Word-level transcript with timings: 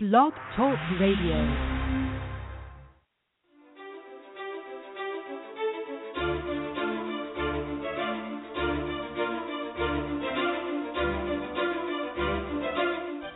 Blog 0.00 0.32
Talk 0.54 0.78
Radio. 1.00 1.74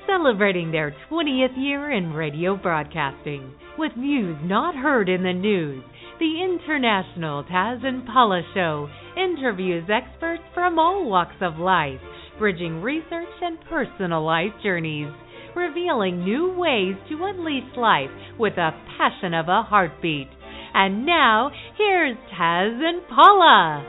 celebrating 0.06 0.70
their 0.70 0.94
20th 1.10 1.56
year 1.56 1.90
in 1.90 2.12
radio 2.12 2.54
broadcasting 2.56 3.52
with 3.76 3.90
views 3.94 4.36
not 4.44 4.76
heard 4.76 5.08
in 5.08 5.24
the 5.24 5.32
news. 5.32 5.82
The 6.20 6.44
International 6.44 7.42
Taz 7.42 7.84
and 7.84 8.06
Paula 8.06 8.42
Show 8.54 8.88
interviews 9.16 9.90
experts 9.92 10.44
from 10.54 10.78
all 10.78 11.10
walks 11.10 11.34
of 11.40 11.58
life, 11.58 11.98
bridging 12.38 12.80
research 12.80 13.34
and 13.40 13.58
personal 13.68 14.24
life 14.24 14.52
journeys 14.62 15.12
revealing 15.54 16.24
new 16.24 16.52
ways 16.56 16.94
to 17.08 17.24
unleash 17.24 17.76
life 17.76 18.10
with 18.38 18.54
a 18.54 18.70
passion 18.98 19.34
of 19.34 19.48
a 19.48 19.62
heartbeat. 19.62 20.28
And 20.74 21.04
now, 21.04 21.50
here's 21.76 22.16
Taz 22.34 22.80
and 22.82 23.06
Paula. 23.08 23.84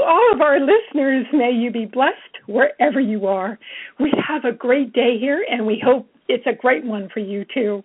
All 0.00 0.30
of 0.32 0.40
our 0.40 0.58
listeners, 0.58 1.26
may 1.32 1.52
you 1.52 1.70
be 1.70 1.84
blessed 1.84 2.14
wherever 2.46 3.00
you 3.00 3.26
are. 3.26 3.58
We 4.00 4.12
have 4.26 4.44
a 4.44 4.56
great 4.56 4.92
day 4.92 5.18
here, 5.20 5.44
and 5.48 5.66
we 5.66 5.80
hope 5.84 6.08
it's 6.28 6.46
a 6.46 6.60
great 6.60 6.84
one 6.84 7.08
for 7.12 7.20
you 7.20 7.44
too. 7.54 7.84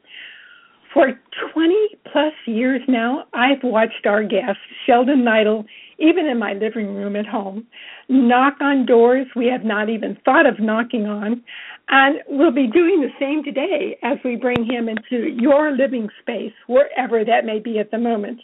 For 0.93 1.07
20 1.53 1.75
plus 2.11 2.33
years 2.47 2.81
now, 2.87 3.25
I've 3.33 3.63
watched 3.63 4.05
our 4.05 4.23
guest, 4.23 4.57
Sheldan 4.87 5.23
Nidle, 5.23 5.65
even 5.97 6.25
in 6.25 6.37
my 6.37 6.53
living 6.53 6.93
room 6.93 7.15
at 7.15 7.25
home, 7.25 7.65
knock 8.09 8.55
on 8.61 8.85
doors 8.85 9.27
we 9.35 9.47
have 9.47 9.63
not 9.63 9.89
even 9.89 10.17
thought 10.25 10.45
of 10.45 10.59
knocking 10.59 11.05
on. 11.05 11.43
And 11.89 12.17
we'll 12.27 12.51
be 12.51 12.67
doing 12.67 13.01
the 13.01 13.13
same 13.19 13.43
today 13.43 13.97
as 14.03 14.17
we 14.23 14.35
bring 14.35 14.65
him 14.65 14.89
into 14.89 15.29
your 15.39 15.75
living 15.75 16.09
space, 16.21 16.53
wherever 16.67 17.23
that 17.23 17.45
may 17.45 17.59
be 17.59 17.79
at 17.79 17.91
the 17.91 17.97
moment. 17.97 18.41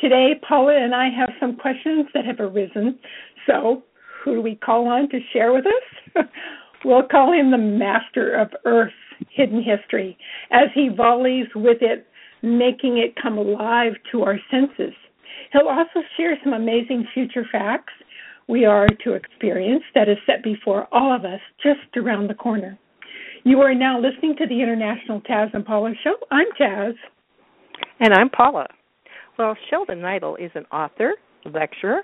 Today, 0.00 0.40
Paula 0.46 0.76
and 0.76 0.94
I 0.94 1.08
have 1.08 1.30
some 1.38 1.56
questions 1.56 2.06
that 2.14 2.24
have 2.24 2.40
arisen. 2.40 2.98
So, 3.46 3.84
who 4.24 4.34
do 4.34 4.40
we 4.42 4.56
call 4.56 4.88
on 4.88 5.08
to 5.10 5.20
share 5.32 5.52
with 5.52 5.66
us? 5.66 6.24
we'll 6.84 7.06
call 7.06 7.32
him 7.32 7.50
the 7.50 7.58
master 7.58 8.34
of 8.34 8.48
Earth 8.64 8.92
hidden 9.30 9.62
history 9.62 10.18
as 10.50 10.68
he 10.74 10.88
volleys 10.88 11.46
with 11.54 11.78
it, 11.80 12.06
making 12.42 12.98
it 12.98 13.14
come 13.20 13.38
alive 13.38 13.92
to 14.10 14.22
our 14.22 14.38
senses. 14.50 14.94
He'll 15.54 15.68
also 15.68 16.00
share 16.16 16.36
some 16.42 16.52
amazing 16.52 17.06
future 17.14 17.46
facts 17.52 17.92
we 18.48 18.64
are 18.64 18.88
to 19.04 19.12
experience 19.12 19.84
that 19.94 20.08
is 20.08 20.18
set 20.26 20.42
before 20.42 20.88
all 20.90 21.14
of 21.14 21.24
us 21.24 21.40
just 21.62 21.96
around 21.96 22.28
the 22.28 22.34
corner. 22.34 22.76
You 23.44 23.60
are 23.60 23.72
now 23.72 24.00
listening 24.00 24.34
to 24.38 24.48
the 24.48 24.60
International 24.60 25.20
Taz 25.20 25.54
and 25.54 25.64
Paula 25.64 25.92
Show. 26.02 26.16
I'm 26.32 26.48
Taz. 26.60 26.94
And 28.00 28.12
I'm 28.12 28.30
Paula. 28.30 28.66
Well, 29.38 29.56
Sheldan 29.70 30.00
Nidle 30.00 30.44
is 30.44 30.50
an 30.56 30.64
author, 30.72 31.14
lecturer, 31.44 32.00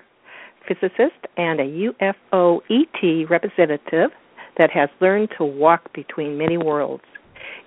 physicist, 0.65 1.19
and 1.35 1.59
a 1.59 1.91
UFO 2.33 2.61
ET 2.69 3.29
representative 3.29 4.11
that 4.59 4.71
has 4.71 4.87
learned 5.01 5.27
to 5.37 5.43
walk 5.43 5.91
between 5.93 6.37
many 6.37 6.57
worlds, 6.57 7.03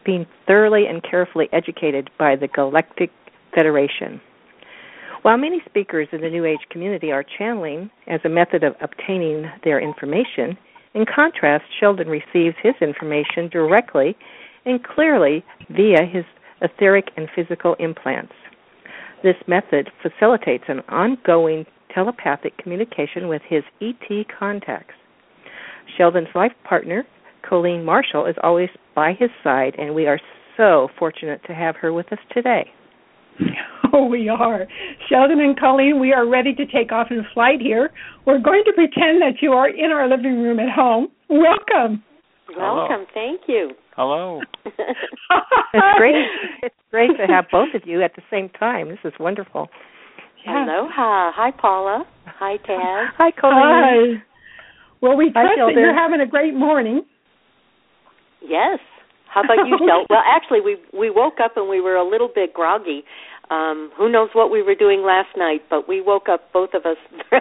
being 0.07 0.25
thoroughly 0.47 0.87
and 0.87 1.03
carefully 1.03 1.49
educated 1.53 2.09
by 2.19 2.37
the 2.37 2.49
Galactic 2.49 3.11
Federation. 3.55 4.19
While 5.25 5.39
many 5.39 5.63
speakers 5.65 6.07
in 6.13 6.21
the 6.21 6.29
New 6.29 6.45
Age 6.45 6.61
community 6.69 7.11
are 7.11 7.25
channeling 7.39 7.89
as 8.09 8.21
a 8.27 8.29
method 8.29 8.63
of 8.63 8.75
obtaining 8.83 9.51
their 9.65 9.81
information, 9.81 10.55
in 10.93 11.07
contrast, 11.07 11.65
Sheldan 11.81 12.09
receives 12.09 12.55
his 12.63 12.75
information 12.83 13.49
directly 13.49 14.19
and 14.67 14.85
clearly 14.85 15.43
via 15.71 16.05
his 16.05 16.27
etheric 16.61 17.09
and 17.17 17.27
physical 17.35 17.75
implants. 17.79 18.35
This 19.23 19.37
method 19.47 19.91
facilitates 20.03 20.65
an 20.69 20.81
ongoing 20.91 21.65
telepathic 21.95 22.59
communication 22.59 23.27
with 23.27 23.41
his 23.49 23.63
ET 23.81 24.27
contacts. 24.39 24.93
Sheldan's 25.99 26.35
life 26.35 26.53
partner, 26.65 27.03
Colleen 27.49 27.83
Marshall, 27.83 28.27
is 28.27 28.37
always 28.43 28.69
by 28.95 29.15
his 29.19 29.31
side, 29.43 29.75
and 29.79 29.95
we 29.95 30.07
are 30.07 30.21
so 30.59 30.89
fortunate 30.99 31.41
to 31.47 31.55
have 31.55 31.77
her 31.77 31.95
with 31.95 32.13
us 32.13 32.19
today. 32.31 32.71
Oh, 33.95 34.07
we 34.11 34.29
are. 34.29 34.67
Sheldan 35.09 35.41
and 35.41 35.59
Colleen, 35.59 36.01
we 36.01 36.13
are 36.13 36.29
ready 36.29 36.55
to 36.55 36.67
take 36.67 36.93
off 36.93 37.09
in 37.11 37.25
flight 37.33 37.61
here. 37.61 37.91
We're 38.27 38.41
going 38.41 38.65
to 38.67 38.73
pretend 38.73 39.23
that 39.23 39.41
you 39.41 39.53
are 39.53 39.69
in 39.69 39.91
our 39.91 40.09
living 40.09 40.43
room 40.43 40.59
at 40.59 40.71
home. 40.71 41.09
Welcome. 41.29 42.03
Welcome. 42.57 43.07
Thank 43.15 43.43
you. 43.49 43.71
Hello. 43.97 44.41
it's 44.65 45.97
great. 45.97 46.15
It's 46.63 46.75
great 46.91 47.11
to 47.17 47.27
have 47.33 47.47
both 47.51 47.75
of 47.75 47.83
you 47.87 48.03
at 48.03 48.15
the 48.17 48.23
same 48.31 48.49
time. 48.51 48.89
This 48.89 48.99
is 49.05 49.13
wonderful. 49.19 49.69
Yeah. 50.45 50.65
Aloha. 50.65 51.33
Hi, 51.33 51.51
Paula. 51.53 52.05
Hi, 52.27 52.57
Taz. 52.69 53.09
Hi, 53.19 53.31
Colleen. 53.41 54.21
Hi. 54.21 54.23
Well, 55.01 55.17
we 55.17 55.31
trust 55.31 55.53
that 55.57 55.73
you're 55.75 55.95
having 55.95 56.21
a 56.21 56.27
great 56.27 56.55
morning. 56.55 57.03
Yes. 58.43 58.79
How 59.33 59.43
about 59.43 59.67
you, 59.67 59.77
Sheldan? 59.79 60.07
well, 60.11 60.23
actually, 60.25 60.61
we 60.61 60.77
we 60.97 61.11
woke 61.11 61.41
up 61.43 61.57
and 61.57 61.69
we 61.69 61.81
were 61.81 61.97
a 61.97 62.09
little 62.09 62.31
bit 62.33 62.55
groggy. 62.55 63.05
Um, 63.51 63.91
who 63.97 64.11
knows 64.11 64.31
what 64.33 64.51
we 64.51 64.63
were 64.63 64.75
doing 64.75 65.03
last 65.03 65.37
night, 65.37 65.63
but 65.69 65.87
we 65.87 66.01
woke 66.01 66.29
up 66.31 66.53
both 66.53 66.71
of 66.73 66.87
us 66.87 66.97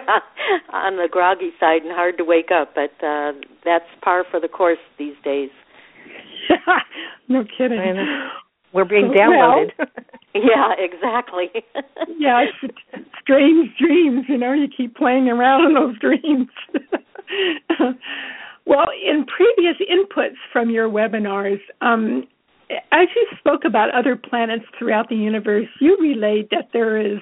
on 0.72 0.96
the 0.96 1.08
groggy 1.10 1.50
side 1.58 1.82
and 1.82 1.92
hard 1.92 2.18
to 2.18 2.24
wake 2.24 2.50
up. 2.50 2.74
But 2.74 2.92
uh, 3.04 3.32
that's 3.64 3.88
par 4.02 4.24
for 4.30 4.40
the 4.40 4.48
course 4.48 4.78
these 4.98 5.14
days. 5.24 5.50
no 7.28 7.44
kidding. 7.56 7.80
We're 8.72 8.84
being 8.84 9.14
downloaded. 9.16 9.70
Well, 9.78 9.88
yeah, 10.34 10.72
exactly. 10.76 11.46
yeah, 12.18 12.44
strange 13.20 13.70
dreams. 13.78 14.24
You 14.28 14.36
know, 14.36 14.52
you 14.52 14.66
keep 14.76 14.96
playing 14.96 15.28
around 15.28 15.66
in 15.68 15.74
those 15.74 15.98
dreams. 16.00 16.48
well, 18.66 18.86
in 19.02 19.24
previous 19.24 19.76
inputs 19.80 20.36
from 20.52 20.70
your 20.70 20.88
webinars, 20.88 21.60
um, 21.80 22.26
as 22.92 23.08
you 23.14 23.26
spoke 23.38 23.64
about 23.64 23.94
other 23.94 24.16
planets 24.16 24.64
throughout 24.78 25.08
the 25.08 25.16
universe, 25.16 25.66
you 25.80 25.96
relayed 26.00 26.48
that 26.50 26.68
there 26.72 26.98
is 26.98 27.18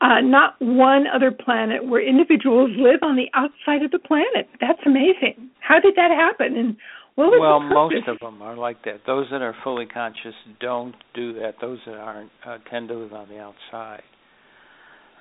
uh, 0.00 0.20
not 0.20 0.54
one 0.60 1.04
other 1.06 1.30
planet 1.30 1.86
where 1.86 2.06
individuals 2.06 2.70
live 2.76 3.00
on 3.02 3.16
the 3.16 3.28
outside 3.34 3.84
of 3.84 3.90
the 3.90 3.98
planet. 3.98 4.48
That's 4.60 4.80
amazing. 4.84 5.50
How 5.60 5.78
did 5.78 5.94
that 5.96 6.10
happen? 6.10 6.56
And 6.56 6.76
what 7.14 7.26
was 7.26 7.40
well, 7.40 7.60
most 7.60 8.08
of 8.08 8.18
them 8.20 8.42
are 8.42 8.56
like 8.56 8.82
that. 8.84 9.02
Those 9.06 9.26
that 9.30 9.42
are 9.42 9.54
fully 9.62 9.86
conscious 9.86 10.34
don't 10.60 10.94
do 11.14 11.34
that. 11.34 11.54
Those 11.60 11.78
that 11.86 11.94
aren't 11.94 12.30
uh, 12.44 12.58
tend 12.70 12.88
to 12.88 12.94
live 12.94 13.12
on 13.12 13.28
the 13.28 13.38
outside. 13.38 14.02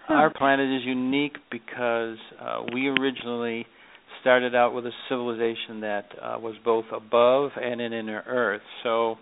Huh. 0.07 0.15
Our 0.15 0.33
planet 0.33 0.69
is 0.69 0.85
unique 0.85 1.37
because 1.51 2.17
uh, 2.39 2.63
we 2.73 2.87
originally 2.87 3.67
started 4.21 4.55
out 4.55 4.73
with 4.73 4.85
a 4.85 4.91
civilization 5.09 5.81
that 5.81 6.05
uh, 6.21 6.37
was 6.39 6.55
both 6.63 6.85
above 6.93 7.51
and 7.61 7.81
in 7.81 7.93
inner 7.93 8.23
Earth. 8.25 8.61
So 8.83 9.17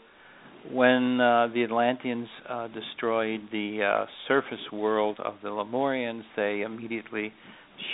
when 0.72 1.20
uh, 1.20 1.48
the 1.54 1.64
Atlanteans 1.64 2.28
uh, 2.48 2.68
destroyed 2.68 3.42
the 3.52 3.82
uh, 3.84 4.06
surface 4.28 4.60
world 4.72 5.20
of 5.24 5.36
the 5.42 5.50
Lemurians, 5.50 6.24
they 6.36 6.62
immediately 6.62 7.34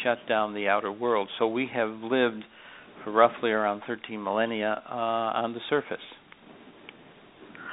shut 0.03 0.17
down 0.27 0.53
the 0.53 0.67
outer 0.67 0.91
world. 0.91 1.29
So 1.39 1.47
we 1.47 1.69
have 1.73 1.89
lived 2.01 2.43
for 3.03 3.11
roughly 3.11 3.51
around 3.51 3.81
13 3.87 4.21
millennia 4.21 4.81
uh, 4.89 4.93
on 4.93 5.53
the 5.53 5.59
surface. 5.69 5.97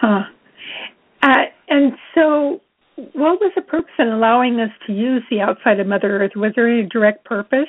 Huh. 0.00 0.22
Uh, 1.22 1.28
and 1.68 1.92
so, 2.14 2.60
what 2.96 3.40
was 3.40 3.52
the 3.54 3.62
purpose 3.62 3.92
in 3.98 4.08
allowing 4.08 4.60
us 4.60 4.70
to 4.86 4.92
use 4.92 5.22
the 5.30 5.40
outside 5.40 5.80
of 5.80 5.86
Mother 5.86 6.22
Earth? 6.22 6.32
Was 6.36 6.52
there 6.54 6.68
any 6.68 6.86
direct 6.86 7.24
purpose? 7.24 7.68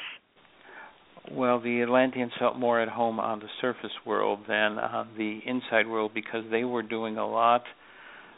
Well, 1.36 1.60
the 1.60 1.82
Atlanteans 1.82 2.32
felt 2.38 2.58
more 2.60 2.80
at 2.80 2.90
home 2.90 3.20
on 3.20 3.40
the 3.40 3.48
surface 3.60 3.92
world 4.06 4.42
than 4.48 4.78
on 4.78 5.08
the 5.18 5.40
inside 5.46 5.88
world 5.88 6.12
because 6.14 6.44
they 6.52 6.64
were 6.64 6.84
doing 6.84 7.18
a 7.18 7.28
lot 7.28 7.64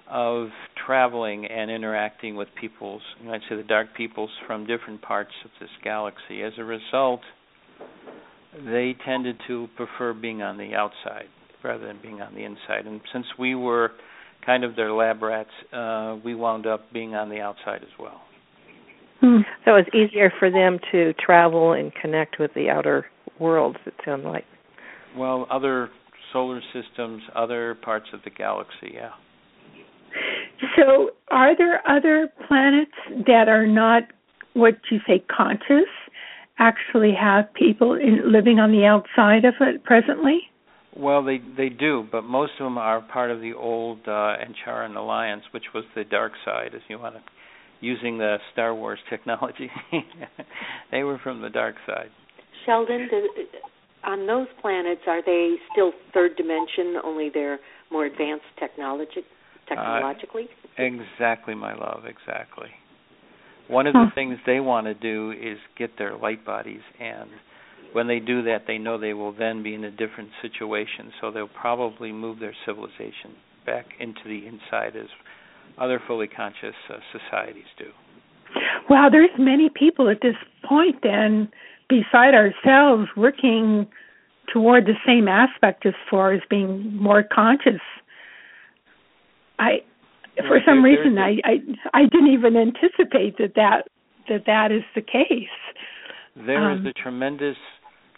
of 0.10 0.48
traveling 0.86 1.46
and 1.46 1.70
interacting 1.70 2.36
with 2.38 2.48
peoples, 2.60 3.02
I'd 3.30 3.42
say 3.50 3.58
the 3.58 3.64
dark 3.64 3.88
peoples 3.98 4.30
from 4.48 4.66
different 4.66 5.02
parts 5.02 5.32
of 5.44 5.52
this 5.60 5.70
galaxy. 5.84 6.42
As 6.42 6.54
a 6.58 6.64
result, 6.64 7.20
they 8.64 8.96
tended 9.06 9.38
to 9.48 9.68
prefer 9.76 10.14
being 10.14 10.42
on 10.42 10.58
the 10.58 10.74
outside 10.76 11.28
rather 11.64 11.88
than 11.88 12.00
being 12.02 12.22
on 12.22 12.34
the 12.34 12.46
inside. 12.46 12.86
And 12.86 13.02
since 13.12 13.26
we 13.38 13.56
were 13.56 13.92
kind 14.46 14.64
of 14.64 14.78
their 14.78 14.94
lab 14.94 15.22
rats, 15.22 15.50
uh, 15.74 16.18
we 16.24 16.34
wound 16.34 16.66
up 16.66 16.94
being 16.94 17.14
on 17.16 17.30
the 17.30 17.42
outside 17.42 17.82
as 17.82 18.00
well. 18.00 18.22
Hmm. 19.22 19.42
So 19.64 19.76
it's 19.76 19.90
easier 19.94 20.32
for 20.40 20.52
them 20.52 20.80
to 20.92 21.14
travel 21.14 21.74
and 21.74 21.94
connect 21.96 22.38
with 22.40 22.54
the 22.54 22.70
outer 22.70 23.06
worlds. 23.40 23.78
It 23.86 23.94
sounds 24.04 24.26
like. 24.26 24.46
Well, 25.18 25.48
other 25.50 25.90
solar 26.34 26.62
systems, 26.74 27.22
other 27.36 27.76
parts 27.76 28.08
of 28.14 28.20
the 28.24 28.30
galaxy, 28.30 28.92
yeah. 28.94 29.12
So, 30.78 31.12
are 31.30 31.58
there 31.58 31.82
other 31.90 32.30
planets 32.48 32.92
that 33.28 33.48
are 33.50 33.68
not 33.68 34.04
what 34.54 34.76
you 34.90 35.00
say 35.06 35.24
conscious, 35.36 35.90
actually 36.60 37.14
have 37.20 37.54
people 37.54 37.94
in, 37.94 38.32
living 38.32 38.60
on 38.60 38.72
the 38.72 38.86
outside 38.86 39.46
of 39.46 39.56
it 39.60 39.84
presently? 39.84 40.40
Well, 40.96 41.24
they 41.24 41.40
they 41.58 41.68
do, 41.68 42.08
but 42.10 42.24
most 42.24 42.54
of 42.60 42.66
them 42.66 42.78
are 42.78 43.02
part 43.02 43.30
of 43.30 43.42
the 43.42 43.54
old 43.54 44.00
uh, 44.08 44.38
Ancharan 44.40 44.96
alliance, 44.96 45.44
which 45.52 45.66
was 45.74 45.84
the 45.94 46.06
dark 46.06 46.32
side, 46.46 46.72
as 46.74 46.82
you 46.88 46.98
want 46.98 47.16
to, 47.16 47.22
using 47.82 48.18
the 48.18 48.38
Star 48.54 48.74
Wars 48.74 49.00
technology. 49.10 49.70
they 50.92 51.04
were 51.04 51.20
from 51.24 51.42
the 51.42 51.50
dark 51.50 51.76
side. 51.86 52.10
Sheldan, 52.68 53.08
on 54.04 54.28
those 54.28 54.48
planets, 54.62 55.02
are 55.08 55.24
they 55.24 55.56
still 55.72 55.92
third 56.14 56.36
dimension? 56.36 56.96
Only 57.04 57.30
they're 57.34 57.60
more 57.92 58.06
advanced 58.06 58.46
technology 58.60 59.24
technologically. 59.68 60.48
Uh, 60.78 60.84
exactly, 60.84 61.56
my 61.56 61.74
love. 61.74 62.04
Exactly. 62.06 62.70
One 63.68 63.88
of 63.88 63.94
the 63.94 64.08
things 64.14 64.38
they 64.46 64.60
want 64.60 64.86
to 64.86 64.94
do 64.94 65.32
is 65.32 65.58
get 65.78 65.98
their 65.98 66.16
light 66.16 66.46
bodies, 66.46 66.82
and 67.00 67.30
when 67.94 68.08
they 68.08 68.20
do 68.20 68.44
that, 68.44 68.66
they 68.68 68.78
know 68.78 69.00
they 69.00 69.14
will 69.14 69.34
then 69.34 69.64
be 69.64 69.74
in 69.74 69.84
a 69.84 69.92
different 69.92 70.30
situation. 70.42 71.12
So 71.20 71.32
they'll 71.32 71.48
probably 71.48 72.12
move 72.12 72.40
their 72.40 72.54
civilization 72.66 73.34
back 73.66 73.86
into 74.00 74.20
the 74.26 74.46
inside 74.46 74.96
as 74.96 75.08
other 75.78 76.02
fully 76.08 76.28
conscious 76.28 76.76
uh, 76.90 76.98
societies 77.12 77.66
do. 77.78 77.86
Wow, 78.90 79.10
there's 79.12 79.30
many 79.38 79.70
people 79.70 80.10
at 80.10 80.22
this 80.22 80.36
point 80.68 80.98
then 81.04 81.50
beside 81.90 82.34
ourselves 82.34 83.10
working 83.16 83.88
toward 84.52 84.86
the 84.86 84.94
same 85.06 85.28
aspect 85.28 85.86
as 85.86 85.94
far 86.10 86.34
as 86.34 86.42
being 86.50 86.96
more 86.96 87.24
conscious. 87.24 87.82
I 89.60 89.80
for 90.48 90.60
some 90.66 90.84
reason 90.84 91.18
I, 91.18 91.38
I 91.44 91.56
I 91.94 92.02
didn't 92.04 92.32
even 92.32 92.56
anticipate 92.56 93.38
that 93.38 93.54
that 93.56 93.88
that 94.30 94.46
that 94.46 94.72
is 94.72 94.84
the 94.94 95.02
case. 95.02 95.48
There 96.36 96.64
um, 96.64 96.86
is 96.86 96.94
a 96.94 97.02
tremendous 97.02 97.58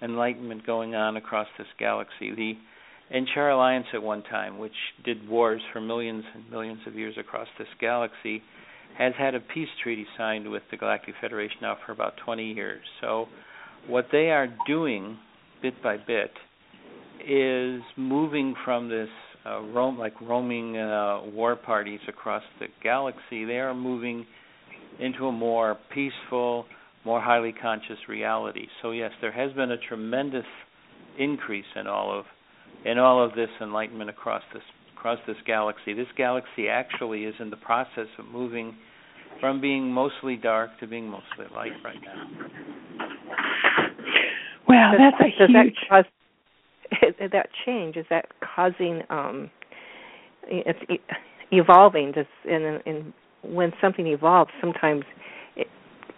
enlightenment 0.01 0.65
going 0.65 0.95
on 0.95 1.17
across 1.17 1.47
this 1.57 1.67
galaxy. 1.79 2.33
The 2.33 2.53
Anchara 3.13 3.53
Alliance 3.53 3.87
at 3.93 4.01
one 4.01 4.23
time, 4.23 4.57
which 4.57 4.73
did 5.05 5.27
wars 5.29 5.61
for 5.71 5.79
millions 5.79 6.23
and 6.33 6.49
millions 6.49 6.79
of 6.85 6.95
years 6.95 7.15
across 7.17 7.47
this 7.57 7.67
galaxy, 7.79 8.41
has 8.97 9.13
had 9.17 9.35
a 9.35 9.39
peace 9.39 9.69
treaty 9.81 10.05
signed 10.17 10.49
with 10.49 10.63
the 10.71 10.77
Galactic 10.77 11.15
Federation 11.21 11.57
now 11.61 11.77
for 11.85 11.91
about 11.91 12.13
20 12.25 12.53
years. 12.53 12.83
So 12.99 13.27
what 13.87 14.07
they 14.11 14.29
are 14.31 14.47
doing 14.65 15.17
bit 15.61 15.81
by 15.81 15.97
bit 15.97 16.31
is 17.25 17.81
moving 17.95 18.55
from 18.65 18.89
this 18.89 19.09
uh, 19.45 19.61
roam 19.61 19.97
like 19.97 20.19
roaming 20.21 20.77
uh, 20.77 21.21
war 21.25 21.55
parties 21.55 21.99
across 22.07 22.43
the 22.59 22.67
galaxy. 22.83 23.45
They 23.45 23.59
are 23.59 23.73
moving 23.73 24.25
into 24.99 25.27
a 25.27 25.31
more 25.31 25.77
peaceful, 25.93 26.65
more 27.05 27.21
highly 27.21 27.53
conscious 27.53 27.97
reality. 28.09 28.67
So 28.81 28.91
yes, 28.91 29.11
there 29.21 29.31
has 29.31 29.53
been 29.53 29.71
a 29.71 29.77
tremendous 29.77 30.45
increase 31.17 31.65
in 31.75 31.87
all 31.87 32.17
of 32.17 32.25
in 32.85 32.97
all 32.97 33.23
of 33.23 33.33
this 33.35 33.49
enlightenment 33.61 34.09
across 34.09 34.43
this 34.53 34.63
across 34.97 35.19
this 35.27 35.37
galaxy. 35.45 35.93
This 35.93 36.07
galaxy 36.17 36.67
actually 36.69 37.25
is 37.25 37.35
in 37.39 37.49
the 37.49 37.57
process 37.57 38.07
of 38.17 38.25
moving 38.25 38.75
from 39.39 39.61
being 39.61 39.91
mostly 39.91 40.35
dark 40.35 40.71
to 40.79 40.87
being 40.87 41.07
mostly 41.07 41.45
light 41.53 41.73
right 41.83 41.99
now. 42.03 42.27
Wow, 44.67 44.91
does, 44.91 44.99
that's 44.99 45.21
a 45.21 45.39
does 45.39 45.49
huge. 45.49 45.75
That, 45.89 46.05
cause, 46.99 47.29
that 47.31 47.49
change 47.65 47.95
is 47.95 48.05
that 48.09 48.25
causing 48.55 49.01
um, 49.09 49.51
it's 50.43 50.79
evolving. 51.51 52.11
Does 52.13 52.25
and, 52.49 52.81
and 52.85 53.13
when 53.43 53.71
something 53.81 54.07
evolves, 54.07 54.51
sometimes 54.59 55.03
it 55.55 55.67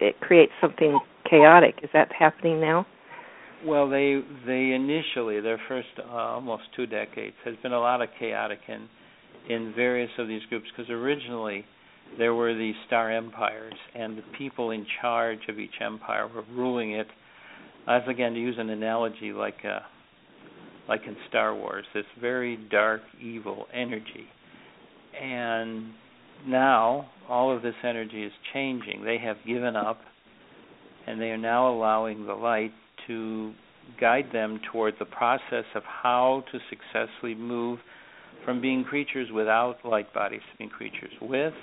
it 0.00 0.18
creates 0.20 0.52
something 0.60 0.98
chaotic. 1.28 1.76
Is 1.82 1.90
that 1.92 2.10
happening 2.12 2.60
now? 2.60 2.86
Well, 3.66 3.88
they 3.90 4.20
they 4.46 4.72
initially 4.72 5.40
their 5.40 5.60
first 5.68 5.88
uh, 5.98 6.12
almost 6.12 6.62
two 6.74 6.86
decades 6.86 7.36
has 7.44 7.54
been 7.62 7.72
a 7.72 7.80
lot 7.80 8.00
of 8.00 8.08
chaotic 8.18 8.60
in 8.68 8.88
in 9.48 9.72
various 9.74 10.10
of 10.18 10.28
these 10.28 10.42
groups 10.48 10.66
because 10.74 10.90
originally 10.90 11.64
there 12.18 12.34
were 12.34 12.54
these 12.54 12.74
star 12.86 13.10
empires 13.10 13.74
and 13.94 14.16
the 14.18 14.22
people 14.36 14.70
in 14.70 14.86
charge 15.00 15.40
of 15.48 15.58
each 15.58 15.74
empire 15.80 16.26
were 16.26 16.44
ruling 16.52 16.92
it 16.92 17.06
as 17.86 18.02
again 18.08 18.34
to 18.34 18.40
use 18.40 18.56
an 18.58 18.70
analogy 18.70 19.32
like 19.32 19.58
uh, 19.64 19.80
like 20.88 21.02
in 21.06 21.16
Star 21.28 21.54
Wars, 21.54 21.84
this 21.94 22.04
very 22.20 22.56
dark, 22.70 23.00
evil 23.22 23.66
energy. 23.72 24.26
And 25.22 25.92
now 26.46 27.08
all 27.28 27.54
of 27.54 27.62
this 27.62 27.74
energy 27.84 28.24
is 28.24 28.32
changing. 28.52 29.04
They 29.04 29.18
have 29.18 29.36
given 29.46 29.76
up, 29.76 30.00
and 31.06 31.20
they 31.20 31.30
are 31.30 31.38
now 31.38 31.72
allowing 31.72 32.26
the 32.26 32.34
light 32.34 32.72
to 33.10 33.52
guide 34.00 34.26
them 34.32 34.60
toward 34.72 34.94
the 34.98 35.04
process 35.04 35.64
of 35.74 35.82
how 35.84 36.44
to 36.52 36.58
successfully 36.70 37.34
move 37.34 37.80
from 38.44 38.60
being 38.60 38.84
creatures 38.84 39.28
without 39.34 39.76
light 39.84 40.12
bodies 40.14 40.40
to 40.52 40.58
being 40.58 40.70
creatures 40.70 41.12
with. 41.20 41.54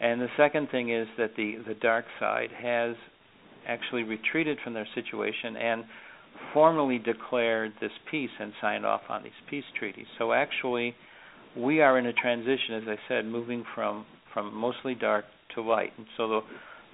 And 0.00 0.20
the 0.20 0.28
second 0.36 0.70
thing 0.70 0.90
is 0.90 1.08
that 1.18 1.32
the 1.36 1.56
the 1.66 1.74
dark 1.74 2.04
side 2.18 2.50
has 2.56 2.94
actually 3.68 4.04
retreated 4.04 4.58
from 4.64 4.72
their 4.72 4.86
situation 4.94 5.56
and 5.56 5.84
formally 6.54 6.98
declared 6.98 7.72
this 7.80 7.90
peace 8.10 8.30
and 8.38 8.52
signed 8.60 8.86
off 8.86 9.02
on 9.08 9.22
these 9.22 9.32
peace 9.50 9.64
treaties. 9.78 10.06
So 10.18 10.32
actually, 10.32 10.94
we 11.56 11.80
are 11.80 11.98
in 11.98 12.06
a 12.06 12.12
transition, 12.14 12.76
as 12.76 12.84
I 12.86 12.96
said, 13.08 13.26
moving 13.26 13.64
from 13.74 14.06
from 14.32 14.54
mostly 14.54 14.94
dark 14.94 15.24
to 15.54 15.60
light. 15.60 15.92
And 15.98 16.06
so 16.16 16.28
the 16.28 16.40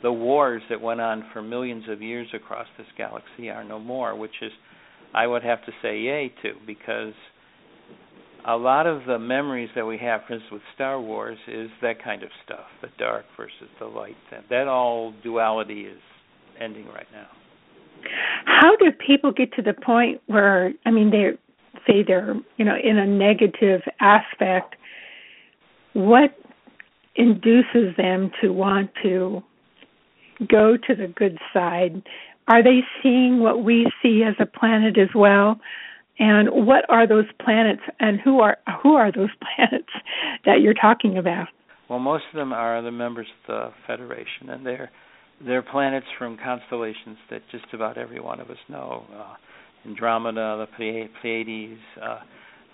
the 0.03 0.13
wars 0.13 0.63
that 0.69 0.81
went 0.81 1.01
on 1.01 1.25
for 1.33 1.43
millions 1.43 1.85
of 1.89 2.03
years 2.03 2.29
across 2.35 2.67
this 2.77 2.87
galaxy 2.97 3.51
are 3.51 3.65
no 3.65 3.79
more, 3.79 4.17
which 4.17 4.43
is 4.43 4.53
I 5.15 5.27
would 5.27 5.43
have 5.43 5.65
to 5.67 5.73
say 5.83 5.99
yay 5.99 6.33
to 6.43 6.53
because 6.67 7.15
a 8.47 8.57
lot 8.57 8.87
of 8.87 9.07
the 9.07 9.19
memories 9.19 9.71
that 9.75 9.85
we 9.85 9.99
have, 9.99 10.21
for 10.27 10.35
instance, 10.35 10.53
with 10.53 10.63
Star 10.75 11.01
Wars, 11.01 11.39
is 11.49 11.69
that 11.83 12.03
kind 12.03 12.23
of 12.23 12.29
stuff, 12.45 12.67
the 12.81 12.89
dark 12.99 13.25
versus 13.37 13.69
the 13.81 13.87
light. 13.87 14.17
That, 14.31 14.45
that 14.51 14.69
all 14.69 15.15
duality 15.25 15.83
is 15.83 15.99
ending 16.61 16.87
right 16.87 17.07
now. 17.13 17.27
How 18.45 18.77
do 18.77 18.93
people 19.05 19.33
get 19.33 19.53
to 19.55 19.63
the 19.63 19.73
point 19.73 20.21
where 20.27 20.73
I 20.85 20.91
mean 20.91 21.11
they 21.11 21.31
say 21.87 22.05
they're 22.07 22.35
you 22.57 22.65
know 22.65 22.77
in 22.83 22.99
a 22.99 23.07
negative 23.07 23.81
aspect? 24.01 24.77
What 25.95 26.37
induces 27.17 27.97
them 27.97 28.31
to 28.43 28.51
want 28.51 28.91
to 29.03 29.43
go 30.49 30.77
to 30.77 30.95
the 30.95 31.09
good 31.09 31.39
side? 31.53 32.03
Are 32.49 32.63
they 32.63 32.81
seeing 33.03 33.41
what 33.41 33.65
we 33.65 33.91
see 34.03 34.23
as 34.23 34.35
a 34.39 34.47
planet 34.47 34.99
as 34.99 35.09
well? 35.15 35.59
And 36.19 36.49
what 36.67 36.85
are 36.89 37.07
those 37.07 37.27
planets 37.45 37.83
and 38.01 38.21
who 38.21 38.41
are 38.41 38.57
who 38.83 38.95
are 38.95 39.13
those 39.13 39.31
planets 39.57 39.91
that 40.45 40.61
you're 40.61 40.75
talking 40.75 41.19
about? 41.19 41.49
Well, 41.91 41.99
most 41.99 42.25
of 42.33 42.37
them 42.37 42.53
are 42.53 42.83
the 42.83 42.91
members 42.91 43.27
of 43.49 43.55
the 43.55 43.71
Federation, 43.87 44.51
and 44.51 44.65
they're 44.65 44.91
they're 45.45 45.63
planets 45.63 46.07
from 46.19 46.39
constellations 46.43 47.19
that 47.31 47.43
just 47.51 47.67
about 47.73 47.99
every 47.99 48.21
one 48.21 48.41
of 48.41 48.51
us 48.51 48.57
know. 48.69 49.05
Uh, 49.15 49.35
Andromeda, 49.87 50.67
the 50.67 51.07
Pleiades, 51.21 51.79
uh, 52.03 52.21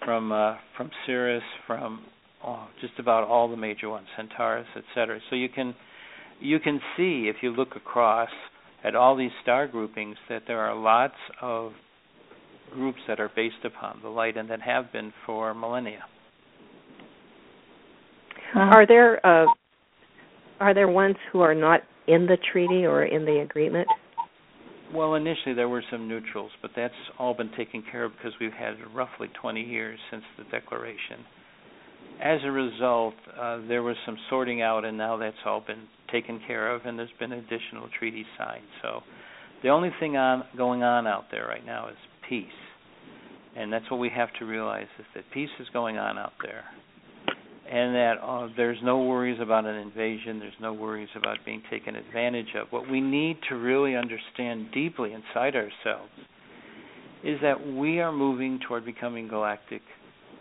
from 0.04 0.32
uh, 0.32 0.56
from 0.76 0.90
Sirius, 1.04 1.42
from 1.66 2.04
oh, 2.44 2.68
just 2.80 2.94
about 2.98 3.24
all 3.24 3.48
the 3.48 3.56
major 3.56 3.88
ones, 3.88 4.06
Centaurus, 4.16 4.66
etc. 4.76 5.18
So 5.30 5.36
you 5.36 5.48
can 5.48 5.74
you 6.42 6.58
can 6.58 6.80
see 6.96 7.30
if 7.34 7.36
you 7.42 7.50
look 7.50 7.76
across 7.76 8.30
at 8.84 8.96
all 8.96 9.16
these 9.16 9.30
star 9.42 9.68
groupings 9.68 10.16
that 10.28 10.42
there 10.46 10.58
are 10.58 10.74
lots 10.74 11.14
of 11.40 11.72
groups 12.72 12.98
that 13.06 13.20
are 13.20 13.30
based 13.34 13.64
upon 13.64 14.00
the 14.02 14.08
light 14.08 14.36
and 14.36 14.50
that 14.50 14.60
have 14.60 14.92
been 14.92 15.12
for 15.24 15.54
millennia. 15.54 16.04
Are 18.54 18.86
there 18.86 19.24
uh, 19.24 19.46
are 20.60 20.74
there 20.74 20.88
ones 20.88 21.16
who 21.32 21.40
are 21.40 21.54
not 21.54 21.80
in 22.06 22.26
the 22.26 22.36
treaty 22.52 22.84
or 22.84 23.04
in 23.04 23.24
the 23.24 23.40
agreement? 23.40 23.88
Well, 24.92 25.14
initially 25.14 25.54
there 25.54 25.68
were 25.68 25.82
some 25.90 26.06
neutrals, 26.06 26.50
but 26.60 26.72
that's 26.76 26.92
all 27.18 27.34
been 27.34 27.50
taken 27.56 27.82
care 27.90 28.04
of 28.04 28.12
because 28.12 28.32
we've 28.40 28.52
had 28.52 28.74
roughly 28.94 29.28
20 29.40 29.62
years 29.62 29.98
since 30.10 30.22
the 30.36 30.44
declaration. 30.44 31.24
As 32.22 32.40
a 32.44 32.50
result, 32.50 33.14
uh, 33.40 33.60
there 33.68 33.82
was 33.82 33.96
some 34.04 34.18
sorting 34.28 34.60
out, 34.60 34.84
and 34.84 34.98
now 34.98 35.16
that's 35.16 35.36
all 35.46 35.62
been 35.66 35.88
taken 36.12 36.40
care 36.46 36.72
of, 36.74 36.84
and 36.84 36.98
there's 36.98 37.10
been 37.18 37.32
additional 37.32 37.88
treaties 37.98 38.26
signed. 38.38 38.66
So, 38.82 39.00
the 39.62 39.70
only 39.70 39.90
thing 39.98 40.16
on 40.16 40.44
going 40.56 40.82
on 40.82 41.06
out 41.06 41.24
there 41.30 41.46
right 41.46 41.64
now 41.64 41.88
is 41.88 41.96
peace, 42.28 42.46
and 43.56 43.72
that's 43.72 43.90
what 43.90 43.98
we 43.98 44.10
have 44.10 44.28
to 44.38 44.44
realize 44.44 44.88
is 44.98 45.06
that 45.14 45.24
peace 45.32 45.50
is 45.60 45.66
going 45.72 45.98
on 45.98 46.18
out 46.18 46.32
there 46.42 46.64
and 47.72 47.94
that 47.94 48.14
uh, 48.22 48.48
there's 48.54 48.76
no 48.82 48.98
worries 48.98 49.38
about 49.40 49.64
an 49.64 49.76
invasion, 49.76 50.38
there's 50.38 50.52
no 50.60 50.74
worries 50.74 51.08
about 51.16 51.38
being 51.46 51.62
taken 51.70 51.96
advantage 51.96 52.48
of. 52.60 52.66
What 52.70 52.90
we 52.90 53.00
need 53.00 53.38
to 53.48 53.54
really 53.54 53.96
understand 53.96 54.66
deeply 54.74 55.12
inside 55.14 55.54
ourselves 55.56 56.12
is 57.24 57.38
that 57.40 57.66
we 57.66 58.00
are 58.00 58.12
moving 58.12 58.60
toward 58.68 58.84
becoming 58.84 59.26
galactic 59.26 59.80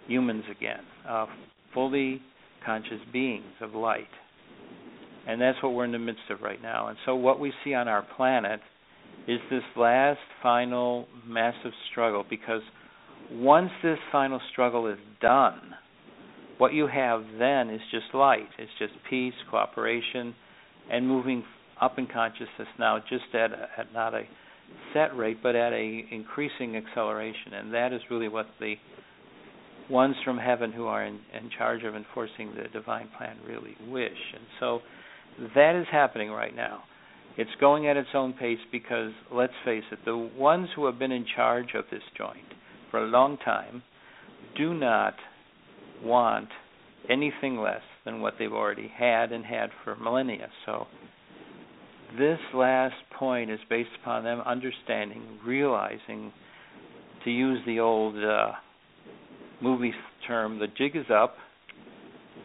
humans 0.07 0.43
again, 0.51 0.81
uh, 1.07 1.27
fully 1.73 2.21
conscious 2.65 2.99
beings 3.13 3.53
of 3.61 3.75
light. 3.75 4.09
And 5.27 5.39
that's 5.39 5.61
what 5.61 5.73
we're 5.73 5.85
in 5.85 5.91
the 5.91 5.99
midst 5.99 6.23
of 6.29 6.41
right 6.41 6.61
now. 6.61 6.87
And 6.87 6.97
so, 7.05 7.15
what 7.15 7.39
we 7.39 7.53
see 7.63 7.73
on 7.73 7.87
our 7.87 8.05
planet 8.15 8.59
is 9.27 9.39
this 9.49 9.63
last 9.77 10.19
final 10.41 11.07
massive 11.25 11.71
struggle 11.91 12.25
because 12.27 12.61
once 13.31 13.69
this 13.83 13.99
final 14.11 14.41
struggle 14.51 14.87
is 14.87 14.97
done, 15.21 15.75
what 16.57 16.73
you 16.73 16.87
have 16.87 17.23
then 17.39 17.69
is 17.69 17.81
just 17.91 18.13
light. 18.13 18.49
It's 18.57 18.71
just 18.79 18.93
peace, 19.09 19.33
cooperation, 19.49 20.35
and 20.91 21.07
moving 21.07 21.43
up 21.81 21.97
in 21.97 22.07
consciousness 22.07 22.67
now 22.77 22.99
just 23.09 23.33
at, 23.33 23.51
a, 23.51 23.67
at 23.77 23.93
not 23.93 24.13
a 24.13 24.21
set 24.93 25.15
rate 25.17 25.39
but 25.41 25.55
at 25.55 25.73
a 25.73 26.05
increasing 26.11 26.77
acceleration 26.77 27.53
and 27.53 27.73
that 27.73 27.91
is 27.91 28.01
really 28.09 28.27
what 28.27 28.45
the 28.59 28.75
ones 29.89 30.15
from 30.23 30.37
heaven 30.37 30.71
who 30.71 30.85
are 30.85 31.03
in, 31.03 31.19
in 31.33 31.49
charge 31.57 31.83
of 31.83 31.95
enforcing 31.95 32.53
the 32.55 32.69
divine 32.71 33.09
plan 33.17 33.35
really 33.45 33.75
wish 33.89 34.11
and 34.33 34.43
so 34.59 34.79
that 35.55 35.75
is 35.75 35.87
happening 35.91 36.29
right 36.29 36.55
now. 36.55 36.83
It's 37.37 37.51
going 37.59 37.87
at 37.87 37.97
its 37.97 38.09
own 38.13 38.33
pace 38.33 38.59
because 38.71 39.11
let's 39.31 39.53
face 39.63 39.83
it 39.91 39.99
the 40.05 40.17
ones 40.37 40.67
who 40.75 40.85
have 40.85 40.99
been 40.99 41.11
in 41.11 41.25
charge 41.35 41.69
of 41.75 41.85
this 41.89 42.03
joint 42.17 42.53
for 42.89 43.03
a 43.03 43.07
long 43.07 43.37
time 43.37 43.83
do 44.57 44.73
not 44.73 45.15
want 46.03 46.49
anything 47.09 47.57
less 47.57 47.81
than 48.05 48.21
what 48.21 48.33
they've 48.37 48.51
already 48.51 48.91
had 48.93 49.31
and 49.31 49.45
had 49.45 49.69
for 49.83 49.95
millennia. 49.95 50.49
So 50.65 50.87
this 52.17 52.39
last 52.53 52.95
point 53.17 53.49
is 53.49 53.59
based 53.69 53.89
upon 54.01 54.23
them 54.23 54.41
understanding, 54.41 55.39
realizing, 55.45 56.33
to 57.23 57.31
use 57.31 57.59
the 57.65 57.79
old 57.79 58.15
uh, 58.21 58.51
movie 59.61 59.93
term, 60.27 60.59
the 60.59 60.67
jig 60.67 60.95
is 60.95 61.05
up, 61.13 61.35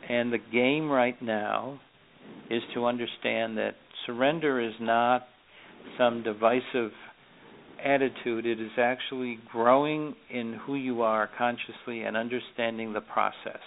and 0.08 0.32
the 0.32 0.38
game 0.38 0.88
right 0.88 1.20
now 1.20 1.80
is 2.50 2.62
to 2.74 2.86
understand 2.86 3.56
that 3.58 3.74
surrender 4.06 4.60
is 4.60 4.74
not 4.80 5.26
some 5.98 6.22
divisive 6.22 6.90
attitude. 7.84 8.46
It 8.46 8.60
is 8.60 8.70
actually 8.78 9.38
growing 9.50 10.14
in 10.30 10.58
who 10.66 10.74
you 10.74 11.02
are 11.02 11.28
consciously 11.36 12.02
and 12.02 12.16
understanding 12.16 12.92
the 12.92 13.00
process. 13.00 13.60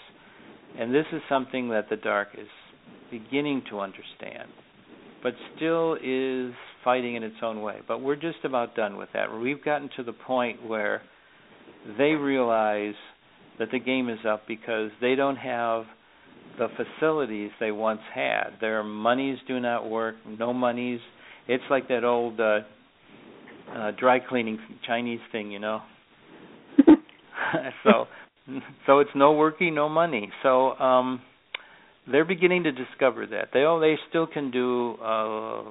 And 0.78 0.94
this 0.94 1.06
is 1.12 1.22
something 1.30 1.70
that 1.70 1.90
the 1.90 1.98
dark 1.98 2.30
is 2.38 2.48
beginning 3.12 3.64
to 3.70 3.80
understand 3.80 4.50
but 5.22 5.34
still 5.56 5.96
is 5.96 6.54
fighting 6.84 7.16
in 7.16 7.24
its 7.24 7.36
own 7.42 7.62
way. 7.62 7.78
But 7.88 8.02
we're 8.02 8.16
just 8.16 8.44
about 8.44 8.76
done 8.76 8.98
with 8.98 9.10
that. 9.14 9.32
We've 9.32 9.64
gotten 9.64 9.90
to 9.98 10.04
the 10.04 10.14
point 10.14 10.66
where 10.66 11.02
they 11.98 12.12
realize 12.12 12.96
that 13.58 13.70
the 13.72 13.80
game 13.80 14.10
is 14.10 14.20
up 14.28 14.44
because 14.48 14.92
they 15.02 15.16
don't 15.16 15.36
have 15.36 15.84
the 16.60 16.68
facilities 16.76 17.52
they 17.60 17.72
once 17.72 18.02
had. 18.14 18.50
Their 18.62 18.84
monies 18.84 19.40
do 19.48 19.60
not 19.60 19.90
work, 19.90 20.16
no 20.38 20.54
monies. 20.54 21.00
It's 21.48 21.64
like 21.72 21.88
that 21.88 22.04
old 22.04 22.40
uh, 22.40 22.60
uh 23.74 23.92
dry 23.98 24.20
cleaning 24.20 24.60
Chinese 24.86 25.22
thing, 25.32 25.52
you 25.52 25.60
know. 25.60 25.82
so 27.84 28.06
so 28.86 29.00
it's 29.00 29.10
no 29.16 29.32
working, 29.32 29.74
no 29.74 29.90
money. 29.90 30.30
So 30.44 30.72
um 30.74 31.22
they're 32.12 32.26
beginning 32.26 32.64
to 32.64 32.72
discover 32.72 33.26
that. 33.28 33.50
They 33.54 33.62
oh 33.62 33.80
they 33.80 33.96
still 34.10 34.28
can 34.28 34.52
do 34.52 34.96
uh 35.02 35.64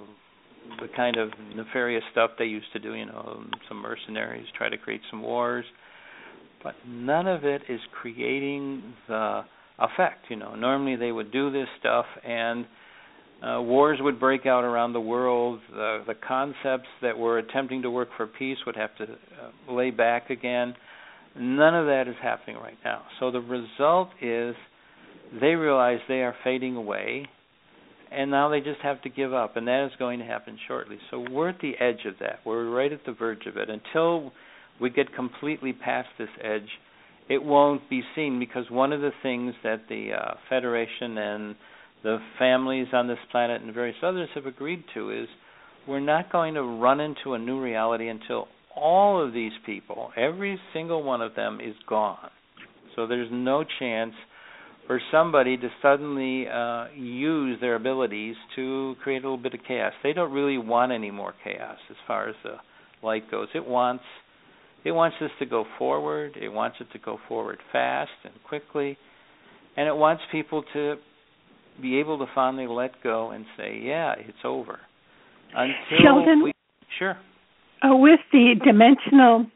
the 0.80 0.88
kind 0.96 1.16
of 1.16 1.30
nefarious 1.54 2.04
stuff 2.12 2.32
they 2.38 2.44
used 2.44 2.72
to 2.72 2.78
do, 2.78 2.94
you 2.94 3.06
know, 3.06 3.44
some 3.68 3.78
mercenaries 3.78 4.46
try 4.56 4.68
to 4.68 4.76
create 4.76 5.00
some 5.10 5.22
wars, 5.22 5.64
but 6.62 6.74
none 6.86 7.26
of 7.26 7.44
it 7.44 7.62
is 7.68 7.80
creating 8.00 8.82
the 9.06 9.42
effect, 9.78 10.26
you 10.28 10.36
know. 10.36 10.54
Normally 10.54 10.96
they 10.96 11.12
would 11.12 11.32
do 11.32 11.50
this 11.50 11.68
stuff 11.78 12.06
and 12.24 12.66
uh, 13.42 13.62
wars 13.62 13.98
would 14.00 14.18
break 14.18 14.46
out 14.46 14.64
around 14.64 14.92
the 14.92 15.00
world. 15.00 15.60
The, 15.70 16.02
the 16.06 16.14
concepts 16.14 16.88
that 17.02 17.16
were 17.16 17.38
attempting 17.38 17.82
to 17.82 17.90
work 17.90 18.08
for 18.16 18.26
peace 18.26 18.58
would 18.66 18.76
have 18.76 18.96
to 18.96 19.04
uh, 19.04 19.72
lay 19.72 19.90
back 19.90 20.30
again. 20.30 20.74
None 21.38 21.74
of 21.74 21.86
that 21.86 22.08
is 22.08 22.16
happening 22.20 22.56
right 22.56 22.78
now. 22.84 23.02
So 23.20 23.30
the 23.30 23.40
result 23.40 24.08
is 24.20 24.56
they 25.40 25.54
realize 25.54 25.98
they 26.08 26.22
are 26.22 26.34
fading 26.42 26.76
away 26.76 27.26
and 28.10 28.30
now 28.30 28.48
they 28.48 28.60
just 28.60 28.80
have 28.80 29.00
to 29.02 29.08
give 29.08 29.32
up 29.34 29.56
and 29.56 29.66
that 29.68 29.86
is 29.86 29.92
going 29.98 30.18
to 30.18 30.24
happen 30.24 30.58
shortly 30.66 30.98
so 31.10 31.24
we're 31.30 31.50
at 31.50 31.60
the 31.60 31.72
edge 31.80 32.06
of 32.06 32.14
that 32.20 32.40
we're 32.44 32.70
right 32.70 32.92
at 32.92 33.04
the 33.04 33.12
verge 33.12 33.46
of 33.46 33.56
it 33.56 33.68
until 33.68 34.32
we 34.80 34.88
get 34.90 35.14
completely 35.14 35.72
past 35.72 36.08
this 36.18 36.28
edge 36.42 36.68
it 37.28 37.42
won't 37.42 37.88
be 37.90 38.02
seen 38.14 38.38
because 38.38 38.70
one 38.70 38.92
of 38.92 39.00
the 39.00 39.12
things 39.22 39.54
that 39.62 39.82
the 39.88 40.10
uh, 40.12 40.34
federation 40.48 41.18
and 41.18 41.56
the 42.02 42.18
families 42.38 42.86
on 42.92 43.08
this 43.08 43.18
planet 43.30 43.62
and 43.62 43.74
various 43.74 43.96
others 44.02 44.28
have 44.34 44.46
agreed 44.46 44.84
to 44.94 45.10
is 45.10 45.28
we're 45.86 46.00
not 46.00 46.30
going 46.30 46.54
to 46.54 46.62
run 46.62 47.00
into 47.00 47.34
a 47.34 47.38
new 47.38 47.60
reality 47.60 48.08
until 48.08 48.46
all 48.76 49.24
of 49.24 49.32
these 49.32 49.52
people 49.66 50.10
every 50.16 50.58
single 50.72 51.02
one 51.02 51.20
of 51.20 51.34
them 51.34 51.58
is 51.60 51.74
gone 51.88 52.30
so 52.94 53.06
there's 53.06 53.28
no 53.32 53.64
chance 53.78 54.12
for 54.88 55.00
somebody 55.12 55.56
to 55.56 55.68
suddenly 55.82 56.48
uh, 56.48 56.86
use 56.96 57.60
their 57.60 57.76
abilities 57.76 58.34
to 58.56 58.96
create 59.04 59.18
a 59.18 59.30
little 59.30 59.36
bit 59.36 59.52
of 59.52 59.60
chaos. 59.68 59.92
They 60.02 60.14
don't 60.14 60.32
really 60.32 60.56
want 60.58 60.92
any 60.92 61.10
more 61.10 61.34
chaos 61.44 61.76
as 61.90 61.96
far 62.06 62.28
as 62.28 62.34
the 62.42 62.56
light 63.06 63.30
goes. 63.30 63.48
It 63.54 63.64
wants 63.64 64.02
it 64.84 64.92
wants 64.92 65.16
this 65.20 65.30
to 65.38 65.46
go 65.46 65.64
forward. 65.78 66.36
It 66.40 66.48
wants 66.48 66.76
it 66.80 66.88
to 66.92 66.98
go 66.98 67.18
forward 67.28 67.58
fast 67.72 68.10
and 68.24 68.34
quickly, 68.46 68.96
and 69.76 69.88
it 69.88 69.96
wants 69.96 70.22
people 70.30 70.64
to 70.72 70.96
be 71.80 71.98
able 71.98 72.18
to 72.18 72.26
finally 72.34 72.66
let 72.66 73.02
go 73.02 73.30
and 73.30 73.44
say, 73.56 73.78
"Yeah, 73.82 74.14
it's 74.18 74.44
over." 74.44 74.80
Until 75.54 75.98
Sheldan, 75.98 76.42
we, 76.42 76.52
sure. 76.98 77.16
Uh, 77.82 77.94
with 77.96 78.20
the 78.32 78.54
dimensional 78.64 79.46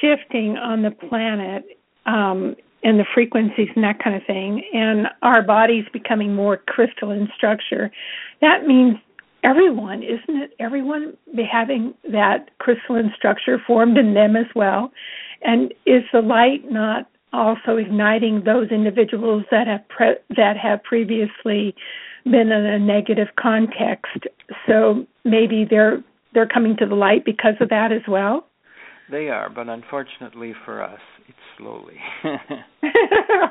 shifting 0.00 0.56
on 0.56 0.82
the 0.82 0.90
planet, 0.90 1.64
um, 2.06 2.56
and 2.82 3.00
the 3.00 3.04
frequencies 3.14 3.68
and 3.74 3.82
that 3.82 4.02
kind 4.02 4.14
of 4.14 4.22
thing, 4.26 4.62
and 4.72 5.08
our 5.22 5.42
bodies 5.42 5.84
becoming 5.92 6.34
more 6.34 6.56
crystalline 6.56 7.28
structure, 7.36 7.90
that 8.40 8.66
means 8.66 8.96
everyone, 9.46 10.02
isn't 10.02 10.42
it? 10.42 10.54
Everyone 10.58 11.16
having 11.50 11.94
that 12.10 12.50
crystalline 12.58 13.12
structure 13.16 13.58
formed 13.64 13.96
in 13.96 14.14
them 14.14 14.34
as 14.36 14.46
well. 14.54 14.92
And 15.42 15.72
is 15.86 16.02
the 16.12 16.20
light 16.20 16.70
not 16.70 17.08
also 17.32 17.76
igniting 17.76 18.42
those 18.44 18.70
individuals 18.70 19.44
that 19.50 19.66
have 19.66 19.86
pre- 19.88 20.18
that 20.36 20.56
have 20.56 20.82
previously 20.82 21.74
been 22.24 22.50
in 22.50 22.66
a 22.66 22.78
negative 22.78 23.28
context? 23.40 24.26
So 24.66 25.06
maybe 25.24 25.64
they're 25.68 26.02
they're 26.34 26.48
coming 26.48 26.76
to 26.78 26.86
the 26.86 26.94
light 26.94 27.24
because 27.24 27.54
of 27.60 27.68
that 27.68 27.92
as 27.92 28.02
well. 28.08 28.46
They 29.10 29.28
are, 29.28 29.48
but 29.48 29.68
unfortunately 29.68 30.52
for 30.64 30.82
us, 30.82 30.98
it's 31.28 31.38
slowly. 31.58 31.94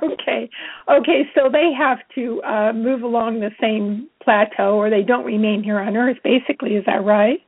okay. 0.03 0.49
Okay, 0.89 1.21
so 1.33 1.49
they 1.51 1.71
have 1.77 1.99
to 2.15 2.41
uh, 2.43 2.73
move 2.73 3.03
along 3.03 3.39
the 3.39 3.51
same 3.61 4.09
plateau 4.21 4.75
or 4.75 4.89
they 4.89 5.01
don't 5.01 5.25
remain 5.25 5.63
here 5.63 5.79
on 5.79 5.95
Earth, 5.95 6.17
basically. 6.23 6.71
Is 6.71 6.83
that 6.85 7.05
right? 7.05 7.39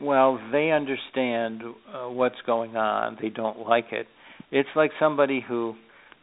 Well, 0.00 0.38
they 0.52 0.70
understand 0.70 1.62
uh, 1.92 2.08
what's 2.08 2.40
going 2.46 2.76
on. 2.76 3.18
They 3.20 3.30
don't 3.30 3.66
like 3.66 3.86
it. 3.90 4.06
It's 4.52 4.68
like 4.76 4.92
somebody 5.00 5.44
who 5.46 5.74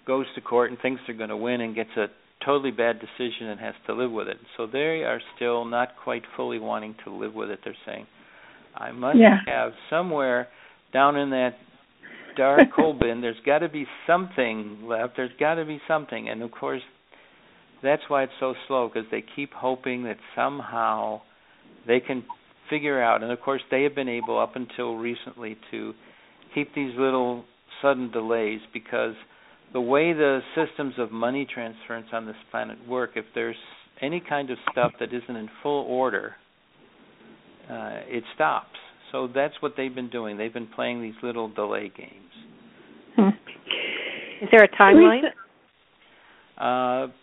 goes 0.07 0.25
to 0.35 0.41
court 0.41 0.71
and 0.71 0.79
thinks 0.79 1.01
they're 1.05 1.17
going 1.17 1.29
to 1.29 1.37
win 1.37 1.59
and 1.59 1.75
gets 1.75 1.89
a 1.97 2.07
totally 2.45 2.71
bad 2.71 2.99
decision 2.99 3.47
and 3.47 3.59
has 3.59 3.73
to 3.87 3.93
live 3.93 4.11
with 4.11 4.27
it. 4.27 4.37
So 4.55 4.67
they 4.67 5.03
are 5.03 5.19
still 5.35 5.65
not 5.65 5.89
quite 6.03 6.23
fully 6.37 6.59
wanting 6.59 6.95
to 7.03 7.13
live 7.13 7.33
with 7.33 7.49
it. 7.49 7.59
They're 7.65 7.75
saying, 7.85 8.05
I 8.75 8.91
must 8.91 9.17
yeah. 9.17 9.39
have 9.45 9.71
somewhere 9.89 10.47
down 10.95 11.17
in 11.17 11.31
that 11.31 11.55
dark 12.37 12.61
coal 12.73 12.93
bin, 12.93 13.19
there's 13.19 13.35
got 13.45 13.59
to 13.59 13.67
be 13.67 13.85
something 14.07 14.79
left. 14.87 15.17
There's 15.17 15.31
got 15.37 15.55
to 15.55 15.65
be 15.65 15.81
something, 15.89 16.29
and 16.29 16.41
of 16.41 16.51
course, 16.51 16.81
that's 17.83 18.01
why 18.07 18.23
it's 18.23 18.33
so 18.39 18.53
slow 18.67 18.89
because 18.91 19.07
they 19.11 19.21
keep 19.35 19.51
hoping 19.51 20.03
that 20.05 20.15
somehow 20.37 21.19
they 21.85 21.99
can 21.99 22.23
figure 22.69 23.03
out. 23.03 23.23
And 23.23 23.31
of 23.31 23.41
course, 23.41 23.61
they 23.69 23.83
have 23.83 23.93
been 23.93 24.07
able 24.07 24.39
up 24.39 24.55
until 24.55 24.95
recently 24.95 25.57
to 25.71 25.93
keep 26.53 26.73
these 26.73 26.93
little 26.97 27.43
sudden 27.81 28.09
delays 28.09 28.61
because 28.73 29.15
the 29.73 29.81
way 29.81 30.13
the 30.13 30.39
systems 30.55 30.93
of 30.97 31.11
money 31.11 31.45
transference 31.53 32.07
on 32.13 32.25
this 32.25 32.37
planet 32.51 32.77
work, 32.87 33.11
if 33.15 33.25
there's 33.35 33.57
any 34.01 34.23
kind 34.27 34.49
of 34.49 34.57
stuff 34.71 34.93
that 35.01 35.13
isn't 35.13 35.35
in 35.35 35.49
full 35.61 35.83
order, 35.87 36.35
uh, 37.69 37.99
it 38.07 38.23
stops. 38.33 38.77
So 39.15 39.29
that's 39.33 39.53
what 39.61 39.75
they've 39.77 39.95
been 39.95 40.09
doing. 40.09 40.37
They've 40.37 40.53
been 40.53 40.67
playing 40.67 41.01
these 41.01 41.13
little 41.23 41.47
delay 41.47 41.89
games. 41.97 42.11
Hmm. 43.15 43.29
Is 44.43 44.49
there 44.51 44.61
a 44.61 44.67
timeline? 44.67 45.21
Uh, 46.57 47.13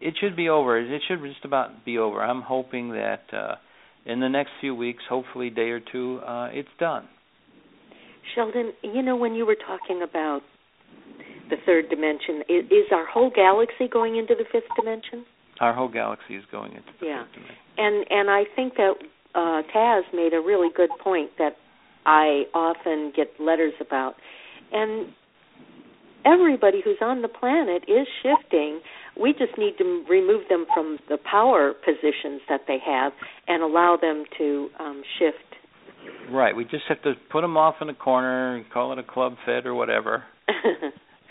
it 0.00 0.14
should 0.20 0.34
be 0.34 0.48
over. 0.48 0.80
It 0.80 1.00
should 1.06 1.22
just 1.22 1.44
about 1.44 1.84
be 1.84 1.98
over. 1.98 2.20
I'm 2.20 2.42
hoping 2.42 2.90
that 2.90 3.22
uh, 3.32 3.54
in 4.04 4.18
the 4.18 4.28
next 4.28 4.50
few 4.60 4.74
weeks, 4.74 5.04
hopefully 5.08 5.48
day 5.48 5.70
or 5.70 5.78
two, 5.78 6.18
uh, 6.26 6.48
it's 6.50 6.68
done. 6.80 7.08
Sheldan, 8.36 8.70
you 8.82 9.02
know 9.02 9.14
when 9.14 9.36
you 9.36 9.46
were 9.46 9.56
talking 9.56 10.02
about 10.02 10.40
the 11.50 11.56
third 11.64 11.88
dimension, 11.88 12.42
is, 12.48 12.64
is 12.64 12.90
our 12.90 13.06
whole 13.06 13.30
galaxy 13.32 13.86
going 13.86 14.16
into 14.16 14.34
the 14.36 14.44
fifth 14.50 14.70
dimension? 14.76 15.24
Our 15.60 15.72
whole 15.72 15.88
galaxy 15.88 16.34
is 16.34 16.42
going 16.50 16.72
into 16.72 16.88
the 16.98 17.06
yeah. 17.06 17.22
fifth 17.22 17.34
dimension. 17.34 17.56
And 17.78 18.06
and 18.10 18.28
I 18.28 18.42
think 18.56 18.74
that 18.74 18.94
uh, 19.34 19.62
Taz 19.74 20.02
made 20.12 20.32
a 20.34 20.40
really 20.40 20.68
good 20.74 20.90
point 21.02 21.30
that 21.38 21.56
I 22.04 22.44
often 22.54 23.12
get 23.14 23.28
letters 23.38 23.74
about, 23.80 24.14
and 24.72 25.12
everybody 26.24 26.80
who's 26.84 26.98
on 27.00 27.22
the 27.22 27.28
planet 27.28 27.84
is 27.88 28.06
shifting. 28.22 28.80
We 29.20 29.32
just 29.32 29.58
need 29.58 29.76
to 29.78 30.04
remove 30.08 30.48
them 30.48 30.66
from 30.74 30.98
the 31.08 31.18
power 31.18 31.72
positions 31.72 32.40
that 32.48 32.62
they 32.66 32.78
have 32.84 33.12
and 33.46 33.62
allow 33.62 33.98
them 34.00 34.24
to 34.38 34.68
um, 34.80 35.02
shift. 35.18 35.36
Right. 36.30 36.56
We 36.56 36.64
just 36.64 36.84
have 36.88 37.02
to 37.02 37.12
put 37.30 37.42
them 37.42 37.56
off 37.56 37.76
in 37.80 37.88
a 37.88 37.94
corner 37.94 38.56
and 38.56 38.64
call 38.70 38.92
it 38.92 38.98
a 38.98 39.02
club 39.02 39.36
fed 39.44 39.66
or 39.66 39.74
whatever, 39.74 40.24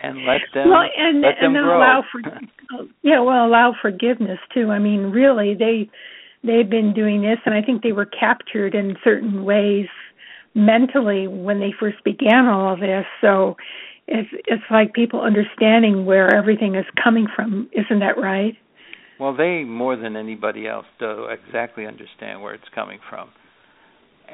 and 0.04 0.26
let 0.26 0.42
them 0.54 0.70
well, 0.70 0.84
and, 0.98 1.22
let 1.22 1.36
them 1.42 1.56
and 1.56 1.66
grow. 1.66 1.78
allow 1.78 2.04
for 2.12 2.22
yeah, 3.02 3.20
well, 3.20 3.46
allow 3.46 3.74
forgiveness 3.82 4.40
too. 4.54 4.70
I 4.70 4.80
mean, 4.80 5.12
really, 5.12 5.56
they 5.58 5.90
they've 6.44 6.70
been 6.70 6.94
doing 6.94 7.22
this, 7.22 7.38
and 7.46 7.56
I 7.56 7.62
think 7.62 7.84
they 7.84 7.92
were 7.92 8.06
captured 8.06 8.76
in 8.76 8.96
certain 9.04 9.44
ways 9.44 9.88
mentally 10.54 11.28
when 11.28 11.60
they 11.60 11.74
first 11.80 12.04
began 12.04 12.48
all 12.48 12.74
of 12.74 12.80
this. 12.80 13.06
So 13.22 13.56
it's 14.08 14.30
it's 14.48 14.64
like 14.70 14.94
people 14.94 15.22
understanding 15.22 16.06
where 16.06 16.34
everything 16.34 16.76
is 16.76 16.86
coming 17.02 17.28
from. 17.36 17.70
Isn't 17.72 18.00
that 18.00 18.18
right? 18.18 18.56
Well, 19.20 19.36
they 19.36 19.64
more 19.64 19.96
than 19.96 20.16
anybody 20.16 20.68
else 20.68 20.86
do 21.00 21.26
exactly 21.26 21.86
understand 21.86 22.42
where 22.42 22.54
it's 22.54 22.70
coming 22.74 23.00
from. 23.10 23.30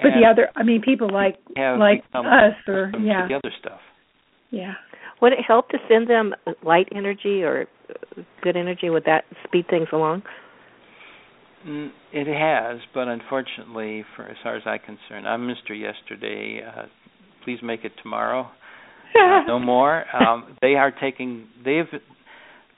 But 0.02 0.12
the 0.20 0.28
other, 0.30 0.50
I 0.56 0.62
mean, 0.62 0.82
people 0.82 1.10
like 1.12 1.38
have 1.56 1.80
like 1.80 2.06
become 2.06 2.28
us, 2.28 2.54
or 2.68 2.92
yeah, 3.02 3.28
the 3.28 3.36
other 3.36 3.52
stuff. 3.60 3.80
yeah. 4.52 4.74
Would 5.20 5.34
it 5.34 5.40
help 5.46 5.70
to 5.70 5.80
send 5.90 6.08
them 6.08 6.36
light 6.64 6.88
energy 6.96 7.42
or 7.42 7.66
good 8.44 8.56
energy? 8.56 8.92
Would 8.92 9.06
that 9.06 9.26
speed 9.44 9.66
things 9.68 9.88
along? 9.92 10.22
It 11.68 12.28
has, 12.28 12.80
but 12.94 13.10
unfortunately, 13.10 14.06
for 14.16 14.24
as 14.24 14.38
far 14.42 14.56
as 14.56 14.64
I'm 14.66 14.80
concerned, 14.80 15.28
I'm 15.28 15.42
Mr. 15.42 15.78
Yesterday. 15.78 16.62
Uh, 16.66 16.84
please 17.44 17.60
make 17.62 17.84
it 17.84 17.92
tomorrow. 18.02 18.50
Uh, 19.14 19.42
no 19.46 19.60
more. 19.64 20.06
Um, 20.16 20.56
they 20.62 20.76
are 20.76 20.92
taking. 20.92 21.48
They've. 21.66 21.86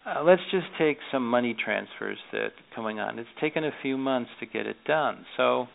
Uh, 0.05 0.23
let's 0.23 0.41
just 0.49 0.65
take 0.79 0.97
some 1.11 1.29
money 1.29 1.55
transfers 1.63 2.17
that 2.31 2.49
coming 2.75 2.99
on. 2.99 3.19
It's 3.19 3.29
taken 3.39 3.63
a 3.63 3.71
few 3.83 3.95
months 3.95 4.31
to 4.39 4.47
get 4.47 4.65
it 4.65 4.77
done. 4.87 5.23
So 5.37 5.67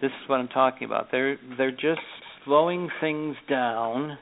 this 0.00 0.10
is 0.10 0.28
what 0.28 0.40
I'm 0.40 0.48
talking 0.48 0.86
about. 0.86 1.08
They're 1.12 1.36
they're 1.56 1.70
just 1.70 2.00
slowing 2.44 2.88
things 3.00 3.36
down, 3.48 4.18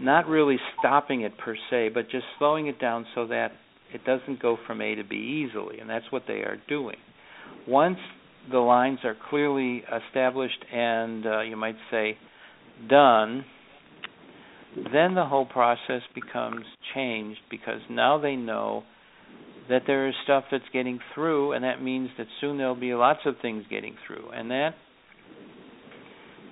not 0.00 0.26
really 0.28 0.56
stopping 0.78 1.22
it 1.22 1.36
per 1.36 1.56
se, 1.68 1.90
but 1.92 2.08
just 2.10 2.24
slowing 2.38 2.68
it 2.68 2.80
down 2.80 3.04
so 3.14 3.26
that 3.26 3.52
it 3.94 4.04
doesn't 4.04 4.40
go 4.40 4.56
from 4.66 4.80
A 4.80 4.94
to 4.94 5.04
B 5.04 5.46
easily, 5.46 5.78
and 5.78 5.88
that's 5.88 6.10
what 6.10 6.24
they 6.26 6.40
are 6.40 6.58
doing. 6.68 6.96
Once 7.66 7.98
the 8.50 8.58
lines 8.58 8.98
are 9.04 9.16
clearly 9.30 9.84
established 10.08 10.64
and 10.72 11.26
uh, 11.26 11.40
you 11.42 11.56
might 11.56 11.76
say 11.90 12.16
done, 12.88 13.44
then 14.92 15.14
the 15.14 15.24
whole 15.24 15.46
process 15.46 16.02
becomes 16.14 16.64
changed 16.94 17.40
because 17.50 17.80
now 17.90 18.18
they 18.18 18.36
know 18.36 18.82
that 19.68 19.82
there 19.86 20.08
is 20.08 20.14
stuff 20.24 20.44
that's 20.50 20.64
getting 20.72 20.98
through, 21.14 21.52
and 21.52 21.64
that 21.64 21.82
means 21.82 22.08
that 22.18 22.26
soon 22.40 22.58
there'll 22.58 22.74
be 22.74 22.94
lots 22.94 23.20
of 23.26 23.34
things 23.40 23.64
getting 23.70 23.96
through, 24.06 24.30
and 24.30 24.50
that 24.50 24.70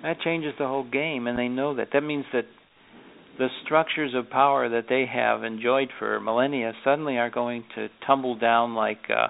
that 0.03 0.19
changes 0.21 0.53
the 0.57 0.65
whole 0.65 0.89
game, 0.89 1.27
and 1.27 1.37
they 1.37 1.47
know 1.47 1.75
that. 1.75 1.89
That 1.93 2.01
means 2.01 2.25
that 2.33 2.45
the 3.41 3.47
structures 3.65 4.13
of 4.13 4.29
power 4.29 4.69
that 4.69 4.85
they 4.87 5.07
have 5.11 5.43
enjoyed 5.43 5.89
for 5.97 6.19
millennia 6.19 6.73
suddenly 6.83 7.17
are 7.17 7.31
going 7.31 7.63
to 7.73 7.87
tumble 8.05 8.37
down 8.37 8.75
like 8.75 9.01
uh, 9.09 9.29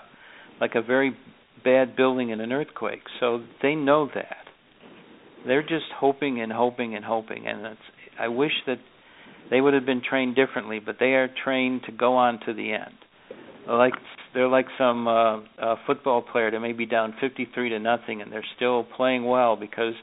like 0.60 0.76
a 0.76 0.82
very 0.82 1.16
bad 1.64 1.96
building 1.96 2.30
in 2.30 2.42
an 2.42 2.52
earthquake. 2.52 3.04
So 3.22 3.42
they 3.62 3.74
know 3.74 4.10
that. 4.14 4.44
They're 5.48 5.62
just 5.62 5.86
hoping 5.98 6.42
and 6.42 6.52
hoping 6.52 6.94
and 6.94 7.06
hoping, 7.06 7.48
and 7.48 7.66
it's, 7.66 7.80
I 8.20 8.28
wish 8.28 8.52
that 8.68 8.80
they 9.50 9.62
would 9.62 9.74
have 9.74 9.86
been 9.86 10.02
trained 10.08 10.36
differently, 10.36 10.80
but 10.86 10.98
they 11.00 11.14
are 11.14 11.30
trained 11.46 11.84
to 11.86 11.94
go 11.94 12.18
on 12.18 12.42
to 12.46 12.54
the 12.54 12.74
end. 12.74 12.94
Like 13.66 13.94
they're 14.34 14.50
like 14.50 14.68
some 14.78 15.08
uh, 15.08 15.38
uh, 15.58 15.76
football 15.88 16.22
player 16.22 16.52
that 16.52 16.60
may 16.60 16.74
be 16.74 16.86
down 16.86 17.16
53 17.22 17.70
to 17.70 17.80
nothing, 17.80 18.22
and 18.22 18.30
they're 18.30 18.44
still 18.58 18.84
playing 18.98 19.24
well 19.24 19.56
because 19.56 19.94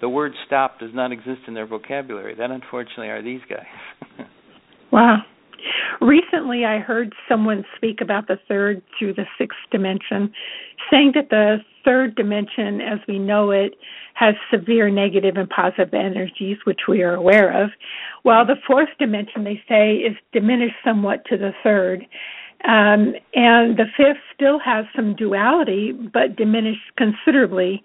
the 0.00 0.08
word 0.08 0.32
stop 0.46 0.78
does 0.78 0.90
not 0.94 1.12
exist 1.12 1.40
in 1.48 1.54
their 1.54 1.66
vocabulary. 1.66 2.34
That 2.34 2.50
unfortunately 2.50 3.08
are 3.08 3.22
these 3.22 3.42
guys. 3.48 4.26
Wow. 4.92 5.18
Recently, 6.00 6.64
I 6.64 6.78
heard 6.78 7.12
someone 7.28 7.64
speak 7.76 8.00
about 8.00 8.28
the 8.28 8.38
third 8.48 8.82
through 8.98 9.14
the 9.14 9.26
sixth 9.36 9.58
dimension, 9.70 10.32
saying 10.90 11.12
that 11.14 11.30
the 11.30 11.58
third 11.84 12.14
dimension, 12.14 12.80
as 12.80 12.98
we 13.08 13.18
know 13.18 13.50
it, 13.50 13.74
has 14.14 14.34
severe 14.50 14.90
negative 14.90 15.36
and 15.36 15.48
positive 15.48 15.92
energies, 15.92 16.58
which 16.64 16.80
we 16.88 17.02
are 17.02 17.14
aware 17.14 17.62
of, 17.62 17.70
while 18.22 18.46
the 18.46 18.56
fourth 18.66 18.88
dimension, 18.98 19.44
they 19.44 19.60
say, 19.68 19.96
is 19.96 20.16
diminished 20.32 20.76
somewhat 20.84 21.24
to 21.26 21.36
the 21.36 21.52
third. 21.62 22.06
Um, 22.64 23.14
and 23.34 23.76
the 23.76 23.86
fifth 23.96 24.22
still 24.34 24.58
has 24.64 24.86
some 24.94 25.14
duality, 25.14 25.92
but 25.92 26.36
diminished 26.36 26.80
considerably. 26.96 27.82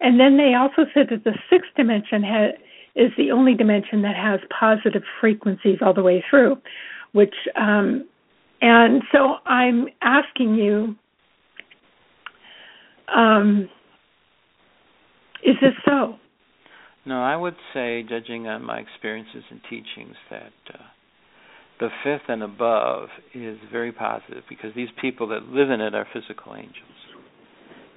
And 0.00 0.18
then 0.18 0.36
they 0.36 0.54
also 0.54 0.88
said 0.92 1.06
that 1.10 1.24
the 1.24 1.34
sixth 1.50 1.70
dimension 1.76 2.22
ha- 2.22 2.56
is 2.96 3.10
the 3.16 3.30
only 3.30 3.54
dimension 3.54 4.02
that 4.02 4.16
has 4.16 4.40
positive 4.58 5.02
frequencies 5.20 5.78
all 5.80 5.94
the 5.94 6.02
way 6.02 6.24
through, 6.28 6.56
which, 7.12 7.34
um, 7.56 8.06
and 8.60 9.02
so 9.12 9.36
I'm 9.46 9.88
asking 10.02 10.54
you, 10.54 10.96
um, 13.14 13.68
is 15.42 15.56
this 15.60 15.74
so? 15.84 16.18
no, 17.06 17.22
I 17.22 17.36
would 17.36 17.56
say, 17.72 18.02
judging 18.08 18.46
on 18.46 18.64
my 18.64 18.78
experiences 18.78 19.44
and 19.50 19.60
teachings, 19.68 20.16
that 20.30 20.52
uh, 20.72 20.78
the 21.80 21.88
fifth 22.02 22.28
and 22.28 22.42
above 22.42 23.08
is 23.34 23.58
very 23.70 23.92
positive 23.92 24.44
because 24.48 24.70
these 24.74 24.88
people 25.00 25.28
that 25.28 25.48
live 25.48 25.70
in 25.70 25.80
it 25.80 25.94
are 25.94 26.06
physical 26.12 26.54
angels. 26.54 26.72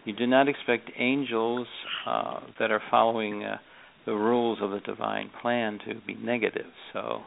You 0.07 0.13
do 0.13 0.25
not 0.25 0.47
expect 0.47 0.89
angels 0.97 1.67
uh, 2.07 2.39
that 2.59 2.71
are 2.71 2.81
following 2.89 3.43
uh, 3.43 3.57
the 4.05 4.13
rules 4.13 4.57
of 4.61 4.71
the 4.71 4.79
divine 4.79 5.29
plan 5.41 5.79
to 5.85 5.95
be 6.07 6.15
negative. 6.15 6.71
So 6.93 7.23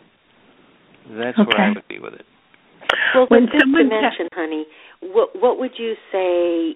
that's 1.10 1.36
where 1.36 1.60
I 1.60 1.72
would 1.74 1.86
be 1.90 1.98
with 1.98 2.14
it. 2.14 2.24
Well, 3.14 3.26
When 3.28 3.42
with 3.42 3.50
this 3.52 3.60
someone 3.60 3.82
dimension, 3.82 4.28
honey, 4.32 4.64
what 5.02 5.28
what 5.38 5.58
would 5.58 5.72
you 5.76 5.92
say 6.10 6.70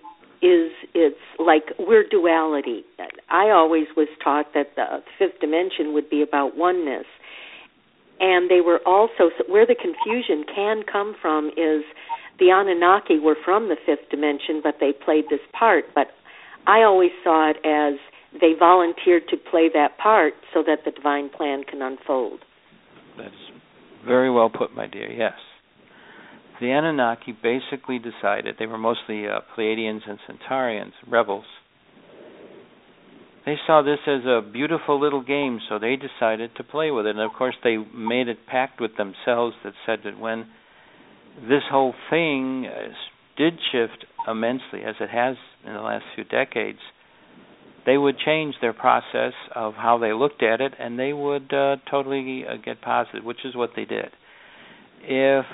is 0.46 0.72
it's 0.92 1.16
like 1.38 1.72
we're 1.78 2.04
duality? 2.06 2.84
I 3.30 3.48
always 3.48 3.86
was 3.96 4.08
taught 4.22 4.52
that 4.52 4.76
the 4.76 4.98
fifth 5.18 5.40
dimension 5.40 5.94
would 5.94 6.10
be 6.10 6.20
about 6.20 6.54
oneness, 6.54 7.06
and 8.20 8.50
they 8.50 8.60
were 8.60 8.80
also 8.84 9.32
where 9.48 9.64
the 9.64 9.74
confusion 9.74 10.44
can 10.54 10.82
come 10.82 11.16
from 11.22 11.48
is 11.56 11.82
the 12.38 12.50
Anunnaki 12.50 13.18
were 13.18 13.36
from 13.44 13.68
the 13.68 13.76
fifth 13.86 14.10
dimension, 14.10 14.60
but 14.62 14.76
they 14.80 14.92
played 14.92 15.24
this 15.30 15.40
part. 15.58 15.84
But 15.94 16.08
I 16.66 16.82
always 16.82 17.10
saw 17.22 17.50
it 17.50 17.56
as 17.64 17.98
they 18.40 18.52
volunteered 18.58 19.28
to 19.28 19.36
play 19.36 19.68
that 19.72 19.98
part 19.98 20.34
so 20.52 20.62
that 20.66 20.78
the 20.84 20.90
divine 20.90 21.28
plan 21.30 21.62
can 21.64 21.82
unfold. 21.82 22.40
That's 23.16 23.34
very 24.04 24.30
well 24.30 24.50
put, 24.50 24.74
my 24.74 24.86
dear. 24.86 25.10
Yes. 25.10 25.34
The 26.60 26.70
Anunnaki 26.70 27.32
basically 27.32 27.98
decided 27.98 28.56
they 28.58 28.66
were 28.66 28.78
mostly 28.78 29.26
uh, 29.26 29.40
Pleiadians 29.56 30.02
and 30.08 30.18
Centaurians, 30.28 30.92
rebels. 31.06 31.44
They 33.44 33.56
saw 33.66 33.82
this 33.82 33.98
as 34.06 34.24
a 34.24 34.40
beautiful 34.40 34.98
little 34.98 35.22
game, 35.22 35.60
so 35.68 35.78
they 35.78 35.96
decided 35.96 36.56
to 36.56 36.64
play 36.64 36.90
with 36.90 37.06
it. 37.06 37.10
And 37.10 37.20
of 37.20 37.32
course, 37.32 37.56
they 37.62 37.76
made 37.76 38.28
a 38.28 38.34
pact 38.50 38.80
with 38.80 38.92
themselves 38.96 39.54
that 39.64 39.74
said 39.84 40.00
that 40.04 40.18
when 40.18 40.46
this 41.36 41.62
whole 41.70 41.94
thing 42.10 42.66
uh, 42.66 42.88
did 43.36 43.54
shift 43.72 44.04
immensely, 44.28 44.82
as 44.86 44.94
it 45.00 45.10
has 45.10 45.36
in 45.66 45.72
the 45.72 45.80
last 45.80 46.04
few 46.14 46.24
decades, 46.24 46.78
they 47.86 47.98
would 47.98 48.16
change 48.18 48.54
their 48.60 48.72
process 48.72 49.32
of 49.54 49.74
how 49.74 49.98
they 49.98 50.12
looked 50.12 50.42
at 50.42 50.60
it, 50.60 50.72
and 50.78 50.98
they 50.98 51.12
would 51.12 51.52
uh, 51.52 51.76
totally 51.90 52.44
uh, 52.48 52.54
get 52.64 52.80
positive, 52.80 53.24
which 53.24 53.44
is 53.44 53.54
what 53.54 53.70
they 53.76 53.84
did. 53.84 54.10
If 55.02 55.44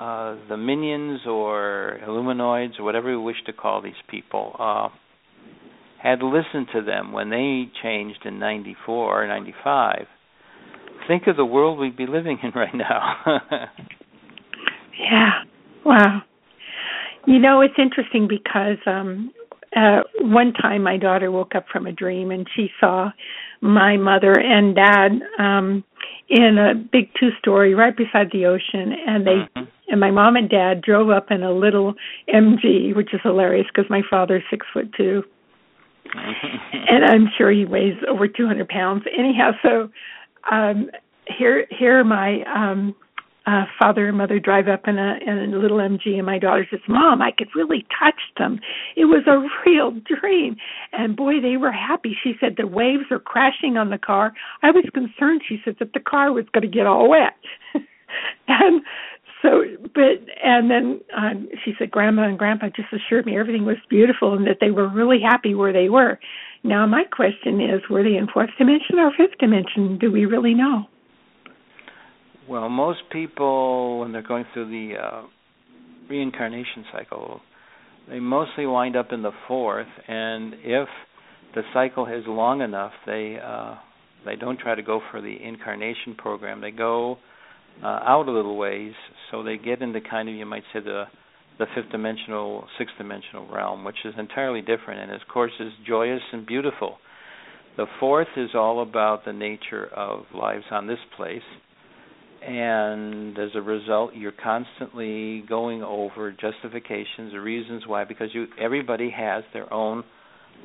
uh, 0.00 0.36
the 0.48 0.56
minions 0.56 1.20
or 1.26 1.98
Illuminoids 2.06 2.78
or 2.78 2.84
whatever 2.84 3.10
you 3.10 3.20
wish 3.20 3.36
to 3.46 3.52
call 3.52 3.82
these 3.82 3.92
people 4.08 4.54
uh, 4.58 4.88
had 6.02 6.22
listened 6.22 6.68
to 6.74 6.82
them 6.82 7.12
when 7.12 7.30
they 7.30 7.64
changed 7.82 8.20
in 8.24 8.38
'94 8.38 9.24
or 9.24 9.26
'95, 9.26 10.06
think 11.08 11.24
of 11.26 11.36
the 11.36 11.44
world 11.44 11.78
we'd 11.78 11.96
be 11.96 12.06
living 12.06 12.38
in 12.42 12.50
right 12.54 12.74
now. 12.74 13.40
Yeah. 14.98 15.30
Wow. 15.84 16.22
You 17.26 17.38
know, 17.38 17.60
it's 17.60 17.74
interesting 17.78 18.28
because 18.28 18.78
um 18.86 19.32
uh 19.76 20.00
one 20.20 20.52
time 20.54 20.82
my 20.82 20.96
daughter 20.96 21.30
woke 21.30 21.54
up 21.54 21.66
from 21.72 21.86
a 21.86 21.92
dream 21.92 22.30
and 22.30 22.46
she 22.54 22.68
saw 22.80 23.10
my 23.60 23.96
mother 23.96 24.32
and 24.38 24.74
dad 24.74 25.20
um 25.38 25.82
in 26.28 26.58
a 26.58 26.74
big 26.74 27.08
two 27.18 27.30
story 27.38 27.74
right 27.74 27.96
beside 27.96 28.30
the 28.32 28.46
ocean 28.46 28.92
and 29.06 29.26
they 29.26 29.46
Mhm. 29.56 29.68
and 29.88 30.00
my 30.00 30.10
mom 30.10 30.36
and 30.36 30.48
dad 30.48 30.82
drove 30.82 31.10
up 31.10 31.30
in 31.30 31.42
a 31.42 31.52
little 31.52 31.94
MG, 32.28 32.92
which 32.94 33.12
is 33.14 33.20
hilarious 33.22 33.66
because 33.68 33.88
my 33.90 34.02
father's 34.10 34.42
six 34.50 34.66
foot 34.72 34.92
two. 34.96 35.22
and 36.14 37.04
I'm 37.04 37.28
sure 37.36 37.50
he 37.50 37.64
weighs 37.64 37.94
over 38.08 38.28
200 38.28 38.68
pounds. 38.68 39.04
Anyhow, 39.16 39.52
so 39.62 39.90
um, 40.50 40.88
here 41.26 41.66
here 41.70 41.98
are 41.98 42.04
my 42.04 42.42
um, 42.44 42.94
uh, 43.46 43.64
father 43.78 44.08
and 44.08 44.18
mother 44.18 44.40
drive 44.40 44.66
up 44.66 44.88
in 44.88 44.98
a 44.98 45.18
in 45.24 45.54
a 45.54 45.58
little 45.58 45.78
MG, 45.78 46.16
and 46.16 46.26
my 46.26 46.38
daughter 46.38 46.66
says, 46.70 46.80
"Mom, 46.88 47.22
I 47.22 47.30
could 47.30 47.48
really 47.54 47.86
touch 47.98 48.20
them. 48.36 48.58
It 48.96 49.04
was 49.04 49.22
a 49.26 49.46
real 49.70 49.92
dream." 49.92 50.56
And 50.92 51.16
boy, 51.16 51.40
they 51.40 51.56
were 51.56 51.72
happy. 51.72 52.16
She 52.22 52.34
said 52.40 52.56
the 52.56 52.66
waves 52.66 53.04
are 53.10 53.20
crashing 53.20 53.76
on 53.76 53.90
the 53.90 53.98
car. 53.98 54.32
I 54.62 54.70
was 54.72 54.84
concerned. 54.92 55.42
She 55.48 55.60
said 55.64 55.76
that 55.78 55.92
the 55.92 56.00
car 56.00 56.32
was 56.32 56.44
going 56.52 56.62
to 56.62 56.76
get 56.76 56.86
all 56.86 57.08
wet. 57.08 57.36
and 58.48 58.82
so, 59.42 59.62
but 59.94 60.26
and 60.42 60.70
then 60.70 61.00
um, 61.16 61.48
she 61.64 61.72
said, 61.78 61.92
"Grandma 61.92 62.24
and 62.24 62.38
Grandpa 62.38 62.68
just 62.74 62.92
assured 62.92 63.26
me 63.26 63.38
everything 63.38 63.64
was 63.64 63.76
beautiful 63.88 64.34
and 64.34 64.46
that 64.46 64.58
they 64.60 64.72
were 64.72 64.88
really 64.88 65.20
happy 65.20 65.54
where 65.54 65.72
they 65.72 65.88
were." 65.88 66.18
Now, 66.64 66.84
my 66.84 67.04
question 67.04 67.60
is, 67.60 67.80
were 67.88 68.02
they 68.02 68.16
in 68.16 68.26
fourth 68.26 68.50
dimension 68.58 68.98
or 68.98 69.12
fifth 69.16 69.38
dimension? 69.38 69.98
Do 69.98 70.10
we 70.10 70.26
really 70.26 70.52
know? 70.52 70.86
Well, 72.48 72.68
most 72.68 73.00
people, 73.10 73.98
when 73.98 74.12
they're 74.12 74.22
going 74.22 74.44
through 74.54 74.70
the 74.70 74.96
uh, 74.96 75.22
reincarnation 76.08 76.84
cycle, 76.92 77.40
they 78.08 78.20
mostly 78.20 78.66
wind 78.66 78.94
up 78.94 79.08
in 79.10 79.22
the 79.22 79.32
fourth, 79.48 79.88
and 80.06 80.54
if 80.62 80.88
the 81.56 81.62
cycle 81.74 82.06
is 82.06 82.22
long 82.28 82.60
enough, 82.60 82.92
they 83.04 83.36
uh, 83.44 83.74
they 84.24 84.36
don't 84.36 84.60
try 84.60 84.76
to 84.76 84.82
go 84.82 85.00
for 85.10 85.20
the 85.20 85.36
incarnation 85.42 86.14
program. 86.16 86.60
They 86.60 86.70
go 86.70 87.18
uh, 87.82 87.86
out 88.06 88.28
a 88.28 88.30
little 88.30 88.56
ways, 88.56 88.92
so 89.32 89.42
they 89.42 89.56
get 89.56 89.82
into 89.82 90.00
kind 90.00 90.28
of 90.28 90.36
you 90.36 90.46
might 90.46 90.64
say 90.72 90.78
the 90.78 91.06
the 91.58 91.66
fifth 91.74 91.90
dimensional, 91.90 92.68
sixth 92.78 92.94
dimensional 92.96 93.48
realm, 93.52 93.82
which 93.82 94.04
is 94.04 94.14
entirely 94.16 94.60
different, 94.60 95.00
and 95.00 95.10
of 95.10 95.26
course 95.26 95.52
is 95.58 95.72
joyous 95.84 96.22
and 96.32 96.46
beautiful. 96.46 96.98
The 97.76 97.86
fourth 97.98 98.28
is 98.36 98.50
all 98.54 98.82
about 98.82 99.24
the 99.24 99.32
nature 99.32 99.86
of 99.86 100.26
lives 100.32 100.66
on 100.70 100.86
this 100.86 101.00
place 101.16 101.42
and 102.46 103.36
as 103.38 103.50
a 103.54 103.60
result 103.60 104.14
you're 104.14 104.32
constantly 104.32 105.42
going 105.48 105.82
over 105.82 106.30
justifications 106.32 107.34
or 107.34 107.42
reasons 107.42 107.82
why 107.86 108.04
because 108.04 108.28
you 108.32 108.46
everybody 108.60 109.10
has 109.10 109.42
their 109.52 109.72
own 109.72 110.04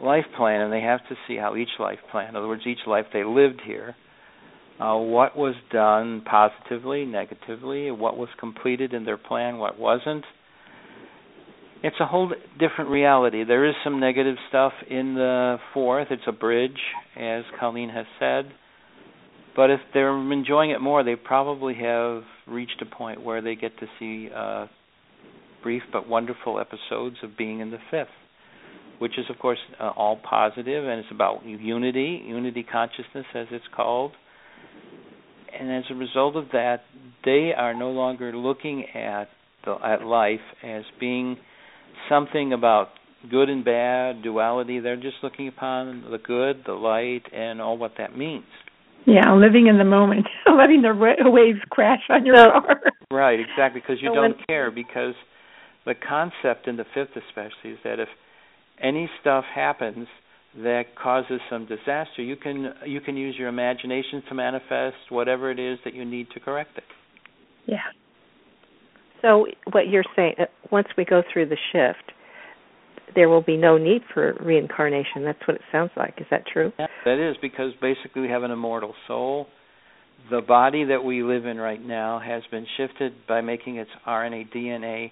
life 0.01 0.25
plan 0.37 0.61
and 0.61 0.71
they 0.71 0.81
have 0.81 0.99
to 1.09 1.15
see 1.27 1.35
how 1.35 1.55
each 1.55 1.69
life 1.79 1.99
plan 2.11 2.29
in 2.29 2.35
other 2.35 2.47
words 2.47 2.61
each 2.67 2.85
life 2.85 3.05
they 3.13 3.23
lived 3.23 3.61
here 3.65 3.95
uh, 4.79 4.95
what 4.95 5.35
was 5.35 5.55
done 5.71 6.21
positively 6.21 7.05
negatively 7.05 7.89
what 7.91 8.17
was 8.17 8.29
completed 8.39 8.93
in 8.93 9.03
their 9.05 9.17
plan 9.17 9.57
what 9.57 9.77
wasn't. 9.79 10.23
It's 11.83 11.95
a 11.99 12.05
whole 12.05 12.31
different 12.59 12.91
reality. 12.91 13.43
There 13.43 13.67
is 13.67 13.73
some 13.83 13.99
negative 13.99 14.35
stuff 14.49 14.71
in 14.87 15.15
the 15.15 15.57
fourth. 15.73 16.09
It's 16.11 16.21
a 16.27 16.31
bridge 16.31 16.77
as 17.19 17.43
colleen 17.59 17.89
has 17.89 18.05
said 18.19 18.51
but 19.55 19.69
if 19.69 19.79
they're 19.93 20.15
enjoying 20.31 20.71
it 20.71 20.79
more, 20.79 21.03
they 21.03 21.15
probably 21.15 21.75
have 21.75 22.23
reached 22.47 22.81
a 22.81 22.85
point 22.85 23.23
where 23.23 23.41
they 23.41 23.55
get 23.55 23.77
to 23.79 23.87
see 23.99 24.29
uh, 24.33 24.67
brief 25.61 25.83
but 25.91 26.07
wonderful 26.07 26.59
episodes 26.59 27.17
of 27.23 27.37
being 27.37 27.59
in 27.59 27.71
the 27.71 27.77
fifth, 27.89 28.07
which 28.99 29.17
is, 29.17 29.25
of 29.29 29.37
course, 29.39 29.59
uh, 29.79 29.89
all 29.95 30.17
positive, 30.17 30.85
and 30.85 30.99
it's 30.99 31.11
about 31.11 31.45
unity, 31.45 32.23
unity 32.25 32.63
consciousness, 32.63 33.25
as 33.35 33.47
it's 33.51 33.65
called. 33.75 34.11
And 35.59 35.69
as 35.71 35.83
a 35.89 35.95
result 35.95 36.37
of 36.37 36.45
that, 36.53 36.81
they 37.25 37.51
are 37.55 37.73
no 37.73 37.91
longer 37.91 38.35
looking 38.35 38.85
at 38.95 39.27
the, 39.65 39.75
at 39.83 40.03
life 40.03 40.39
as 40.63 40.83
being 40.99 41.37
something 42.09 42.53
about 42.53 42.87
good 43.29 43.49
and 43.49 43.63
bad, 43.63 44.23
duality. 44.23 44.79
They're 44.79 44.95
just 44.95 45.17
looking 45.21 45.47
upon 45.47 46.05
the 46.09 46.17
good, 46.17 46.63
the 46.65 46.73
light, 46.73 47.23
and 47.33 47.61
all 47.61 47.77
what 47.77 47.93
that 47.97 48.17
means. 48.17 48.45
Yeah, 49.05 49.33
living 49.33 49.67
in 49.67 49.77
the 49.77 49.83
moment, 49.83 50.27
letting 50.57 50.83
the 50.83 50.93
waves 50.93 51.59
crash 51.69 52.01
on 52.09 52.25
your 52.25 52.37
so, 52.37 52.51
car. 52.51 52.81
Right, 53.11 53.39
exactly, 53.39 53.81
because 53.81 54.01
you 54.01 54.09
so 54.09 54.15
don't 54.15 54.37
when, 54.37 54.45
care. 54.47 54.71
Because 54.71 55.15
the 55.85 55.95
concept 55.95 56.67
in 56.67 56.77
the 56.77 56.85
fifth, 56.93 57.15
especially, 57.15 57.71
is 57.71 57.79
that 57.83 57.99
if 57.99 58.09
any 58.81 59.09
stuff 59.19 59.43
happens 59.53 60.07
that 60.55 60.95
causes 61.01 61.39
some 61.49 61.65
disaster, 61.65 62.21
you 62.21 62.35
can 62.35 62.73
you 62.85 63.01
can 63.01 63.17
use 63.17 63.35
your 63.37 63.47
imagination 63.47 64.21
to 64.29 64.35
manifest 64.35 64.97
whatever 65.09 65.49
it 65.49 65.59
is 65.59 65.79
that 65.83 65.93
you 65.93 66.05
need 66.05 66.27
to 66.33 66.39
correct 66.39 66.77
it. 66.77 66.83
Yeah. 67.65 67.77
So 69.21 69.47
what 69.71 69.87
you're 69.87 70.03
saying, 70.15 70.35
uh, 70.39 70.45
once 70.71 70.87
we 70.97 71.05
go 71.05 71.21
through 71.31 71.49
the 71.49 71.57
shift, 71.71 72.11
there 73.15 73.30
will 73.30 73.41
be 73.41 73.58
no 73.58 73.78
need 73.78 74.02
for 74.13 74.34
reincarnation. 74.39 75.24
That's 75.24 75.39
what 75.47 75.56
it 75.56 75.62
sounds 75.71 75.91
like. 75.95 76.15
Is 76.19 76.28
that 76.32 76.43
true? 76.52 76.71
Yeah, 76.80 76.88
that 77.06 77.30
is 77.30 77.36
because 77.41 77.71
basically 77.82 78.24
we 78.24 78.30
have 78.30 78.43
an 78.43 78.52
immortal 78.52 78.93
soul. 79.08 79.47
The 80.30 80.41
body 80.41 80.86
that 80.86 81.04
we 81.04 81.24
live 81.24 81.45
in 81.45 81.58
right 81.58 81.84
now 81.84 82.19
has 82.19 82.43
been 82.52 82.65
shifted 82.78 83.13
by 83.28 83.41
making 83.41 83.78
its 83.78 83.89
RNA 84.08 84.54
DNA 84.54 85.12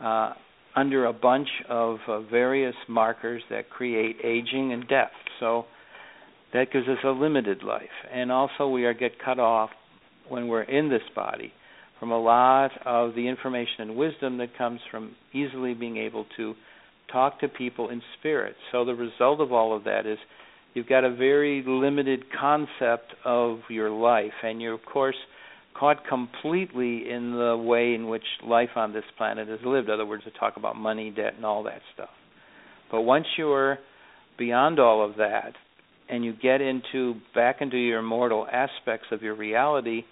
uh, 0.00 0.34
under 0.74 1.06
a 1.06 1.12
bunch 1.12 1.48
of 1.68 1.98
uh, 2.06 2.20
various 2.22 2.74
markers 2.88 3.42
that 3.50 3.70
create 3.70 4.16
aging 4.24 4.72
and 4.72 4.86
death. 4.88 5.12
So 5.40 5.64
that 6.52 6.72
gives 6.72 6.88
us 6.88 6.98
a 7.04 7.10
limited 7.10 7.62
life, 7.62 7.82
and 8.12 8.32
also 8.32 8.68
we 8.68 8.84
are 8.84 8.94
get 8.94 9.12
cut 9.24 9.38
off 9.38 9.70
when 10.28 10.48
we're 10.48 10.62
in 10.62 10.88
this 10.88 11.02
body 11.14 11.52
from 11.98 12.10
a 12.12 12.20
lot 12.20 12.70
of 12.84 13.14
the 13.14 13.28
information 13.28 13.80
and 13.80 13.96
wisdom 13.96 14.38
that 14.38 14.56
comes 14.56 14.80
from 14.90 15.14
easily 15.32 15.74
being 15.74 15.96
able 15.96 16.26
to 16.36 16.54
talk 17.12 17.40
to 17.40 17.48
people 17.48 17.90
in 17.90 18.02
spirit. 18.18 18.54
So 18.72 18.84
the 18.84 18.94
result 18.94 19.40
of 19.40 19.52
all 19.52 19.76
of 19.76 19.84
that 19.84 20.06
is 20.06 20.18
you've 20.74 20.88
got 20.88 21.04
a 21.04 21.14
very 21.14 21.62
limited 21.66 22.24
concept 22.38 23.14
of 23.24 23.60
your 23.68 23.90
life, 23.90 24.32
and 24.42 24.60
you're, 24.60 24.74
of 24.74 24.84
course, 24.84 25.16
caught 25.78 26.06
completely 26.08 27.08
in 27.10 27.32
the 27.32 27.56
way 27.56 27.94
in 27.94 28.08
which 28.08 28.24
life 28.44 28.70
on 28.76 28.92
this 28.92 29.04
planet 29.16 29.48
is 29.48 29.60
lived. 29.64 29.88
In 29.88 29.94
other 29.94 30.06
words, 30.06 30.24
to 30.24 30.30
talk 30.38 30.56
about 30.56 30.76
money, 30.76 31.10
debt, 31.10 31.34
and 31.36 31.44
all 31.44 31.62
that 31.64 31.80
stuff. 31.94 32.10
But 32.90 33.02
once 33.02 33.26
you're 33.36 33.78
beyond 34.38 34.78
all 34.78 35.04
of 35.04 35.16
that, 35.16 35.52
and 36.08 36.24
you 36.24 36.32
get 36.32 36.60
into 36.60 37.16
back 37.34 37.56
into 37.60 37.76
your 37.76 37.98
immortal 37.98 38.46
aspects 38.50 39.08
of 39.12 39.22
your 39.22 39.34
reality, 39.34 40.02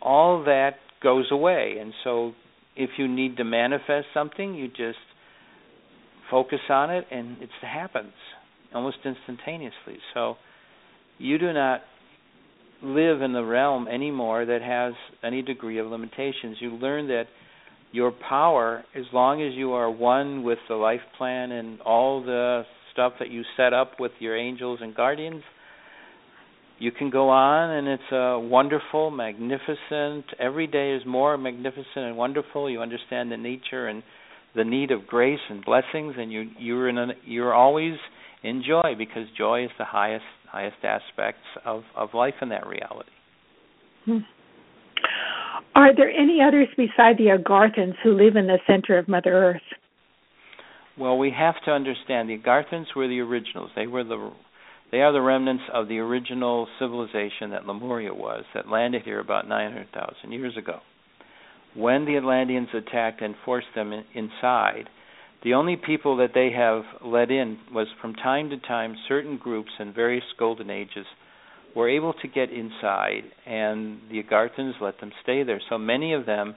all 0.00 0.44
that 0.44 0.74
goes 1.02 1.26
away. 1.32 1.76
And 1.80 1.92
so 2.04 2.32
if 2.76 2.90
you 2.96 3.08
need 3.08 3.36
to 3.38 3.44
manifest 3.44 4.06
something, 4.14 4.54
you 4.54 4.68
just 4.68 4.98
focus 6.30 6.60
on 6.68 6.90
it 6.90 7.04
and 7.10 7.40
it 7.42 7.50
happens 7.62 8.12
almost 8.74 8.98
instantaneously. 9.04 9.98
So 10.14 10.36
you 11.18 11.38
do 11.38 11.52
not 11.52 11.82
live 12.82 13.22
in 13.22 13.32
the 13.32 13.44
realm 13.44 13.88
anymore 13.88 14.44
that 14.44 14.60
has 14.62 14.94
any 15.22 15.42
degree 15.42 15.78
of 15.78 15.86
limitations. 15.86 16.56
You 16.60 16.72
learn 16.72 17.08
that 17.08 17.24
your 17.92 18.12
power, 18.28 18.84
as 18.94 19.04
long 19.12 19.40
as 19.42 19.54
you 19.54 19.72
are 19.72 19.90
one 19.90 20.42
with 20.42 20.58
the 20.68 20.74
life 20.74 21.00
plan 21.16 21.52
and 21.52 21.80
all 21.82 22.22
the 22.22 22.64
stuff 22.92 23.14
that 23.20 23.30
you 23.30 23.42
set 23.56 23.72
up 23.72 24.00
with 24.00 24.12
your 24.18 24.36
angels 24.36 24.80
and 24.82 24.94
guardians, 24.94 25.42
you 26.78 26.90
can 26.90 27.08
go 27.08 27.28
on 27.28 27.70
and 27.70 27.88
it's 27.88 28.12
a 28.12 28.38
wonderful, 28.38 29.10
magnificent. 29.10 30.24
Every 30.40 30.66
day 30.66 30.92
is 30.92 31.02
more 31.06 31.38
magnificent 31.38 31.86
and 31.96 32.16
wonderful. 32.16 32.68
You 32.68 32.82
understand 32.82 33.30
the 33.30 33.36
nature 33.36 33.86
and 33.86 34.02
the 34.54 34.64
need 34.64 34.90
of 34.90 35.06
grace 35.06 35.40
and 35.50 35.64
blessings, 35.64 36.14
and 36.16 36.32
you 36.32 36.48
you're 36.58 36.88
in 36.88 36.98
a, 36.98 37.06
you're 37.24 37.54
always 37.54 37.94
in 38.42 38.62
joy 38.66 38.94
because 38.96 39.24
joy 39.36 39.64
is 39.64 39.70
the 39.78 39.84
highest 39.84 40.24
highest 40.50 40.76
aspects 40.84 41.44
of 41.64 41.82
of 41.96 42.10
life 42.14 42.34
in 42.40 42.50
that 42.50 42.66
reality. 42.66 43.10
Hmm. 44.04 44.18
Are 45.74 45.94
there 45.94 46.10
any 46.10 46.38
others 46.46 46.68
beside 46.76 47.18
the 47.18 47.36
Agarthans 47.36 47.94
who 48.02 48.12
live 48.12 48.36
in 48.36 48.46
the 48.46 48.58
center 48.66 48.96
of 48.96 49.08
Mother 49.08 49.32
Earth? 49.32 49.62
Well, 50.96 51.18
we 51.18 51.32
have 51.36 51.56
to 51.64 51.72
understand 51.72 52.28
the 52.28 52.38
Agarthans 52.38 52.94
were 52.94 53.08
the 53.08 53.20
originals. 53.20 53.70
They 53.74 53.88
were 53.88 54.04
the 54.04 54.32
they 54.92 55.00
are 55.00 55.12
the 55.12 55.20
remnants 55.20 55.64
of 55.72 55.88
the 55.88 55.98
original 55.98 56.68
civilization 56.78 57.50
that 57.50 57.66
Lemuria 57.66 58.14
was, 58.14 58.44
that 58.54 58.68
landed 58.68 59.02
here 59.02 59.18
about 59.18 59.48
900,000 59.48 60.30
years 60.30 60.56
ago 60.56 60.80
when 61.74 62.04
the 62.04 62.16
Atlanteans 62.16 62.68
attacked 62.74 63.20
and 63.20 63.34
forced 63.44 63.66
them 63.74 63.92
in, 63.92 64.04
inside, 64.14 64.88
the 65.42 65.54
only 65.54 65.76
people 65.76 66.16
that 66.16 66.30
they 66.34 66.50
have 66.56 66.82
let 67.04 67.30
in 67.30 67.58
was 67.72 67.86
from 68.00 68.14
time 68.14 68.50
to 68.50 68.58
time 68.58 68.96
certain 69.08 69.36
groups 69.36 69.70
in 69.78 69.92
various 69.92 70.24
golden 70.38 70.70
ages 70.70 71.06
were 71.76 71.88
able 71.88 72.14
to 72.14 72.28
get 72.28 72.50
inside, 72.50 73.24
and 73.46 73.98
the 74.10 74.22
Agarthans 74.22 74.80
let 74.80 74.98
them 75.00 75.10
stay 75.22 75.42
there. 75.42 75.60
So 75.68 75.76
many 75.76 76.14
of 76.14 76.24
them 76.24 76.54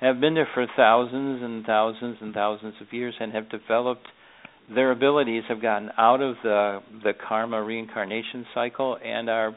have 0.00 0.20
been 0.20 0.34
there 0.34 0.48
for 0.54 0.66
thousands 0.76 1.42
and 1.42 1.64
thousands 1.64 2.18
and 2.20 2.32
thousands 2.32 2.74
of 2.80 2.92
years 2.92 3.14
and 3.20 3.32
have 3.32 3.50
developed 3.50 4.06
their 4.72 4.92
abilities, 4.92 5.42
have 5.48 5.60
gotten 5.60 5.90
out 5.98 6.20
of 6.22 6.36
the 6.42 6.80
the 7.02 7.12
karma 7.28 7.62
reincarnation 7.62 8.46
cycle, 8.54 8.96
and 9.04 9.28
are 9.28 9.54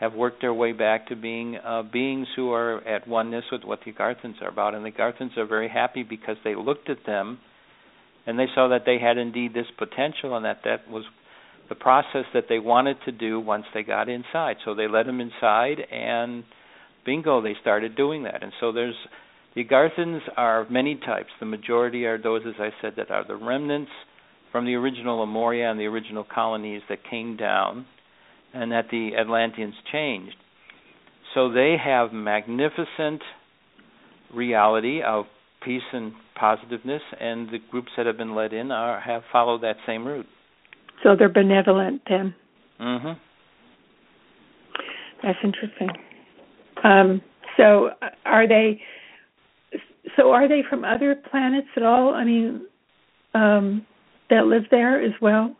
have 0.00 0.14
worked 0.14 0.40
their 0.40 0.54
way 0.54 0.72
back 0.72 1.08
to 1.08 1.16
being 1.16 1.56
uh, 1.56 1.82
beings 1.82 2.26
who 2.34 2.52
are 2.52 2.86
at 2.86 3.06
oneness 3.06 3.44
with 3.52 3.62
what 3.64 3.80
the 3.84 3.92
Agarthans 3.92 4.42
are 4.42 4.48
about. 4.48 4.74
And 4.74 4.84
the 4.84 4.90
Agarthans 4.90 5.36
are 5.36 5.46
very 5.46 5.68
happy 5.68 6.02
because 6.02 6.36
they 6.42 6.54
looked 6.54 6.90
at 6.90 7.06
them 7.06 7.38
and 8.26 8.38
they 8.38 8.46
saw 8.54 8.68
that 8.68 8.82
they 8.86 8.98
had 8.98 9.18
indeed 9.18 9.54
this 9.54 9.66
potential 9.78 10.36
and 10.36 10.44
that 10.44 10.60
that 10.64 10.88
was 10.90 11.04
the 11.68 11.74
process 11.74 12.24
that 12.34 12.44
they 12.48 12.58
wanted 12.58 12.96
to 13.04 13.12
do 13.12 13.40
once 13.40 13.64
they 13.72 13.82
got 13.82 14.08
inside. 14.08 14.56
So 14.64 14.74
they 14.74 14.88
let 14.88 15.06
them 15.06 15.20
inside, 15.20 15.78
and 15.90 16.44
bingo, 17.06 17.40
they 17.40 17.54
started 17.60 17.96
doing 17.96 18.24
that. 18.24 18.42
And 18.42 18.52
so 18.60 18.72
there's 18.72 18.96
the 19.54 19.64
Agarthans 19.64 20.20
are 20.36 20.66
many 20.68 20.96
types. 20.96 21.28
The 21.38 21.46
majority 21.46 22.06
are 22.06 22.20
those, 22.20 22.42
as 22.46 22.54
I 22.58 22.70
said, 22.82 22.94
that 22.96 23.10
are 23.10 23.24
the 23.26 23.36
remnants 23.36 23.90
from 24.50 24.66
the 24.66 24.74
original 24.74 25.18
Lemuria 25.18 25.70
and 25.70 25.78
the 25.78 25.86
original 25.86 26.24
colonies 26.24 26.82
that 26.88 26.98
came 27.08 27.36
down, 27.36 27.86
and 28.54 28.70
that 28.72 28.86
the 28.90 29.10
Atlanteans 29.18 29.74
changed. 29.92 30.36
So 31.34 31.50
they 31.50 31.76
have 31.82 32.12
magnificent 32.12 33.20
reality 34.32 35.02
of 35.02 35.24
peace 35.64 35.82
and 35.92 36.12
positiveness, 36.34 37.02
and 37.20 37.48
the 37.48 37.58
groups 37.70 37.88
that 37.96 38.06
have 38.06 38.16
been 38.16 38.34
led 38.34 38.52
in 38.52 38.70
are 38.70 39.00
have 39.00 39.22
followed 39.32 39.62
that 39.62 39.76
same 39.86 40.06
route. 40.06 40.26
So 41.02 41.16
they're 41.16 41.28
benevolent 41.28 42.02
then. 42.08 42.34
Mhm. 42.80 43.16
That's 45.22 45.38
interesting. 45.42 45.90
Um, 46.82 47.22
so 47.56 47.90
are 48.26 48.46
they? 48.46 48.80
So 50.16 50.32
are 50.32 50.46
they 50.46 50.62
from 50.62 50.84
other 50.84 51.14
planets 51.14 51.68
at 51.76 51.82
all? 51.82 52.14
I 52.14 52.24
mean, 52.24 52.66
um, 53.32 53.86
that 54.30 54.46
live 54.46 54.68
there 54.70 55.00
as 55.00 55.12
well. 55.20 55.56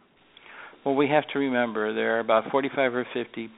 Well, 0.85 0.95
we 0.95 1.09
have 1.09 1.25
to 1.33 1.39
remember 1.39 1.95
there 1.95 2.17
are 2.17 2.21
about 2.21 2.51
45 2.51 2.95
or 2.95 3.07
50 3.15 3.49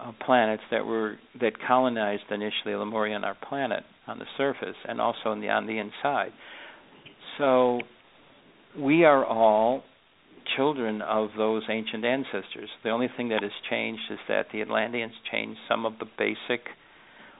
uh, 0.00 0.12
planets 0.24 0.62
that 0.70 0.84
were 0.84 1.16
that 1.40 1.52
colonized 1.66 2.24
initially 2.30 2.74
Lemuria 2.74 3.14
on 3.14 3.24
our 3.24 3.36
planet 3.48 3.84
on 4.06 4.18
the 4.18 4.24
surface 4.36 4.76
and 4.88 5.00
also 5.00 5.34
the, 5.40 5.48
on 5.48 5.66
the 5.66 5.78
inside. 5.78 6.32
So 7.38 7.80
we 8.78 9.04
are 9.04 9.24
all 9.24 9.84
children 10.56 11.02
of 11.02 11.30
those 11.36 11.62
ancient 11.70 12.04
ancestors. 12.04 12.68
The 12.82 12.90
only 12.90 13.08
thing 13.16 13.28
that 13.30 13.42
has 13.42 13.52
changed 13.70 14.02
is 14.10 14.18
that 14.28 14.46
the 14.52 14.60
Atlanteans 14.60 15.12
changed 15.30 15.58
some 15.68 15.86
of 15.86 15.94
the 15.98 16.06
basic 16.18 16.66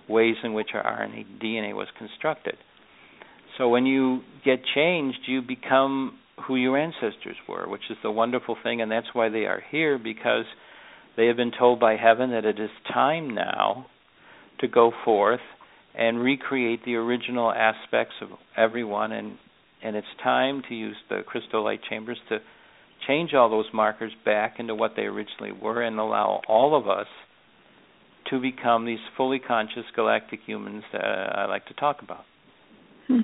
ways 0.09 0.37
in 0.45 0.55
which 0.55 0.69
our 0.75 0.83
RNA 0.83 1.43
DNA 1.43 1.75
was 1.75 1.89
constructed. 1.99 2.57
So 3.59 3.69
when 3.69 3.87
you 3.87 4.21
get 4.45 4.61
changed, 4.75 5.19
you 5.27 5.43
become 5.43 6.19
who 6.47 6.57
your 6.57 6.77
ancestors 6.77 7.37
were, 7.49 7.69
which 7.69 7.91
is 7.91 7.97
the 8.03 8.11
wonderful 8.11 8.57
thing, 8.63 8.81
and 8.81 8.91
that's 8.91 9.07
why 9.13 9.29
they 9.29 9.47
are 9.47 9.63
here 9.71 9.99
because 9.99 10.45
they 11.17 11.27
have 11.27 11.37
been 11.37 11.53
told 11.59 11.81
by 11.81 11.97
heaven 11.97 12.31
that 12.31 12.45
it 12.45 12.61
is 12.61 12.71
time 12.93 13.35
now 13.35 13.87
to 14.61 14.69
go 14.69 14.93
forth 15.05 15.41
and 15.95 16.21
recreate 16.21 16.85
the 16.85 16.95
original 16.95 17.51
aspects 17.51 18.15
of 18.21 18.29
everyone 18.57 19.13
and 19.13 19.39
and 19.83 19.95
it's 19.95 20.07
time 20.23 20.63
to 20.69 20.75
use 20.75 20.97
the 21.11 21.21
crystal 21.27 21.63
light 21.63 21.81
chambers 21.89 22.19
to 22.29 22.39
change 23.07 23.35
all 23.35 23.51
those 23.51 23.67
markers 23.75 24.13
back 24.25 24.57
into 24.59 24.75
what 24.75 24.93
they 24.97 25.03
originally 25.03 25.53
were 25.53 25.83
and 25.83 25.99
allow 25.99 26.41
all 26.49 26.77
of 26.77 26.89
us 26.89 27.07
to 28.31 28.41
become 28.41 28.85
these 28.85 28.99
fully 29.17 29.39
conscious 29.39 29.85
galactic 29.95 30.41
humans 30.47 30.83
that 30.93 31.05
I 31.05 31.47
like 31.47 31.67
to 31.67 31.75
talk 31.75 32.03
about. 32.03 32.25
Hmm. 33.07 33.21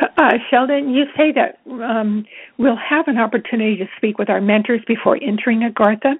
Uh, 0.00 0.32
Sheldan, 0.50 0.94
you 0.94 1.04
say 1.16 1.32
that 1.32 1.58
um, 1.82 2.24
we'll 2.58 2.76
have 2.76 3.08
an 3.08 3.18
opportunity 3.18 3.76
to 3.76 3.86
speak 3.96 4.18
with 4.18 4.30
our 4.30 4.40
mentors 4.40 4.80
before 4.86 5.18
entering 5.22 5.60
Agartha. 5.60 6.14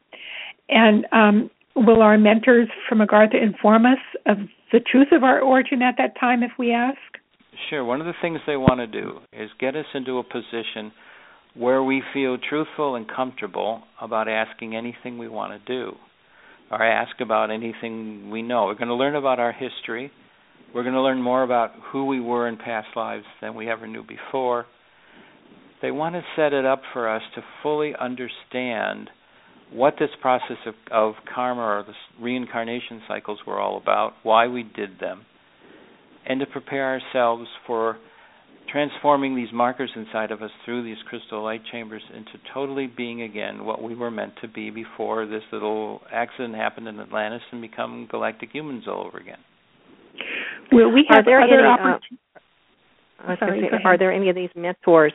And 0.69 1.07
um, 1.13 1.51
will 1.77 2.03
our 2.03 2.19
mentors 2.19 2.69
from 2.89 2.99
Agartha 2.99 3.41
inform 3.41 3.87
us 3.87 3.99
of 4.27 4.39
the 4.73 4.81
truth 4.81 5.09
of 5.13 5.23
our 5.23 5.41
origin 5.41 5.83
at 5.83 5.95
that 5.99 6.19
time 6.19 6.43
if 6.43 6.53
we 6.59 6.73
ask? 6.73 6.99
Sure. 7.71 7.85
One 7.85 8.01
of 8.01 8.07
the 8.07 8.13
things 8.21 8.41
they 8.47 8.57
want 8.57 8.81
to 8.81 8.87
do 8.87 9.19
is 9.33 9.51
get 9.59 9.75
us 9.75 9.87
into 9.95 10.19
a 10.19 10.23
position 10.23 10.93
where 11.55 11.83
we 11.83 12.03
feel 12.13 12.39
truthful 12.39 12.95
and 12.95 13.07
comfortable 13.09 13.83
about 14.01 14.29
asking 14.29 14.77
anything 14.77 15.19
we 15.19 15.29
want 15.29 15.53
to 15.53 15.73
do 15.73 15.97
or 16.71 16.83
ask 16.83 17.21
about 17.21 17.51
anything 17.51 18.31
we 18.31 18.43
know. 18.43 18.67
We're 18.67 18.75
going 18.75 18.89
to 18.89 18.95
learn 18.95 19.17
about 19.17 19.41
our 19.41 19.53
history. 19.53 20.13
We're 20.75 20.83
going 20.83 20.95
to 20.95 21.03
learn 21.03 21.23
more 21.23 21.43
about 21.43 21.71
who 21.93 22.05
we 22.05 22.21
were 22.21 22.47
in 22.47 22.57
past 22.57 22.89
lives 22.95 23.25
than 23.41 23.55
we 23.55 23.71
ever 23.71 23.87
knew 23.87 24.05
before. 24.05 24.67
They 25.81 25.91
want 25.91 26.15
to 26.15 26.23
set 26.37 26.53
it 26.53 26.67
up 26.67 26.83
for 26.93 27.09
us 27.09 27.23
to 27.37 27.43
fully 27.63 27.95
understand 27.99 29.09
what 29.73 29.95
this 29.99 30.11
process 30.21 30.57
of, 30.67 30.75
of 30.91 31.15
karma 31.35 31.61
or 31.61 31.85
the 31.87 32.23
reincarnation 32.23 33.03
cycles 33.09 33.39
were 33.47 33.59
all 33.61 33.79
about, 33.79 34.15
why 34.23 34.47
we 34.47 34.63
did 34.63 34.99
them, 35.01 35.25
and 36.27 36.41
to 36.41 36.47
prepare 36.47 36.99
ourselves 37.01 37.49
for 37.67 37.97
transforming 38.71 39.35
these 39.35 39.53
markers 39.53 39.91
inside 39.97 40.31
of 40.31 40.43
us 40.43 40.51
through 40.65 40.85
these 40.85 40.97
crystal 41.09 41.43
light 41.43 41.63
chambers 41.73 42.03
into 42.15 42.33
totally 42.53 42.87
being 42.87 43.23
again 43.23 43.65
what 43.65 43.83
we 43.83 43.95
were 43.95 44.11
meant 44.11 44.35
to 44.43 44.49
be 44.49 44.69
before 44.69 45.27
this 45.27 45.43
little 45.53 46.03
accident 46.13 46.55
happened 46.55 46.87
in 46.89 47.01
Atlantis 47.01 47.43
and 47.53 47.63
become 47.63 48.07
galactic 48.11 48.51
humans 48.53 48.85
all 48.87 49.07
over 49.07 49.19
again. 49.19 49.39
Will 50.79 50.93
we 50.93 51.05
have 51.09 51.27
are 51.27 51.41
other 51.43 51.59
any, 51.59 51.67
opportunities? 51.67 52.19
Uh, 53.19 53.35
say, 53.41 53.85
are 53.85 53.99
there 53.99 54.13
any 54.13 54.29
of 54.29 54.37
these 54.37 54.51
mentors 54.55 55.13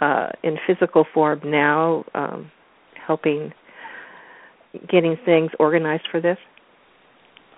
uh, 0.00 0.28
in 0.42 0.58
physical 0.66 1.06
form 1.14 1.40
now 1.46 2.04
um, 2.14 2.50
helping 3.06 3.52
getting 4.90 5.16
things 5.24 5.50
organized 5.58 6.04
for 6.10 6.20
this? 6.20 6.36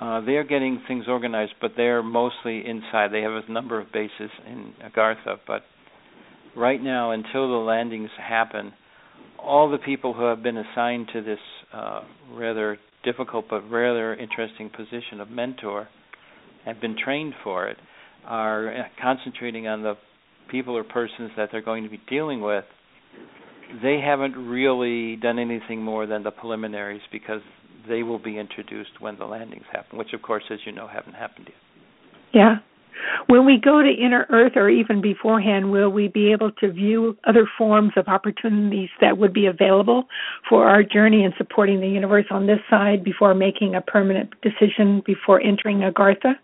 Uh, 0.01 0.21
they 0.21 0.33
are 0.33 0.45
getting 0.45 0.81
things 0.87 1.07
organized, 1.09 1.55
but 1.61 1.73
they're 1.77 2.05
mostly 2.05 2.65
inside. 2.65 3.09
They 3.13 3.23
have 3.23 3.33
a 3.33 3.51
number 3.51 3.81
of 3.81 3.93
bases 3.93 4.31
in 4.47 4.73
Agartha, 4.85 5.39
but 5.45 5.63
right 6.57 6.81
now, 6.81 7.11
until 7.11 7.49
the 7.49 7.65
landings 7.65 8.11
happen, 8.17 8.73
all 9.41 9.69
the 9.69 9.79
people 9.79 10.13
who 10.13 10.25
have 10.25 10.43
been 10.43 10.59
assigned 10.59 11.09
to 11.13 11.21
this 11.21 11.39
uh, 11.73 12.03
rather 12.33 12.79
difficult 13.05 13.47
but 13.51 13.61
rather 13.69 14.15
interesting 14.15 14.71
position 14.71 15.21
of 15.21 15.31
mentor 15.31 15.89
have 16.65 16.81
been 16.81 16.97
trained 17.03 17.35
for 17.43 17.69
it 17.69 17.77
are 18.25 18.87
concentrating 19.01 19.67
on 19.67 19.83
the 19.83 19.95
people 20.51 20.77
or 20.77 20.85
persons 20.85 21.31
that 21.37 21.51
they're 21.53 21.63
going 21.63 21.85
to 21.85 21.91
be 21.91 22.01
dealing 22.09 22.41
with 22.41 22.65
they 23.83 24.01
haven't 24.05 24.37
really 24.37 25.17
done 25.17 25.39
anything 25.39 25.83
more 25.83 26.07
than 26.07 26.23
the 26.23 26.31
preliminaries 26.31 27.03
because 27.11 27.41
they 27.89 28.03
will 28.03 28.19
be 28.19 28.39
introduced 28.39 29.01
when 29.01 29.19
the 29.19 29.25
landings 29.25 29.65
happen, 29.73 29.99
which, 29.99 30.13
of 30.13 30.23
course, 30.23 30.45
as 30.51 30.59
you 30.65 30.73
know, 30.73 30.87
haven't 30.87 31.15
happened 31.15 31.49
yet. 31.49 31.57
Yeah. 32.33 32.57
When 33.27 33.45
we 33.45 33.61
go 33.63 33.83
to 33.83 33.89
inner 33.89 34.27
Earth 34.31 34.53
or 34.57 34.71
even 34.71 35.01
beforehand, 35.01 35.71
will 35.71 35.91
we 35.91 36.09
be 36.09 36.33
able 36.33 36.53
to 36.53 36.73
view 36.73 37.17
other 37.25 37.49
forms 37.59 37.93
of 37.97 38.07
opportunities 38.07 38.89
that 39.01 39.19
would 39.19 39.33
be 39.33 39.47
available 39.47 40.05
for 40.49 40.69
our 40.69 40.83
journey 40.83 41.25
in 41.25 41.33
supporting 41.37 41.81
the 41.81 41.89
universe 41.89 42.27
on 42.31 42.47
this 42.47 42.61
side 42.71 43.03
before 43.03 43.35
making 43.35 43.75
a 43.75 43.81
permanent 43.81 44.33
decision 44.43 45.03
before 45.05 45.41
entering 45.41 45.79
Agartha? 45.79 46.35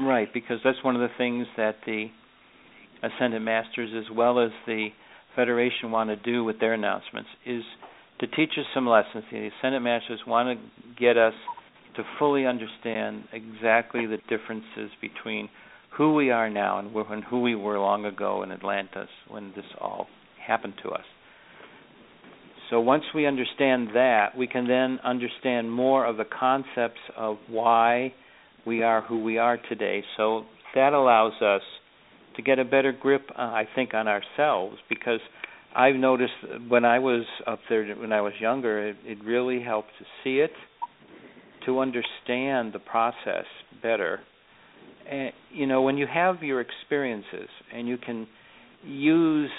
Right, 0.00 0.32
because 0.32 0.58
that's 0.64 0.82
one 0.82 0.96
of 0.96 1.02
the 1.02 1.14
things 1.18 1.46
that 1.58 1.76
the 1.84 2.06
Ascended 3.02 3.42
Masters, 3.42 3.90
as 3.96 4.14
well 4.14 4.40
as 4.40 4.50
the 4.66 4.88
Federation 5.36 5.90
want 5.90 6.10
to 6.10 6.16
do 6.16 6.42
with 6.42 6.58
their 6.58 6.72
announcements 6.72 7.28
is 7.46 7.62
to 8.18 8.26
teach 8.26 8.50
us 8.58 8.64
some 8.74 8.86
lessons. 8.86 9.24
The 9.30 9.50
Ascended 9.58 9.82
Masters 9.82 10.20
want 10.26 10.58
to 10.58 10.66
get 10.98 11.16
us 11.16 11.34
to 11.96 12.02
fully 12.18 12.46
understand 12.46 13.24
exactly 13.32 14.06
the 14.06 14.18
differences 14.28 14.90
between 15.00 15.48
who 15.96 16.14
we 16.14 16.30
are 16.30 16.48
now 16.48 16.78
and 16.78 17.24
who 17.24 17.42
we 17.42 17.54
were 17.54 17.78
long 17.78 18.06
ago 18.06 18.42
in 18.42 18.52
Atlantis 18.52 19.08
when 19.28 19.52
this 19.54 19.64
all 19.80 20.06
happened 20.44 20.74
to 20.82 20.90
us. 20.90 21.04
So 22.70 22.80
once 22.80 23.04
we 23.14 23.26
understand 23.26 23.88
that, 23.94 24.36
we 24.36 24.46
can 24.46 24.66
then 24.66 24.98
understand 25.04 25.70
more 25.70 26.06
of 26.06 26.16
the 26.16 26.24
concepts 26.24 27.00
of 27.16 27.36
why 27.48 28.14
we 28.66 28.82
are 28.82 29.02
who 29.02 29.22
we 29.22 29.38
are 29.38 29.58
today. 29.68 30.02
So 30.16 30.44
that 30.74 30.92
allows 30.92 31.40
us 31.42 31.62
to 32.36 32.42
get 32.42 32.58
a 32.58 32.64
better 32.64 32.92
grip, 32.92 33.28
uh, 33.30 33.40
I 33.40 33.64
think, 33.74 33.94
on 33.94 34.08
ourselves 34.08 34.76
because 34.88 35.20
I've 35.74 35.96
noticed 35.96 36.32
when 36.68 36.84
I 36.84 36.98
was 36.98 37.24
up 37.46 37.60
there 37.68 37.94
when 37.94 38.12
I 38.12 38.20
was 38.20 38.32
younger, 38.40 38.88
it, 38.88 38.96
it 39.04 39.18
really 39.24 39.62
helped 39.62 39.90
to 39.98 40.04
see 40.24 40.40
it, 40.40 40.52
to 41.66 41.78
understand 41.80 42.72
the 42.72 42.80
process 42.80 43.44
better. 43.82 44.20
And 45.08 45.32
you 45.52 45.66
know, 45.66 45.82
when 45.82 45.96
you 45.96 46.06
have 46.12 46.42
your 46.42 46.60
experiences 46.60 47.48
and 47.74 47.86
you 47.86 47.98
can 47.98 48.26
use 48.84 49.50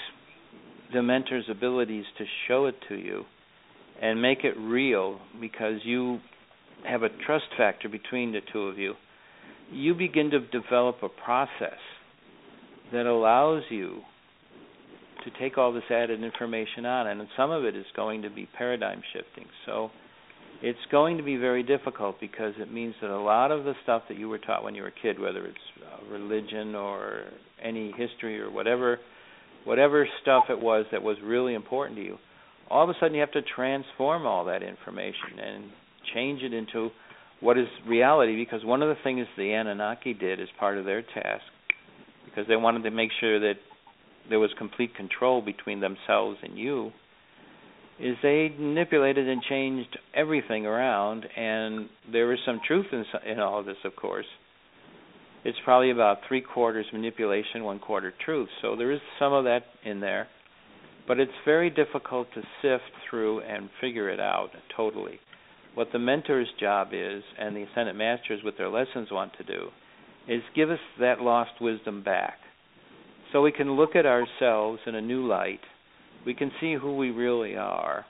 the 0.92 1.02
mentor's 1.02 1.46
abilities 1.50 2.04
to 2.18 2.24
show 2.48 2.66
it 2.66 2.74
to 2.88 2.96
you 2.96 3.24
and 4.00 4.20
make 4.20 4.44
it 4.44 4.54
real 4.58 5.18
because 5.40 5.76
you 5.84 6.18
have 6.86 7.02
a 7.02 7.08
trust 7.26 7.46
factor 7.56 7.88
between 7.88 8.32
the 8.32 8.40
two 8.52 8.62
of 8.62 8.78
you, 8.78 8.94
you 9.70 9.94
begin 9.94 10.30
to 10.30 10.40
develop 10.48 10.96
a 11.02 11.08
process 11.08 11.78
that 12.92 13.06
allows 13.06 13.62
you 13.70 14.00
to 15.24 15.30
take 15.40 15.56
all 15.56 15.72
this 15.72 15.84
added 15.90 16.22
information 16.22 16.84
on, 16.84 17.06
and 17.06 17.26
some 17.36 17.50
of 17.50 17.64
it 17.64 17.76
is 17.76 17.86
going 17.94 18.22
to 18.22 18.30
be 18.30 18.48
paradigm 18.58 19.02
shifting. 19.12 19.46
So 19.66 19.90
it's 20.62 20.78
going 20.90 21.16
to 21.16 21.22
be 21.22 21.36
very 21.36 21.62
difficult 21.62 22.20
because 22.20 22.54
it 22.58 22.72
means 22.72 22.94
that 23.00 23.10
a 23.10 23.20
lot 23.20 23.50
of 23.50 23.64
the 23.64 23.74
stuff 23.82 24.02
that 24.08 24.18
you 24.18 24.28
were 24.28 24.38
taught 24.38 24.64
when 24.64 24.74
you 24.74 24.82
were 24.82 24.88
a 24.88 25.02
kid, 25.02 25.18
whether 25.18 25.46
it's 25.46 25.56
uh, 25.80 26.12
religion 26.12 26.74
or 26.74 27.24
any 27.62 27.92
history 27.96 28.40
or 28.40 28.50
whatever, 28.50 28.98
whatever 29.64 30.06
stuff 30.22 30.44
it 30.50 30.60
was 30.60 30.86
that 30.92 31.02
was 31.02 31.16
really 31.22 31.54
important 31.54 31.96
to 31.98 32.04
you, 32.04 32.18
all 32.68 32.84
of 32.84 32.90
a 32.90 32.94
sudden 33.00 33.14
you 33.14 33.20
have 33.20 33.32
to 33.32 33.42
transform 33.54 34.26
all 34.26 34.44
that 34.44 34.62
information 34.62 35.38
and 35.42 35.64
change 36.14 36.42
it 36.42 36.52
into 36.52 36.90
what 37.40 37.58
is 37.58 37.66
reality 37.86 38.36
because 38.36 38.64
one 38.64 38.82
of 38.82 38.88
the 38.88 39.02
things 39.02 39.26
the 39.36 39.52
Anunnaki 39.52 40.14
did 40.14 40.40
as 40.40 40.48
part 40.60 40.78
of 40.78 40.84
their 40.84 41.02
task 41.02 41.42
because 42.24 42.46
they 42.48 42.56
wanted 42.56 42.84
to 42.84 42.90
make 42.90 43.10
sure 43.20 43.40
that 43.40 43.54
there 44.28 44.38
was 44.38 44.50
complete 44.56 44.94
control 44.94 45.42
between 45.42 45.80
themselves 45.80 46.38
and 46.42 46.56
you 46.56 46.92
is 48.00 48.16
they 48.22 48.54
manipulated 48.58 49.28
and 49.28 49.42
changed 49.42 49.98
everything 50.14 50.66
around 50.66 51.26
and 51.36 51.88
there 52.10 52.32
is 52.32 52.38
some 52.46 52.60
truth 52.66 52.86
in, 52.92 53.04
in 53.28 53.40
all 53.40 53.60
of 53.60 53.66
this 53.66 53.76
of 53.84 53.94
course. 53.96 54.26
It's 55.44 55.58
probably 55.64 55.90
about 55.90 56.18
three 56.28 56.40
quarters 56.40 56.86
manipulation 56.92 57.64
one 57.64 57.80
quarter 57.80 58.12
truth. 58.24 58.48
So 58.62 58.76
there 58.76 58.92
is 58.92 59.00
some 59.18 59.32
of 59.32 59.44
that 59.44 59.62
in 59.84 59.98
there 60.00 60.28
but 61.08 61.18
it's 61.18 61.32
very 61.44 61.70
difficult 61.70 62.28
to 62.34 62.42
sift 62.62 62.84
through 63.10 63.40
and 63.40 63.68
figure 63.80 64.08
it 64.08 64.20
out 64.20 64.50
totally 64.76 65.18
what 65.74 65.88
the 65.92 65.98
mentor's 65.98 66.48
job 66.60 66.88
is 66.92 67.22
and 67.38 67.56
the 67.56 67.62
ascended 67.62 67.96
masters 67.96 68.40
with 68.44 68.56
their 68.58 68.68
lessons 68.68 69.08
want 69.10 69.32
to 69.38 69.44
do 69.44 69.68
is 70.28 70.42
give 70.54 70.70
us 70.70 70.78
that 71.00 71.20
lost 71.20 71.52
wisdom 71.60 72.02
back. 72.02 72.38
So 73.32 73.42
we 73.42 73.52
can 73.52 73.72
look 73.72 73.96
at 73.96 74.06
ourselves 74.06 74.80
in 74.86 74.94
a 74.94 75.00
new 75.00 75.26
light. 75.26 75.60
We 76.26 76.34
can 76.34 76.52
see 76.60 76.74
who 76.74 76.96
we 76.96 77.10
really 77.10 77.56
are. 77.56 78.04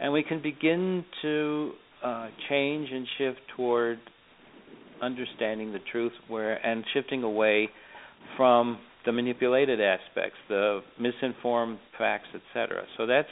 And 0.00 0.12
we 0.12 0.22
can 0.22 0.42
begin 0.42 1.04
to 1.22 1.72
uh, 2.02 2.28
change 2.48 2.88
and 2.90 3.06
shift 3.18 3.40
toward 3.56 3.98
understanding 5.02 5.72
the 5.72 5.78
truth 5.92 6.12
where 6.28 6.54
and 6.66 6.84
shifting 6.92 7.22
away 7.22 7.68
from 8.36 8.78
the 9.04 9.12
manipulated 9.12 9.80
aspects 9.80 10.36
the 10.48 10.80
misinformed 10.98 11.78
facts 11.98 12.28
etc 12.34 12.84
so 12.96 13.06
that's 13.06 13.28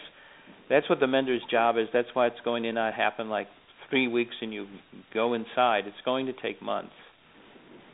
that's 0.73 0.89
what 0.89 1.01
the 1.01 1.07
mentor's 1.07 1.43
job 1.51 1.77
is. 1.77 1.87
That's 1.93 2.09
why 2.15 2.29
it's 2.29 2.41
going 2.45 2.63
to 2.63 2.73
not 2.73 2.95
happen 2.95 3.29
like 3.29 3.47
three 3.91 4.09
weeks 4.09 4.35
and 4.41 4.55
you 4.55 4.67
go 5.13 5.35
inside. 5.35 5.87
It's 5.87 5.97
going 6.05 6.27
to 6.27 6.33
take 6.33 6.63
months 6.63 6.95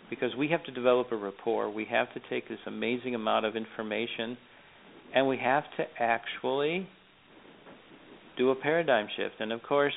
because 0.09 0.31
we 0.39 0.49
have 0.49 0.63
to 0.65 0.71
develop 0.71 1.11
a 1.11 1.17
rapport. 1.17 1.69
We 1.71 1.87
have 1.87 2.13
to 2.15 2.21
take 2.31 2.49
this 2.49 2.61
amazing 2.67 3.17
amount 3.17 3.47
of 3.47 3.57
information 3.57 4.39
and 5.13 5.27
we 5.27 5.39
have 5.39 5.65
to 5.77 5.85
actually 5.99 6.89
do 8.37 8.51
a 8.51 8.55
paradigm 8.55 9.09
shift. 9.17 9.35
And 9.41 9.51
of 9.51 9.61
course, 9.65 9.95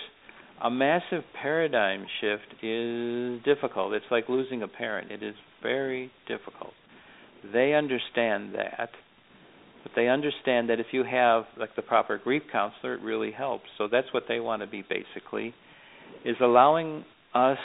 a 0.64 0.72
massive 0.72 1.24
paradigm 1.40 2.06
shift 2.20 2.64
is 2.64 3.44
difficult. 3.44 3.94
It's 3.94 4.06
like 4.10 4.28
losing 4.28 4.64
a 4.64 4.68
parent. 4.68 5.12
It 5.12 5.22
is 5.22 5.36
very 5.62 6.12
difficult. 6.28 6.74
They 7.54 7.74
understand 7.74 8.56
that 8.56 8.90
but 9.84 9.92
they 9.96 10.08
understand 10.08 10.70
that 10.70 10.80
if 10.80 10.88
you 10.92 11.04
have 11.04 11.46
like 11.58 11.76
the 11.76 11.82
proper 11.82 12.18
grief 12.18 12.44
counselor, 12.52 12.94
it 12.96 13.02
really 13.02 13.32
helps. 13.32 13.66
So 13.78 13.88
that's 13.92 14.08
what 14.14 14.24
they 14.28 14.40
want 14.40 14.62
to 14.62 14.68
be 14.68 14.84
basically, 14.88 15.54
is 16.26 16.36
allowing 16.42 17.04
us 17.34 17.58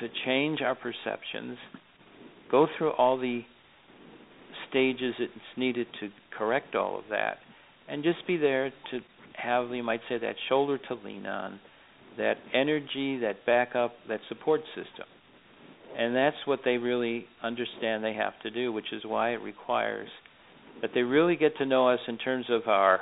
to 0.00 0.08
change 0.24 0.60
our 0.62 0.74
perceptions, 0.74 1.58
go 2.50 2.66
through 2.76 2.90
all 2.92 3.18
the 3.18 3.42
stages 4.68 5.14
it's 5.18 5.32
needed 5.56 5.86
to 6.00 6.08
correct 6.36 6.74
all 6.74 6.98
of 6.98 7.04
that, 7.10 7.38
and 7.88 8.02
just 8.02 8.26
be 8.26 8.36
there 8.36 8.70
to 8.90 9.00
have, 9.34 9.70
you 9.70 9.82
might 9.82 10.00
say, 10.08 10.18
that 10.18 10.36
shoulder 10.48 10.78
to 10.88 10.94
lean 11.04 11.26
on, 11.26 11.60
that 12.16 12.36
energy, 12.54 13.18
that 13.18 13.44
backup, 13.46 13.92
that 14.08 14.20
support 14.28 14.60
system. 14.74 15.06
And 15.96 16.14
that's 16.14 16.36
what 16.44 16.60
they 16.64 16.76
really 16.76 17.26
understand 17.42 18.04
they 18.04 18.14
have 18.14 18.38
to 18.42 18.50
do, 18.50 18.72
which 18.72 18.92
is 18.92 19.02
why 19.04 19.30
it 19.30 19.40
requires 19.42 20.08
that 20.82 20.90
they 20.94 21.02
really 21.02 21.36
get 21.36 21.56
to 21.58 21.66
know 21.66 21.88
us 21.88 22.00
in 22.08 22.18
terms 22.18 22.46
of 22.48 22.66
our 22.66 23.00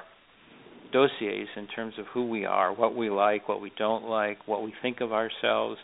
dossiers, 0.92 1.48
in 1.56 1.66
terms 1.68 1.94
of 1.98 2.06
who 2.12 2.28
we 2.28 2.44
are, 2.44 2.72
what 2.72 2.96
we 2.96 3.10
like, 3.10 3.48
what 3.48 3.60
we 3.60 3.72
don't 3.78 4.04
like, 4.04 4.46
what 4.46 4.62
we 4.62 4.72
think 4.82 5.00
of 5.00 5.12
ourselves, 5.12 5.78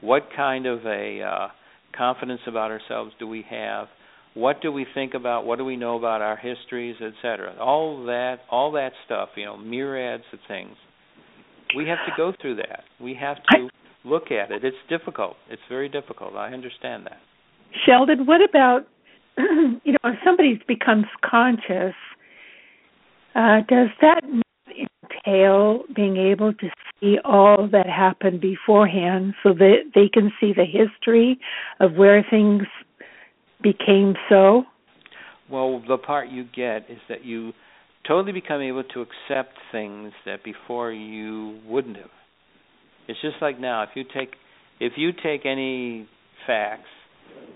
what 0.00 0.22
kind 0.36 0.66
of 0.66 0.84
a 0.86 1.22
uh, 1.22 1.48
confidence 1.96 2.40
about 2.46 2.70
ourselves 2.70 3.12
do 3.18 3.26
we 3.26 3.44
have, 3.48 3.88
what 4.34 4.62
do 4.62 4.70
we 4.70 4.86
think 4.94 5.14
about, 5.14 5.44
what 5.44 5.58
do 5.58 5.64
we 5.64 5.76
know 5.76 5.98
about 5.98 6.20
our 6.20 6.36
histories, 6.36 6.96
etc. 7.00 7.56
All 7.60 8.04
that, 8.06 8.40
all 8.50 8.72
that 8.72 8.92
stuff, 9.04 9.30
you 9.36 9.44
know, 9.44 9.56
myriads 9.56 10.24
of 10.32 10.38
things. 10.46 10.76
We 11.76 11.86
have 11.88 11.98
to 12.06 12.12
go 12.16 12.32
through 12.40 12.56
that. 12.56 12.82
We 13.00 13.14
have 13.20 13.36
to 13.52 13.68
look 14.04 14.30
at 14.30 14.50
it. 14.50 14.64
It's 14.64 14.76
difficult. 14.88 15.36
It's 15.48 15.62
very 15.68 15.88
difficult. 15.88 16.34
I 16.34 16.52
understand 16.52 17.06
that. 17.06 17.18
Sheldan, 17.86 18.26
what 18.26 18.40
about 18.48 18.86
you 19.84 19.92
know, 19.92 20.10
if 20.10 20.18
somebody 20.24 20.60
becomes 20.66 21.06
conscious, 21.24 21.94
uh, 23.34 23.60
does 23.68 23.88
that 24.00 24.22
entail 24.68 25.84
being 25.94 26.16
able 26.16 26.52
to 26.54 26.68
see 27.00 27.18
all 27.24 27.68
that 27.70 27.86
happened 27.86 28.40
beforehand 28.40 29.34
so 29.42 29.52
that 29.52 29.92
they 29.94 30.08
can 30.08 30.32
see 30.40 30.52
the 30.52 30.64
history 30.64 31.38
of 31.78 31.94
where 31.94 32.24
things 32.28 32.62
became 33.62 34.14
so? 34.28 34.64
Well, 35.50 35.82
the 35.86 35.98
part 35.98 36.28
you 36.28 36.44
get 36.44 36.90
is 36.90 36.98
that 37.08 37.24
you 37.24 37.52
totally 38.06 38.32
become 38.32 38.60
able 38.60 38.84
to 38.84 39.00
accept 39.00 39.56
things 39.72 40.12
that 40.24 40.44
before 40.44 40.92
you 40.92 41.60
wouldn't 41.66 41.96
have. 41.96 42.10
It's 43.08 43.20
just 43.20 43.36
like 43.40 43.58
now, 43.58 43.82
if 43.82 43.90
you 43.94 44.04
take 44.04 44.34
if 44.78 44.94
you 44.96 45.10
take 45.12 45.44
any 45.44 46.08
facts 46.46 46.88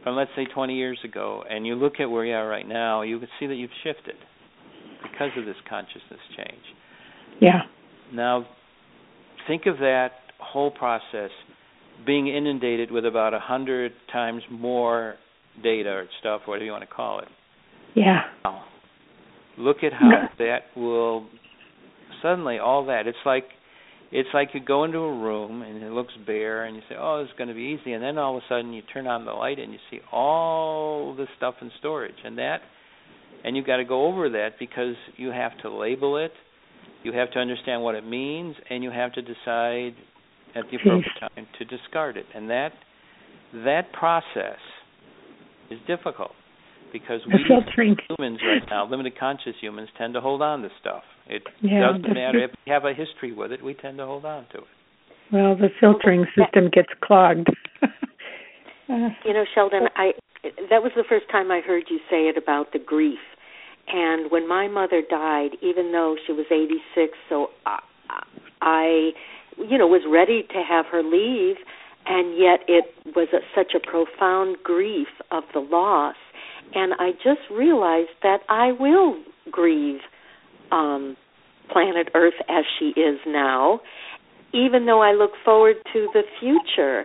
from 0.03 0.17
let's 0.17 0.31
say 0.37 0.45
20 0.45 0.75
years 0.75 0.99
ago 1.05 1.43
and 1.49 1.67
you 1.67 1.75
look 1.75 1.95
at 2.01 2.11
where 2.11 2.25
you 2.25 2.35
are 2.35 2.47
right 2.47 2.69
now, 2.69 3.03
you 3.03 3.19
can 3.19 3.29
see 3.41 3.47
that 3.47 3.55
you've 3.55 3.71
shifted 3.83 4.17
because 5.03 5.31
of 5.37 5.45
this 5.45 5.57
consciousness 5.69 6.21
change. 6.37 6.63
Yeah. 7.41 7.63
Now, 8.13 8.47
think 9.47 9.67
of 9.67 9.79
that 9.79 10.11
whole 10.39 10.71
process 10.71 11.31
being 12.07 12.29
inundated 12.29 12.91
with 12.91 13.07
about 13.07 13.35
a 13.35 13.41
hundred 13.41 13.93
times 14.13 14.43
more 14.51 15.17
data 15.63 15.91
or 15.91 16.07
stuff, 16.21 16.43
whatever 16.47 16.65
you 16.65 16.73
want 16.73 16.83
to 16.83 16.95
call 16.95 17.21
it. 17.21 17.29
Yeah. 17.95 18.21
Now, 18.45 18.65
look 19.57 19.79
at 19.83 19.93
how 19.93 20.29
that 20.39 20.59
will 20.77 21.27
suddenly 22.23 22.59
all 22.59 22.87
that. 22.87 23.07
It's 23.07 23.17
like 23.25 23.45
it's 24.15 24.29
like 24.33 24.51
you 24.55 24.61
go 24.61 24.85
into 24.85 24.99
a 24.99 25.13
room 25.13 25.63
and 25.63 25.83
it 25.83 25.91
looks 25.91 26.15
bare 26.25 26.67
and 26.67 26.77
you 26.77 26.83
say, 26.89 26.95
"Oh, 26.97 27.21
it's 27.21 27.37
going 27.37 27.49
to 27.49 27.55
be 27.55 27.77
easy," 27.79 27.95
and 27.95 28.03
then 28.03 28.17
all 28.17 28.37
of 28.37 28.45
a 28.45 28.47
sudden 28.49 28.73
you 28.73 28.81
turn 28.93 29.09
on 29.09 29.25
the 29.25 29.33
light 29.33 29.59
and 29.59 29.73
you 29.73 29.79
see 29.91 29.99
all 30.13 31.17
this 31.17 31.27
stuff 31.37 31.57
in 31.61 31.71
storage, 31.81 32.15
and 32.25 32.39
that, 32.39 32.61
and 33.43 33.57
you've 33.57 33.67
got 33.67 33.79
to 33.79 33.85
go 33.85 34.07
over 34.07 34.31
that 34.31 34.51
because 34.61 34.95
you 35.17 35.33
have 35.33 35.51
to 35.63 35.69
label 35.69 36.17
it, 36.17 36.33
you 37.03 37.13
have 37.13 37.33
to 37.33 37.41
understand 37.41 37.83
what 37.83 37.97
it 37.97 38.07
means, 38.07 38.55
and 38.71 38.85
you 38.85 38.91
have 38.93 39.13
to 39.15 39.21
decide 39.21 39.95
at 40.55 40.63
the 40.71 40.77
appropriate 40.77 41.19
time 41.19 41.47
to 41.59 41.65
discard 41.65 42.17
it, 42.17 42.27
and 42.33 42.49
that 42.51 42.73
that 43.53 43.93
process 43.93 44.61
is 45.73 45.79
difficult 45.89 46.31
because 46.95 47.21
we 47.27 47.35
humans 48.09 48.39
right 48.47 48.63
now, 48.71 48.89
limited 48.89 49.19
conscious 49.19 49.55
humans, 49.61 49.91
tend 49.99 50.15
to 50.15 50.21
hold 50.21 50.41
on 50.41 50.63
to 50.63 50.69
stuff. 50.81 51.03
It 51.27 51.43
yeah, 51.61 51.81
doesn't 51.81 52.15
matter 52.15 52.45
if 52.45 52.53
we 52.65 52.73
have 52.73 52.85
a 52.85 52.95
history 52.95 53.33
with 53.33 53.53
it; 53.53 53.63
we 53.63 53.75
tend 53.75 53.99
to 53.99 54.07
hold 54.07 54.25
on 54.25 54.47
to 54.53 54.59
it. 54.59 54.65
Well, 55.33 55.57
the 55.57 55.69
filtering 55.81 56.25
system 56.39 56.71
gets 56.73 56.89
clogged. 57.03 57.49
Uh, 58.87 59.09
you 59.25 59.33
know, 59.33 59.45
Sheldan, 59.57 59.89
I 59.97 60.13
that 60.43 60.83
was 60.83 60.93
the 60.95 61.05
first 61.09 61.25
time 61.33 61.51
I 61.51 61.63
heard 61.67 61.85
you 61.89 62.01
say 62.11 62.29
it 62.29 62.37
about 62.37 62.75
the 62.75 62.79
grief. 62.79 63.19
And 63.89 64.31
when 64.31 64.47
my 64.47 64.69
mother 64.69 65.01
died, 65.09 65.53
even 65.63 65.91
though 65.91 66.17
she 66.27 66.33
was 66.33 66.45
86, 66.53 67.17
so 67.31 67.47
I, 67.65 67.79
I 68.61 69.11
you 69.57 69.79
know, 69.79 69.87
was 69.87 70.03
ready 70.07 70.43
to 70.51 70.63
have 70.69 70.85
her 70.93 71.03
leave, 71.03 71.57
and 72.05 72.37
yet 72.37 72.61
it 72.69 72.85
was 73.17 73.29
a, 73.33 73.39
such 73.55 73.73
a 73.75 73.81
profound 73.81 74.59
grief 74.63 75.09
of 75.31 75.45
the 75.55 75.61
loss 75.61 76.17
and 76.75 76.95
I 76.99 77.13
just 77.13 77.41
realized 77.51 78.11
that 78.23 78.41
I 78.49 78.73
will 78.79 79.17
grieve 79.51 80.01
um, 80.73 81.17
planet 81.71 82.09
Earth 82.15 82.35
as 82.49 82.65
she 82.79 82.95
is 82.99 83.19
now, 83.27 83.81
even 84.53 84.87
though 84.87 85.03
I 85.03 85.13
look 85.13 85.33
forward 85.45 85.77
to 85.93 86.09
the 86.13 86.23
future. 86.41 87.05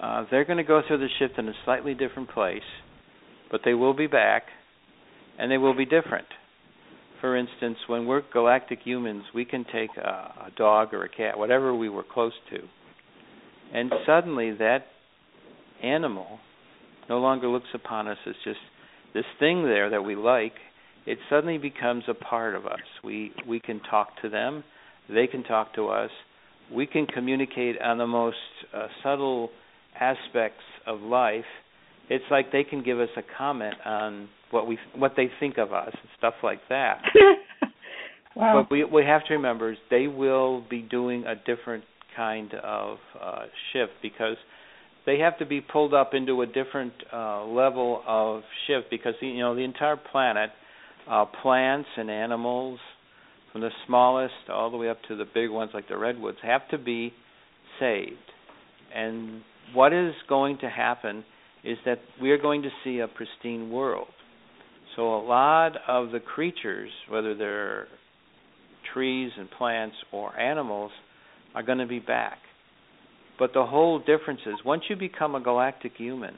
Uh, 0.00 0.22
they're 0.30 0.44
going 0.44 0.56
to 0.56 0.64
go 0.64 0.80
through 0.80 0.96
the 0.96 1.08
shift 1.18 1.38
in 1.38 1.46
a 1.48 1.54
slightly 1.64 1.92
different 1.92 2.30
place, 2.30 2.64
but 3.50 3.62
they 3.62 3.74
will 3.74 3.92
be 3.92 4.06
back, 4.06 4.44
and 5.38 5.50
they 5.50 5.58
will 5.58 5.74
be 5.74 5.84
different. 5.84 6.26
For 7.20 7.36
instance, 7.36 7.76
when 7.88 8.06
we're 8.06 8.22
galactic 8.32 8.80
humans, 8.82 9.24
we 9.34 9.44
can 9.44 9.64
take 9.64 9.94
a, 9.98 10.46
a 10.46 10.50
dog 10.56 10.94
or 10.94 11.04
a 11.04 11.08
cat, 11.10 11.36
whatever 11.36 11.74
we 11.74 11.90
were 11.90 12.04
close 12.04 12.38
to, 12.50 12.66
and 13.74 13.92
suddenly 14.06 14.52
that 14.52 14.86
animal 15.82 16.38
no 17.08 17.18
longer 17.18 17.48
looks 17.48 17.74
upon 17.74 18.08
us 18.08 18.18
as 18.26 18.36
just 18.44 18.60
this 19.12 19.26
thing 19.38 19.64
there 19.64 19.90
that 19.90 20.02
we 20.02 20.16
like. 20.16 20.54
It 21.08 21.18
suddenly 21.30 21.58
becomes 21.58 22.04
a 22.08 22.14
part 22.14 22.54
of 22.54 22.66
us. 22.66 22.80
We 23.02 23.32
we 23.46 23.60
can 23.60 23.80
talk 23.90 24.08
to 24.22 24.28
them, 24.28 24.62
they 25.08 25.26
can 25.26 25.42
talk 25.42 25.74
to 25.74 25.88
us. 25.88 26.10
We 26.72 26.86
can 26.86 27.06
communicate 27.06 27.80
on 27.80 27.96
the 27.96 28.06
most 28.06 28.36
uh, 28.74 28.88
subtle 29.02 29.48
aspects 29.98 30.64
of 30.86 31.00
life. 31.00 31.46
It's 32.10 32.24
like 32.30 32.52
they 32.52 32.62
can 32.62 32.82
give 32.82 33.00
us 33.00 33.08
a 33.16 33.22
comment 33.38 33.74
on 33.84 34.28
what 34.50 34.66
we 34.66 34.78
what 34.96 35.12
they 35.16 35.30
think 35.40 35.58
of 35.58 35.72
us 35.72 35.90
and 35.92 36.08
stuff 36.18 36.34
like 36.42 36.60
that. 36.68 37.00
wow. 38.36 38.62
But 38.62 38.70
we 38.70 38.84
we 38.84 39.02
have 39.04 39.24
to 39.26 39.34
remember 39.34 39.72
is 39.72 39.78
they 39.90 40.06
will 40.06 40.64
be 40.68 40.82
doing 40.82 41.24
a 41.24 41.34
different 41.34 41.84
kind 42.16 42.52
of 42.54 42.98
uh, 43.20 43.42
shift 43.72 43.92
because 44.02 44.36
they 45.06 45.18
have 45.20 45.38
to 45.38 45.46
be 45.46 45.62
pulled 45.62 45.94
up 45.94 46.12
into 46.12 46.42
a 46.42 46.46
different 46.46 46.92
uh, 47.12 47.44
level 47.46 48.02
of 48.06 48.42
shift 48.66 48.90
because 48.90 49.14
you 49.22 49.38
know 49.38 49.54
the 49.54 49.62
entire 49.64 49.96
planet, 49.96 50.50
uh, 51.08 51.24
plants 51.42 51.88
and 51.96 52.10
animals, 52.10 52.78
from 53.52 53.62
the 53.62 53.70
smallest 53.86 54.34
all 54.50 54.70
the 54.70 54.76
way 54.76 54.88
up 54.88 54.98
to 55.08 55.16
the 55.16 55.24
big 55.24 55.50
ones 55.50 55.70
like 55.72 55.88
the 55.88 55.96
redwoods, 55.96 56.38
have 56.42 56.68
to 56.70 56.78
be 56.78 57.12
saved. 57.80 58.16
And 58.94 59.42
what 59.74 59.92
is 59.92 60.12
going 60.28 60.58
to 60.58 60.68
happen 60.68 61.24
is 61.64 61.78
that 61.84 61.98
we 62.20 62.30
are 62.30 62.38
going 62.38 62.62
to 62.62 62.68
see 62.84 63.00
a 63.00 63.08
pristine 63.08 63.70
world. 63.70 64.08
So 64.96 65.14
a 65.14 65.22
lot 65.24 65.72
of 65.86 66.10
the 66.10 66.20
creatures, 66.20 66.90
whether 67.08 67.34
they're 67.34 67.88
trees 68.92 69.30
and 69.36 69.50
plants 69.50 69.96
or 70.12 70.38
animals, 70.38 70.90
are 71.54 71.62
going 71.62 71.78
to 71.78 71.86
be 71.86 71.98
back. 71.98 72.38
But 73.38 73.52
the 73.54 73.64
whole 73.64 73.98
difference 73.98 74.40
is 74.46 74.54
once 74.64 74.82
you 74.88 74.96
become 74.96 75.34
a 75.34 75.40
galactic 75.40 75.92
human, 75.96 76.34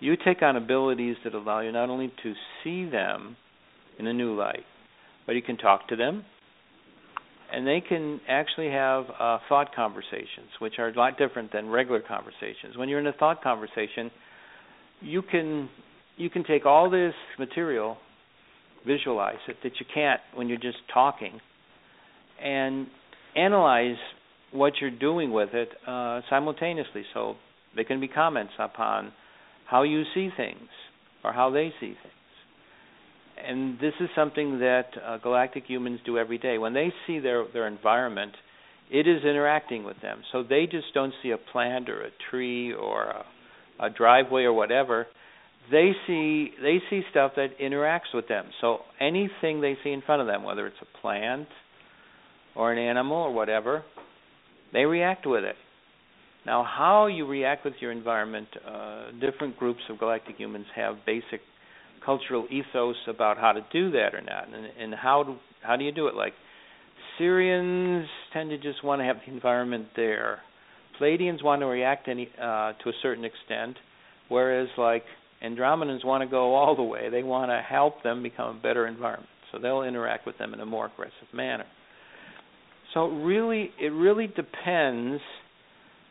you 0.00 0.16
take 0.16 0.42
on 0.42 0.56
abilities 0.56 1.16
that 1.24 1.34
allow 1.34 1.60
you 1.60 1.70
not 1.70 1.90
only 1.90 2.12
to 2.22 2.32
see 2.64 2.88
them 2.88 3.36
in 3.98 4.06
a 4.06 4.12
new 4.12 4.36
light, 4.36 4.64
but 5.26 5.34
you 5.34 5.42
can 5.42 5.56
talk 5.56 5.88
to 5.88 5.96
them, 5.96 6.24
and 7.52 7.66
they 7.66 7.82
can 7.86 8.20
actually 8.28 8.70
have 8.70 9.04
uh, 9.18 9.38
thought 9.48 9.74
conversations, 9.74 10.48
which 10.58 10.74
are 10.78 10.88
a 10.88 10.94
lot 10.94 11.18
different 11.18 11.52
than 11.52 11.68
regular 11.68 12.00
conversations. 12.00 12.76
When 12.76 12.88
you're 12.88 13.00
in 13.00 13.06
a 13.06 13.12
thought 13.12 13.42
conversation, 13.42 14.10
you 15.00 15.22
can 15.22 15.68
you 16.16 16.30
can 16.30 16.44
take 16.44 16.66
all 16.66 16.90
this 16.90 17.14
material, 17.38 17.96
visualize 18.86 19.38
it 19.48 19.56
that 19.62 19.72
you 19.80 19.86
can't 19.92 20.20
when 20.34 20.48
you're 20.48 20.58
just 20.58 20.78
talking, 20.92 21.40
and 22.42 22.86
analyze 23.34 23.96
what 24.52 24.74
you're 24.80 24.90
doing 24.90 25.32
with 25.32 25.50
it 25.54 25.68
uh, 25.86 26.20
simultaneously. 26.28 27.04
So 27.14 27.36
there 27.74 27.84
can 27.84 28.00
be 28.00 28.08
comments 28.08 28.52
upon 28.58 29.12
how 29.66 29.82
you 29.82 30.02
see 30.14 30.28
things 30.36 30.68
or 31.24 31.32
how 31.32 31.50
they 31.50 31.72
see 31.80 31.94
things. 32.02 32.14
And 33.46 33.78
this 33.78 33.94
is 34.00 34.08
something 34.14 34.58
that 34.60 34.86
uh, 35.04 35.18
galactic 35.18 35.64
humans 35.66 36.00
do 36.04 36.18
every 36.18 36.38
day. 36.38 36.58
When 36.58 36.74
they 36.74 36.92
see 37.06 37.18
their 37.18 37.44
their 37.52 37.66
environment, 37.66 38.32
it 38.90 39.08
is 39.08 39.22
interacting 39.24 39.84
with 39.84 40.00
them. 40.00 40.22
So 40.32 40.42
they 40.42 40.66
just 40.70 40.92
don't 40.94 41.14
see 41.22 41.30
a 41.30 41.38
plant 41.38 41.88
or 41.88 42.02
a 42.02 42.10
tree 42.30 42.72
or 42.72 43.04
a, 43.04 43.24
a 43.80 43.90
driveway 43.90 44.42
or 44.42 44.52
whatever. 44.52 45.06
They 45.70 45.92
see 46.06 46.50
they 46.60 46.78
see 46.90 47.02
stuff 47.10 47.32
that 47.36 47.58
interacts 47.60 48.14
with 48.14 48.28
them. 48.28 48.46
So 48.60 48.78
anything 49.00 49.60
they 49.60 49.76
see 49.82 49.90
in 49.90 50.02
front 50.02 50.20
of 50.20 50.26
them, 50.26 50.42
whether 50.42 50.66
it's 50.66 50.76
a 50.82 50.98
plant 51.00 51.48
or 52.54 52.72
an 52.72 52.78
animal 52.78 53.16
or 53.16 53.32
whatever, 53.32 53.84
they 54.72 54.84
react 54.84 55.26
with 55.26 55.44
it. 55.44 55.56
Now, 56.44 56.64
how 56.64 57.06
you 57.06 57.24
react 57.26 57.64
with 57.64 57.74
your 57.80 57.92
environment, 57.92 58.48
uh, 58.66 59.12
different 59.20 59.56
groups 59.56 59.80
of 59.88 59.98
galactic 59.98 60.36
humans 60.36 60.66
have 60.74 60.96
basic 61.06 61.40
cultural 62.04 62.46
ethos 62.50 62.96
about 63.08 63.38
how 63.38 63.52
to 63.52 63.64
do 63.72 63.90
that 63.92 64.14
or 64.14 64.20
not, 64.20 64.46
and, 64.46 64.66
and 64.80 64.94
how 64.94 65.22
do 65.22 65.36
how 65.62 65.76
do 65.76 65.84
you 65.84 65.92
do 65.92 66.08
it? 66.08 66.14
Like 66.14 66.32
Sirians 67.18 68.06
tend 68.32 68.50
to 68.50 68.58
just 68.58 68.82
want 68.84 69.00
to 69.00 69.04
have 69.04 69.16
the 69.26 69.32
environment 69.32 69.86
there. 69.96 70.40
Pleiadians 71.00 71.42
want 71.42 71.62
to 71.62 71.66
react 71.66 72.08
any 72.08 72.28
uh, 72.40 72.72
to 72.82 72.88
a 72.88 72.92
certain 73.02 73.24
extent, 73.24 73.76
whereas 74.28 74.68
like 74.76 75.04
Andromedans 75.44 76.04
want 76.04 76.22
to 76.22 76.28
go 76.28 76.54
all 76.54 76.76
the 76.76 76.82
way. 76.82 77.10
They 77.10 77.22
want 77.22 77.50
to 77.50 77.60
help 77.60 78.02
them 78.02 78.22
become 78.22 78.56
a 78.56 78.60
better 78.60 78.86
environment, 78.86 79.28
so 79.50 79.58
they'll 79.58 79.82
interact 79.82 80.26
with 80.26 80.38
them 80.38 80.54
in 80.54 80.60
a 80.60 80.66
more 80.66 80.86
aggressive 80.86 81.32
manner. 81.32 81.66
So 82.94 83.06
really, 83.06 83.70
it 83.80 83.88
really 83.88 84.26
depends 84.26 85.22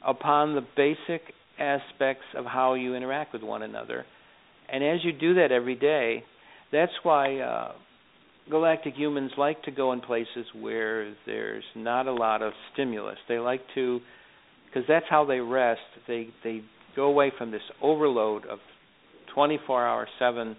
upon 0.05 0.55
the 0.55 0.65
basic 0.75 1.21
aspects 1.59 2.25
of 2.35 2.45
how 2.45 2.73
you 2.73 2.95
interact 2.95 3.33
with 3.33 3.43
one 3.43 3.61
another. 3.61 4.05
And 4.71 4.83
as 4.83 5.03
you 5.03 5.11
do 5.11 5.35
that 5.35 5.51
every 5.51 5.75
day, 5.75 6.23
that's 6.71 6.91
why 7.03 7.39
uh, 7.39 7.73
galactic 8.49 8.95
humans 8.95 9.31
like 9.37 9.61
to 9.63 9.71
go 9.71 9.91
in 9.91 10.01
places 10.01 10.45
where 10.59 11.13
there's 11.25 11.63
not 11.75 12.07
a 12.07 12.13
lot 12.13 12.41
of 12.41 12.53
stimulus. 12.73 13.17
They 13.27 13.39
like 13.39 13.61
to, 13.75 13.99
because 14.67 14.87
that's 14.87 15.05
how 15.09 15.25
they 15.25 15.39
rest. 15.39 15.81
They 16.07 16.29
they 16.43 16.61
go 16.95 17.03
away 17.03 17.31
from 17.37 17.51
this 17.51 17.61
overload 17.81 18.45
of 18.45 18.59
24-hour, 19.35 20.07
seven 20.19 20.55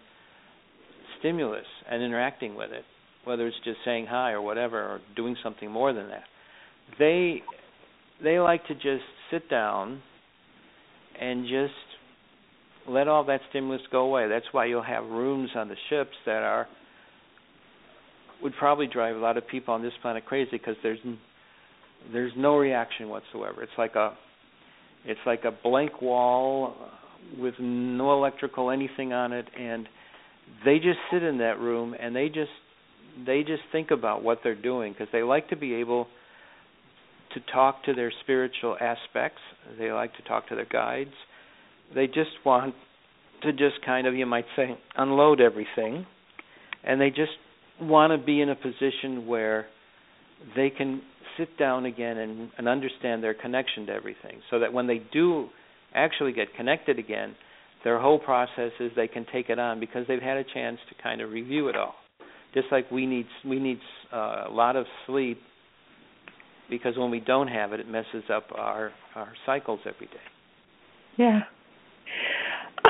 stimulus 1.18 1.66
and 1.90 2.02
interacting 2.02 2.54
with 2.54 2.70
it, 2.70 2.84
whether 3.24 3.46
it's 3.46 3.56
just 3.64 3.78
saying 3.84 4.06
hi 4.08 4.32
or 4.32 4.42
whatever, 4.42 4.78
or 4.78 5.00
doing 5.14 5.36
something 5.42 5.70
more 5.70 5.92
than 5.92 6.08
that. 6.08 6.24
They 6.98 7.42
they 8.22 8.38
like 8.38 8.66
to 8.66 8.74
just 8.74 9.04
sit 9.30 9.48
down 9.48 10.02
and 11.20 11.44
just 11.44 11.72
let 12.88 13.08
all 13.08 13.24
that 13.24 13.40
stimulus 13.50 13.82
go 13.90 14.00
away. 14.00 14.28
That's 14.28 14.46
why 14.52 14.66
you'll 14.66 14.82
have 14.82 15.04
rooms 15.04 15.50
on 15.54 15.68
the 15.68 15.76
ships 15.88 16.16
that 16.26 16.42
are 16.42 16.66
would 18.42 18.54
probably 18.58 18.88
drive 18.88 19.14
a 19.14 19.20
lot 19.20 19.36
of 19.36 19.46
people 19.46 19.72
on 19.72 19.82
this 19.82 19.92
planet 20.02 20.26
crazy 20.26 20.50
because 20.52 20.74
there's 20.82 20.98
there's 22.12 22.32
no 22.36 22.56
reaction 22.56 23.08
whatsoever. 23.08 23.62
It's 23.62 23.72
like 23.78 23.94
a 23.94 24.14
it's 25.04 25.20
like 25.26 25.44
a 25.44 25.52
blank 25.62 26.02
wall 26.02 26.74
with 27.38 27.54
no 27.60 28.12
electrical 28.12 28.70
anything 28.70 29.12
on 29.12 29.32
it 29.32 29.46
and 29.58 29.88
they 30.64 30.76
just 30.78 30.98
sit 31.12 31.22
in 31.22 31.38
that 31.38 31.58
room 31.60 31.94
and 31.98 32.14
they 32.14 32.26
just 32.28 32.50
they 33.26 33.42
just 33.42 33.62
think 33.70 33.90
about 33.90 34.22
what 34.22 34.40
they're 34.42 34.60
doing 34.60 34.92
because 34.92 35.08
they 35.12 35.22
like 35.22 35.48
to 35.50 35.56
be 35.56 35.74
able 35.74 36.06
to 37.34 37.40
talk 37.52 37.84
to 37.84 37.94
their 37.94 38.12
spiritual 38.22 38.76
aspects. 38.80 39.40
They 39.78 39.90
like 39.92 40.14
to 40.16 40.22
talk 40.22 40.48
to 40.48 40.54
their 40.54 40.66
guides. 40.66 41.12
They 41.94 42.06
just 42.06 42.30
want 42.44 42.74
to 43.42 43.52
just 43.52 43.84
kind 43.84 44.06
of, 44.06 44.14
you 44.14 44.26
might 44.26 44.46
say, 44.56 44.78
unload 44.96 45.40
everything. 45.40 46.06
And 46.84 47.00
they 47.00 47.10
just 47.10 47.32
want 47.80 48.12
to 48.18 48.24
be 48.24 48.40
in 48.40 48.50
a 48.50 48.54
position 48.54 49.26
where 49.26 49.66
they 50.56 50.70
can 50.70 51.02
sit 51.38 51.56
down 51.58 51.86
again 51.86 52.18
and, 52.18 52.50
and 52.58 52.68
understand 52.68 53.22
their 53.22 53.34
connection 53.34 53.86
to 53.86 53.92
everything. 53.92 54.40
So 54.50 54.58
that 54.60 54.72
when 54.72 54.86
they 54.86 55.02
do 55.12 55.48
actually 55.94 56.32
get 56.32 56.54
connected 56.56 56.98
again, 56.98 57.34
their 57.84 58.00
whole 58.00 58.18
process 58.18 58.70
is 58.80 58.92
they 58.94 59.08
can 59.08 59.26
take 59.32 59.48
it 59.48 59.58
on 59.58 59.80
because 59.80 60.06
they've 60.06 60.22
had 60.22 60.36
a 60.36 60.44
chance 60.44 60.78
to 60.88 61.02
kind 61.02 61.20
of 61.20 61.30
review 61.30 61.68
it 61.68 61.76
all. 61.76 61.94
Just 62.54 62.66
like 62.70 62.90
we 62.90 63.06
need 63.06 63.26
we 63.46 63.58
need 63.58 63.78
uh, 64.12 64.44
a 64.48 64.52
lot 64.52 64.76
of 64.76 64.84
sleep 65.06 65.38
because 66.68 66.96
when 66.96 67.10
we 67.10 67.18
don't 67.18 67.48
have 67.48 67.72
it, 67.72 67.80
it 67.80 67.88
messes 67.88 68.24
up 68.32 68.44
our 68.54 68.92
our 69.14 69.32
cycles 69.46 69.80
every 69.86 70.06
day. 70.06 70.12
Yeah. 71.16 71.40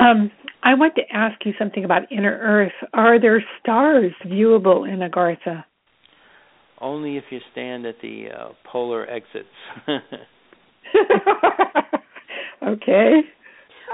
Um, 0.00 0.30
I 0.62 0.74
want 0.74 0.94
to 0.96 1.02
ask 1.12 1.44
you 1.44 1.52
something 1.58 1.84
about 1.84 2.10
inner 2.10 2.38
Earth. 2.40 2.72
Are 2.94 3.20
there 3.20 3.42
stars 3.60 4.12
viewable 4.26 4.88
in 4.90 5.00
Agartha? 5.00 5.64
Only 6.80 7.16
if 7.16 7.24
you 7.30 7.40
stand 7.52 7.86
at 7.86 7.96
the 8.02 8.26
uh, 8.36 8.48
polar 8.64 9.08
exits. 9.08 9.48
okay. 12.66 13.20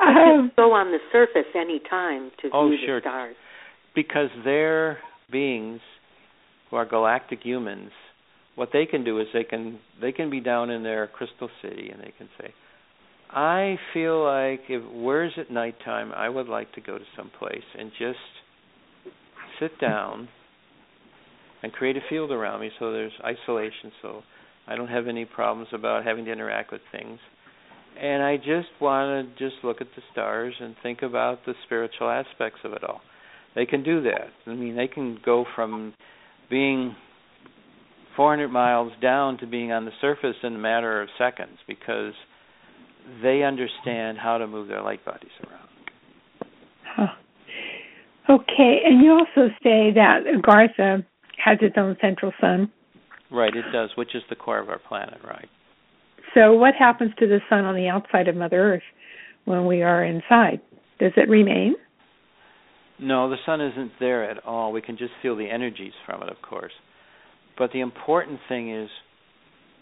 Um, 0.01 0.53
go 0.57 0.73
on 0.73 0.93
the 0.93 0.99
surface 1.13 1.51
any 1.55 1.81
time 1.91 2.31
to 2.43 2.51
Oh, 2.53 2.69
view 2.69 2.79
sure. 2.87 3.01
the 3.01 3.03
stars. 3.05 3.37
because 3.95 4.29
they're 4.45 4.99
beings 5.31 5.81
who 6.71 6.77
are 6.77 6.87
galactic 6.87 7.41
humans. 7.43 7.91
What 8.55 8.71
they 8.73 8.87
can 8.87 9.05
do 9.05 9.19
is 9.21 9.27
they 9.33 9.45
can 9.45 9.79
they 10.01 10.13
can 10.13 10.31
be 10.31 10.41
down 10.41 10.71
in 10.71 10.83
their 10.83 11.07
crystal 11.09 11.49
city 11.63 11.91
and 11.91 12.01
they 12.01 12.13
can 12.17 12.29
say, 12.41 12.53
I 13.31 13.79
feel 13.93 14.25
like 14.25 14.63
if 14.69 14.83
where's 14.93 15.33
at 15.37 15.51
nighttime, 15.51 16.13
I 16.13 16.29
would 16.29 16.49
like 16.49 16.73
to 16.75 16.81
go 16.81 16.99
to 16.99 17.05
some 17.17 17.31
place 17.39 17.65
and 17.79 17.91
just 17.99 18.19
sit 19.61 19.79
down 19.81 20.29
and 21.63 21.73
create 21.73 21.97
a 21.97 22.01
field 22.09 22.31
around 22.31 22.61
me 22.61 22.71
so 22.79 22.93
there's 22.93 23.13
isolation 23.25 23.93
so 24.01 24.23
I 24.67 24.77
don't 24.77 24.89
have 24.89 25.09
any 25.09 25.25
problems 25.25 25.69
about 25.73 26.05
having 26.05 26.25
to 26.27 26.33
interact 26.33 26.73
with 26.73 26.81
things. 26.93 27.19
And 28.01 28.23
I 28.23 28.37
just 28.37 28.69
want 28.81 29.37
to 29.37 29.51
just 29.51 29.65
look 29.65 29.81
at 29.81 29.89
the 29.97 30.03
stars 30.13 30.55
and 30.61 30.77
think 30.83 31.03
about 31.03 31.45
the 31.47 31.55
spiritual 31.67 32.09
aspects 32.09 32.61
of 32.65 32.73
it 32.73 32.85
all. 32.85 33.01
They 33.55 33.67
can 33.67 33.83
do 33.83 34.03
that. 34.03 34.29
I 34.47 34.55
mean, 34.55 34.77
they 34.77 34.87
can 34.87 35.19
go 35.25 35.45
from 35.57 35.95
being 36.49 36.95
400 38.17 38.49
miles 38.49 38.93
down 39.03 39.39
to 39.39 39.47
being 39.47 39.73
on 39.73 39.85
the 39.85 39.91
surface 40.01 40.37
in 40.43 40.55
a 40.55 40.59
matter 40.59 41.03
of 41.03 41.09
seconds 41.19 41.59
because 41.67 42.13
they 43.23 43.43
understand 43.43 44.19
how 44.19 44.39
to 44.39 44.47
move 44.47 44.69
their 44.69 44.83
light 44.83 45.05
bodies 45.05 45.31
around. 45.47 45.69
Huh. 46.85 47.15
Okay, 48.31 48.81
and 48.85 49.03
you 49.03 49.13
also 49.13 49.49
say 49.63 49.91
that 49.95 50.25
Agartha 50.27 51.05
has 51.43 51.59
its 51.63 51.77
own 51.79 51.97
central 52.01 52.33
sun. 52.41 52.71
Right, 53.31 53.55
it 53.55 53.65
does, 53.73 53.91
which 53.97 54.15
is 54.15 54.23
the 54.29 54.37
core 54.37 54.59
of 54.59 54.69
our 54.69 54.79
planet, 54.79 55.21
right. 55.27 55.49
So, 56.35 56.53
what 56.53 56.75
happens 56.75 57.13
to 57.19 57.27
the 57.27 57.41
sun 57.49 57.65
on 57.65 57.75
the 57.75 57.89
outside 57.89 58.29
of 58.29 58.37
Mother 58.37 58.75
Earth 58.75 58.83
when 59.45 59.67
we 59.67 59.83
are 59.83 60.05
inside? 60.05 60.61
Does 60.99 61.13
it 61.17 61.29
remain? 61.29 61.75
No, 62.99 63.31
the 63.31 63.37
sun 63.47 63.61
isn't 63.61 63.93
there 64.01 64.29
at 64.29 64.45
all. 64.45 64.73
We 64.73 64.83
can 64.83 64.99
just 64.99 65.13
feel 65.23 65.37
the 65.37 65.49
energies 65.49 65.93
from 66.05 66.23
it, 66.23 66.29
of 66.29 66.43
course. 66.43 66.73
But 67.57 67.73
the 67.73 67.81
important 67.81 68.41
thing 68.49 68.75
is 68.75 68.91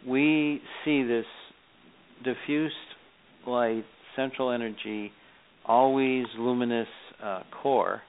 we 0.07 0.63
see 0.85 1.03
this 1.03 1.25
diffused 2.25 2.75
light, 3.47 3.85
central 4.15 4.51
energy, 4.51 5.13
always 5.65 6.25
luminous 6.39 6.89
uh, 7.23 7.43
core, 7.63 8.03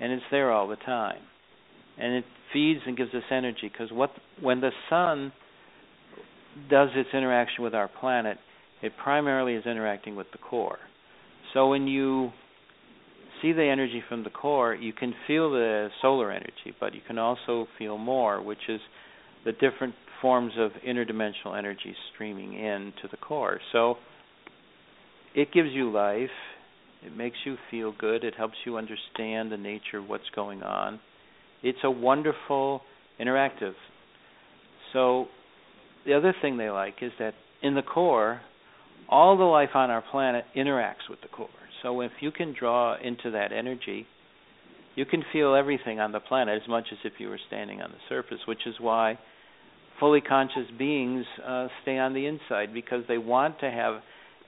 and 0.00 0.12
it's 0.12 0.24
there 0.30 0.52
all 0.52 0.68
the 0.68 0.76
time. 0.76 1.20
And 1.98 2.14
it 2.14 2.24
feeds 2.52 2.80
and 2.86 2.96
gives 2.96 3.14
us 3.14 3.22
energy 3.30 3.70
because 3.72 3.90
what 3.90 4.10
when 4.40 4.60
the 4.60 4.70
sun 4.90 5.32
does 6.70 6.90
its 6.94 7.08
interaction 7.12 7.64
with 7.64 7.74
our 7.74 7.88
planet, 7.88 8.38
it 8.82 8.92
primarily 9.02 9.54
is 9.54 9.64
interacting 9.64 10.16
with 10.16 10.26
the 10.32 10.38
core. 10.38 10.78
So 11.54 11.68
when 11.68 11.86
you 11.86 12.30
see 13.40 13.52
the 13.52 13.64
energy 13.64 14.02
from 14.08 14.24
the 14.24 14.30
core, 14.30 14.74
you 14.74 14.92
can 14.92 15.14
feel 15.26 15.50
the 15.50 15.88
solar 16.02 16.30
energy, 16.30 16.74
but 16.78 16.94
you 16.94 17.00
can 17.06 17.18
also 17.18 17.66
feel 17.78 17.98
more, 17.98 18.42
which 18.42 18.68
is 18.68 18.80
the 19.44 19.52
different 19.52 19.94
forms 20.20 20.52
of 20.58 20.72
interdimensional 20.86 21.56
energy 21.56 21.94
streaming 22.12 22.54
into 22.54 23.08
the 23.10 23.16
core. 23.16 23.60
So 23.72 23.96
it 25.36 25.52
gives 25.52 25.68
you 25.70 25.92
life, 25.92 26.30
it 27.04 27.14
makes 27.14 27.36
you 27.44 27.56
feel 27.70 27.94
good, 27.96 28.24
it 28.24 28.34
helps 28.34 28.56
you 28.64 28.78
understand 28.78 29.52
the 29.52 29.56
nature 29.58 29.98
of 29.98 30.08
what's 30.08 30.28
going 30.34 30.62
on. 30.62 30.98
It's 31.62 31.78
a 31.84 31.90
wonderful 31.90 32.80
interactive. 33.20 33.74
So 34.92 35.26
the 36.06 36.14
other 36.14 36.34
thing 36.40 36.56
they 36.56 36.70
like 36.70 36.94
is 37.02 37.12
that 37.18 37.34
in 37.62 37.74
the 37.74 37.82
core, 37.82 38.40
all 39.10 39.36
the 39.36 39.44
life 39.44 39.70
on 39.74 39.90
our 39.90 40.02
planet 40.10 40.46
interacts 40.56 41.08
with 41.08 41.20
the 41.20 41.28
core. 41.28 41.48
So 41.82 42.00
if 42.00 42.12
you 42.20 42.32
can 42.32 42.54
draw 42.58 42.96
into 42.96 43.30
that 43.32 43.52
energy, 43.52 44.06
you 44.94 45.04
can 45.04 45.22
feel 45.32 45.54
everything 45.54 46.00
on 46.00 46.12
the 46.12 46.20
planet 46.20 46.60
as 46.62 46.66
much 46.66 46.86
as 46.90 46.98
if 47.04 47.12
you 47.18 47.28
were 47.28 47.38
standing 47.46 47.82
on 47.82 47.90
the 47.90 47.98
surface, 48.08 48.38
which 48.48 48.66
is 48.66 48.74
why 48.80 49.18
fully 50.00 50.22
conscious 50.22 50.66
beings 50.78 51.26
uh, 51.46 51.68
stay 51.82 51.98
on 51.98 52.14
the 52.14 52.26
inside 52.26 52.72
because 52.72 53.04
they 53.06 53.18
want 53.18 53.60
to 53.60 53.70
have 53.70 54.00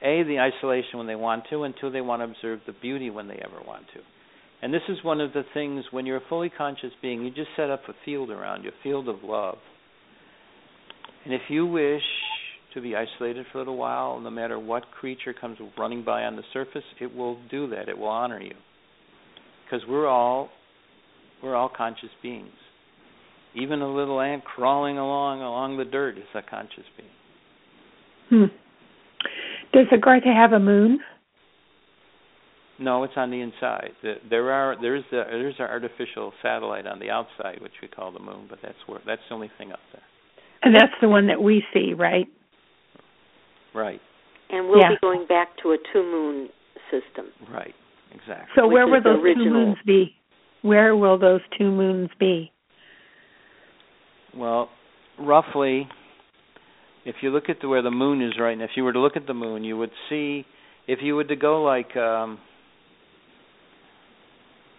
a 0.03 0.23
the 0.23 0.39
isolation 0.39 0.99
when 0.99 1.07
they 1.07 1.17
want 1.17 1.45
to, 1.51 1.65
and 1.65 1.75
two 1.81 1.91
they 1.91 2.01
want 2.01 2.21
to 2.21 2.25
observe 2.25 2.61
the 2.67 2.73
beauty 2.73 3.11
when 3.11 3.29
they 3.29 3.41
ever 3.45 3.61
want 3.67 3.85
to. 3.95 4.01
And 4.61 4.75
this 4.75 4.83
is 4.89 4.99
one 5.05 5.21
of 5.21 5.33
the 5.33 5.45
things 5.55 5.85
when 5.91 6.07
you're 6.07 6.17
a 6.17 6.29
fully 6.29 6.51
conscious 6.51 6.91
being, 7.01 7.25
you 7.25 7.31
just 7.31 7.51
set 7.57 7.71
up 7.71 7.83
a 7.89 7.93
field 8.05 8.31
around 8.31 8.65
you, 8.65 8.71
a 8.71 8.83
field 8.83 9.09
of 9.09 9.23
love. 9.23 9.59
And 11.25 11.33
if 11.33 11.43
you 11.49 11.67
wish 11.67 12.03
to 12.75 12.81
be 12.81 12.95
isolated 12.97 13.47
for 13.51 13.59
a 13.59 13.61
little 13.61 13.77
while, 13.77 14.19
no 14.21 14.31
matter 14.31 14.59
what 14.59 14.91
creature 14.91 15.33
comes 15.33 15.59
running 15.77 16.05
by 16.05 16.25
on 16.25 16.37
the 16.37 16.43
surface, 16.53 16.83
it 17.01 17.15
will 17.15 17.39
do 17.51 17.69
that. 17.71 17.89
It 17.89 17.97
will 17.97 18.09
honor 18.09 18.41
you. 18.41 18.55
Because 19.65 19.87
we're 19.89 20.07
all 20.07 20.49
we're 21.43 21.55
all 21.55 21.71
conscious 21.75 22.09
beings. 22.23 22.51
Even 23.55 23.81
a 23.81 23.93
little 23.93 24.21
ant 24.21 24.45
crawling 24.45 24.99
along 24.99 25.41
along 25.41 25.77
the 25.79 25.85
dirt 25.85 26.19
is 26.19 26.25
a 26.35 26.43
conscious 26.43 26.85
being. 26.97 27.09
Hmm. 28.31 28.55
Does 29.79 29.87
Agartha 29.97 30.35
have 30.35 30.53
a 30.53 30.59
moon? 30.59 30.99
No, 32.81 33.05
it's 33.05 33.12
on 33.16 33.31
the 33.31 33.41
inside. 33.41 33.91
There 34.29 34.51
are 34.51 34.76
there's 34.81 35.05
the, 35.12 35.22
there's 35.29 35.55
our 35.61 35.68
artificial 35.68 36.33
satellite 36.43 36.87
on 36.87 36.99
the 36.99 37.11
outside, 37.11 37.61
which 37.61 37.72
we 37.81 37.87
call 37.87 38.11
the 38.11 38.18
moon, 38.18 38.47
but 38.51 38.59
that's 38.61 38.79
where 38.87 39.01
that's 39.07 39.22
the 39.29 39.35
only 39.37 39.51
thing 39.57 39.70
up 39.70 39.79
there. 39.93 40.03
And 40.62 40.74
that's 40.74 40.93
the 41.01 41.09
one 41.09 41.29
that 41.29 41.41
we 41.41 41.62
see, 41.72 41.93
right? 41.93 42.26
Right. 43.72 44.01
And 44.51 44.68
we'll 44.68 44.81
Yeah. 44.81 44.91
be 44.91 44.97
going 45.01 45.26
back 45.26 45.57
to 45.62 45.70
a 45.72 45.79
two 45.93 46.03
moon 46.03 46.49
system. 46.91 47.26
Right. 47.53 47.74
Exactly. 48.12 48.49
So 48.57 48.66
Which 48.66 48.74
where 48.74 48.85
is 48.85 49.05
will 49.05 49.14
the 49.14 49.20
those 49.22 49.35
two 49.37 49.51
moons 49.51 49.76
be? 49.87 50.16
Where 50.62 50.97
will 50.97 51.18
those 51.18 51.43
two 51.57 51.70
moons 51.70 52.11
be? 52.18 52.51
Well, 54.35 54.70
roughly, 55.20 55.89
if 57.05 57.17
you 57.23 57.31
look 57.31 57.49
at 57.49 57.61
the, 57.61 57.69
where 57.69 57.83
the 57.83 57.91
moon 57.91 58.23
is 58.23 58.35
right 58.39 58.57
now, 58.57 58.65
if 58.65 58.71
you 58.77 58.85
were 58.85 58.93
to 58.93 59.01
look 59.01 59.17
at 59.17 59.27
the 59.27 59.35
moon, 59.35 59.65
you 59.65 59.77
would 59.77 59.91
see, 60.09 60.45
if 60.87 61.01
you 61.03 61.15
were 61.15 61.25
to 61.25 61.37
go 61.37 61.63
like, 61.63 61.97
um, 61.97 62.39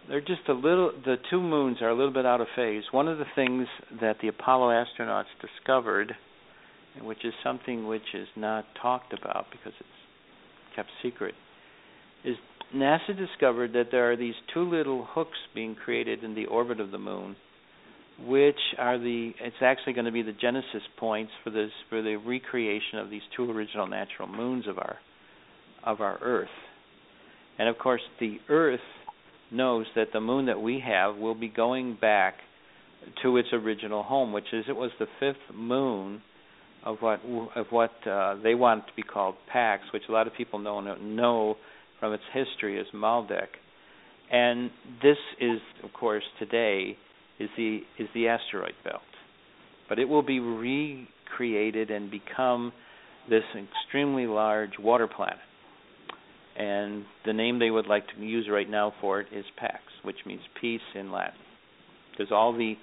they're 0.08 0.22
just 0.22 0.42
a 0.48 0.54
little, 0.54 0.92
the 1.06 1.18
two 1.30 1.42
moons 1.42 1.78
are 1.82 1.90
a 1.90 1.96
little 1.96 2.14
bit 2.14 2.26
out 2.26 2.42
of 2.42 2.48
phase. 2.56 2.84
One 2.92 3.08
of 3.08 3.18
the 3.18 3.26
things 3.36 3.68
that 4.02 4.18
the 4.22 4.28
Apollo 4.28 4.70
astronauts 4.70 5.26
discovered, 5.42 6.14
which 7.02 7.24
is 7.24 7.34
something 7.44 7.88
which 7.88 8.14
is 8.14 8.28
not 8.36 8.66
talked 8.82 9.14
about 9.14 9.46
because 9.52 9.74
it's 9.80 10.76
kept 10.76 10.90
secret, 11.04 11.36
is 12.24 12.36
NASA 12.76 13.18
discovered 13.18 13.74
that 13.74 13.88
there 13.92 14.12
are 14.12 14.18
these 14.18 14.36
two 14.54 14.70
little 14.70 15.06
hooks 15.10 15.38
being 15.56 15.76
created 15.76 16.24
in 16.24 16.36
the 16.36 16.46
orbit 16.46 16.80
of 16.80 16.92
the 16.92 16.98
moon 16.98 17.36
which 18.26 18.60
are 18.78 18.98
the 18.98 19.32
it's 19.40 19.56
actually 19.62 19.94
going 19.94 20.06
to 20.06 20.12
be 20.12 20.22
the 20.22 20.34
genesis 20.34 20.82
points 20.98 21.32
for 21.44 21.50
this 21.52 21.72
for 21.90 22.02
the 22.02 22.16
recreation 22.16 23.00
of 23.00 23.10
these 23.10 23.22
two 23.36 23.50
original 23.50 23.88
natural 23.88 24.28
moons 24.28 24.68
of 24.68 24.78
our 24.78 24.98
of 25.84 26.02
our 26.02 26.20
earth. 26.22 26.50
And 27.58 27.70
of 27.70 27.78
course 27.78 28.02
the 28.20 28.38
earth 28.50 28.80
knows 29.52 29.86
that 29.96 30.08
the 30.14 30.20
moon 30.20 30.48
that 30.48 30.62
we 30.62 30.84
have 30.86 31.16
will 31.16 31.36
be 31.36 31.48
going 31.48 31.98
back 32.00 32.36
to 33.24 33.38
its 33.38 33.48
original 33.54 34.04
home 34.04 34.34
which 34.34 34.52
is 34.54 34.66
it 34.68 34.76
was 34.76 34.92
the 35.00 35.08
fifth 35.20 35.56
moon 35.56 36.22
of 36.86 36.98
what 37.00 37.22
of 37.56 37.68
what 37.70 37.92
uh, 38.08 38.36
they 38.44 38.56
want 38.56 38.86
to 38.88 38.94
be 38.96 39.04
called 39.04 39.36
Pax 39.52 39.84
which 39.94 40.04
a 40.10 40.12
lot 40.12 40.28
of 40.28 40.34
people 40.34 40.60
know 40.60 40.82
know 40.96 41.56
from 42.00 42.14
its 42.14 42.24
history 42.34 42.80
as 42.80 42.86
Maldek. 42.94 43.48
And 44.32 44.70
this 45.02 45.18
is 45.40 45.60
of 45.84 45.94
course 45.94 46.24
today 46.38 46.98
is 47.40 47.50
the 47.58 47.82
is 47.98 48.08
the 48.14 48.28
asteroid 48.28 48.74
belt. 48.84 49.02
But 49.88 50.00
it 50.00 50.06
will 50.06 50.22
be 50.22 50.40
recreated 50.40 51.90
and 51.90 52.12
become 52.12 52.72
this 53.30 53.44
extremely 53.56 54.28
large 54.28 54.78
water 54.80 55.08
planet. 55.08 55.38
And 56.58 57.06
the 57.26 57.34
name 57.34 57.60
they 57.60 57.72
would 57.72 57.88
like 57.88 58.04
to 58.16 58.22
use 58.22 58.48
right 58.52 58.70
now 58.70 58.94
for 59.00 59.22
it 59.22 59.28
is 59.34 59.46
Pax, 59.58 59.82
which 60.04 60.18
means 60.26 60.42
peace 60.60 60.82
in 60.94 61.12
Latin. 61.12 61.40
Because 62.12 62.32
all 62.32 62.54
the 62.54 62.76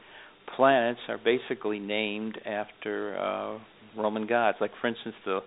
planets 0.57 1.01
are 1.09 1.19
basically 1.23 1.79
named 1.79 2.39
after 2.47 3.19
uh, 3.19 3.59
Roman 4.01 4.27
gods. 4.27 4.59
Like 4.61 4.73
for 4.81 4.89
instance 4.89 5.15
the 5.25 5.41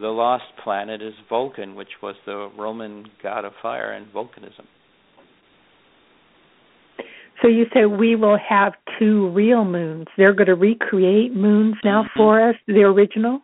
the 0.00 0.08
lost 0.08 0.44
planet 0.62 1.00
is 1.00 1.14
Vulcan, 1.28 1.76
which 1.76 1.88
was 2.02 2.16
the 2.26 2.50
Roman 2.58 3.06
god 3.22 3.44
of 3.44 3.52
fire 3.62 3.92
and 3.92 4.12
volcanism. 4.12 4.66
So 7.42 7.48
you 7.48 7.66
say 7.74 7.86
we 7.86 8.16
will 8.16 8.38
have 8.38 8.74
two 8.98 9.28
real 9.28 9.64
moons. 9.64 10.06
They're 10.16 10.32
going 10.32 10.46
to 10.46 10.54
recreate 10.54 11.34
moons 11.34 11.76
now 11.84 12.04
Mhm. 12.04 12.10
for 12.16 12.40
us, 12.40 12.56
the 12.66 12.84
original? 12.84 13.40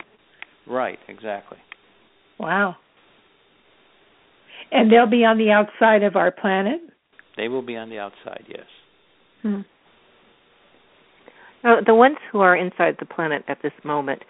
Right, 0.66 0.98
exactly. 1.08 1.58
Wow. 2.38 2.76
And 4.72 4.90
they'll 4.90 5.06
be 5.06 5.24
on 5.24 5.36
the 5.38 5.50
outside 5.50 6.02
of 6.02 6.16
our 6.16 6.30
planet? 6.30 6.80
They 7.36 7.48
will 7.48 7.62
be 7.62 7.76
on 7.76 7.90
the 7.90 7.98
outside, 7.98 8.44
yes. 8.46 8.66
Hmm. 9.42 9.62
Now, 11.64 11.80
the 11.80 11.94
ones 11.94 12.16
who 12.30 12.40
are 12.40 12.56
inside 12.56 12.96
the 12.98 13.06
planet 13.06 13.44
at 13.48 13.60
this 13.62 13.72
moment, 13.84 14.22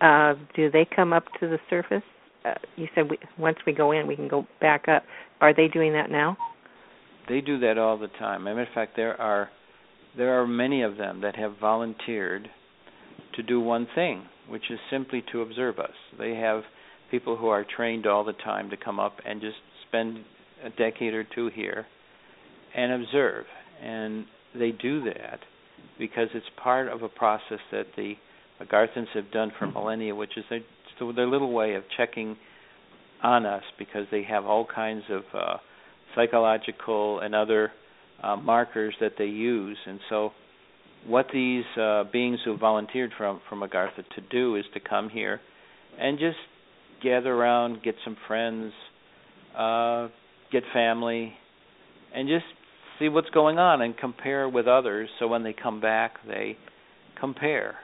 uh, 0.00 0.34
do 0.54 0.70
they 0.70 0.84
come 0.84 1.12
up 1.12 1.24
to 1.40 1.48
the 1.48 1.58
surface? 1.70 2.02
Uh, 2.44 2.54
you 2.76 2.88
said 2.94 3.10
we, 3.10 3.18
once 3.38 3.58
we 3.66 3.72
go 3.72 3.92
in, 3.92 4.06
we 4.06 4.14
can 4.14 4.28
go 4.28 4.46
back 4.60 4.86
up. 4.88 5.04
Are 5.40 5.54
they 5.54 5.66
doing 5.66 5.92
that 5.94 6.10
now? 6.10 6.36
They 7.28 7.40
do 7.40 7.58
that 7.60 7.78
all 7.78 7.98
the 7.98 8.08
time. 8.08 8.46
As 8.46 8.52
a 8.52 8.54
matter 8.56 8.68
of 8.68 8.74
fact, 8.74 8.96
there 8.96 9.20
are 9.20 9.50
there 10.16 10.40
are 10.40 10.46
many 10.46 10.82
of 10.82 10.96
them 10.96 11.22
that 11.22 11.36
have 11.36 11.58
volunteered 11.58 12.48
to 13.34 13.42
do 13.42 13.60
one 13.60 13.88
thing, 13.94 14.24
which 14.48 14.70
is 14.70 14.78
simply 14.90 15.24
to 15.32 15.42
observe 15.42 15.78
us. 15.78 15.94
They 16.18 16.36
have 16.36 16.62
people 17.10 17.36
who 17.36 17.48
are 17.48 17.64
trained 17.64 18.06
all 18.06 18.24
the 18.24 18.32
time 18.32 18.70
to 18.70 18.76
come 18.76 19.00
up 19.00 19.16
and 19.26 19.40
just 19.40 19.56
spend 19.88 20.18
a 20.64 20.70
decade 20.70 21.14
or 21.14 21.24
two 21.24 21.50
here 21.52 21.86
and 22.76 22.92
observe. 22.92 23.44
And 23.82 24.26
they 24.54 24.70
do 24.70 25.02
that 25.04 25.40
because 25.98 26.28
it's 26.34 26.46
part 26.62 26.88
of 26.88 27.02
a 27.02 27.08
process 27.08 27.58
that 27.72 27.86
the 27.96 28.14
Agarthans 28.60 29.08
have 29.14 29.30
done 29.32 29.52
for 29.58 29.66
millennia, 29.66 30.14
which 30.14 30.36
is 30.36 30.44
their, 30.48 30.60
their 31.12 31.26
little 31.26 31.52
way 31.52 31.74
of 31.74 31.82
checking 31.96 32.36
on 33.22 33.46
us 33.46 33.64
because 33.78 34.06
they 34.10 34.22
have 34.22 34.44
all 34.44 34.66
kinds 34.66 35.02
of 35.10 35.22
uh, 35.34 35.56
psychological 36.14 37.20
and 37.20 37.34
other 37.34 37.72
uh, 38.22 38.36
markers 38.36 38.94
that 39.00 39.12
they 39.18 39.26
use. 39.26 39.78
And 39.86 40.00
so, 40.08 40.30
what 41.06 41.26
these 41.32 41.64
uh, 41.78 42.04
beings 42.12 42.38
who 42.44 42.56
volunteered 42.56 43.10
from 43.18 43.40
from 43.48 43.60
Agartha 43.60 44.04
to 44.14 44.20
do 44.30 44.56
is 44.56 44.64
to 44.72 44.80
come 44.80 45.10
here 45.10 45.40
and 45.98 46.18
just 46.18 46.38
gather 47.02 47.32
around, 47.32 47.82
get 47.82 47.94
some 48.04 48.16
friends, 48.26 48.72
uh, 49.56 50.08
get 50.50 50.62
family, 50.72 51.34
and 52.14 52.28
just 52.28 52.46
see 52.98 53.08
what's 53.08 53.30
going 53.30 53.58
on 53.58 53.82
and 53.82 53.96
compare 53.96 54.48
with 54.48 54.66
others. 54.66 55.08
So 55.18 55.28
when 55.28 55.42
they 55.42 55.52
come 55.52 55.80
back, 55.80 56.14
they 56.26 56.56
compare. 57.20 57.76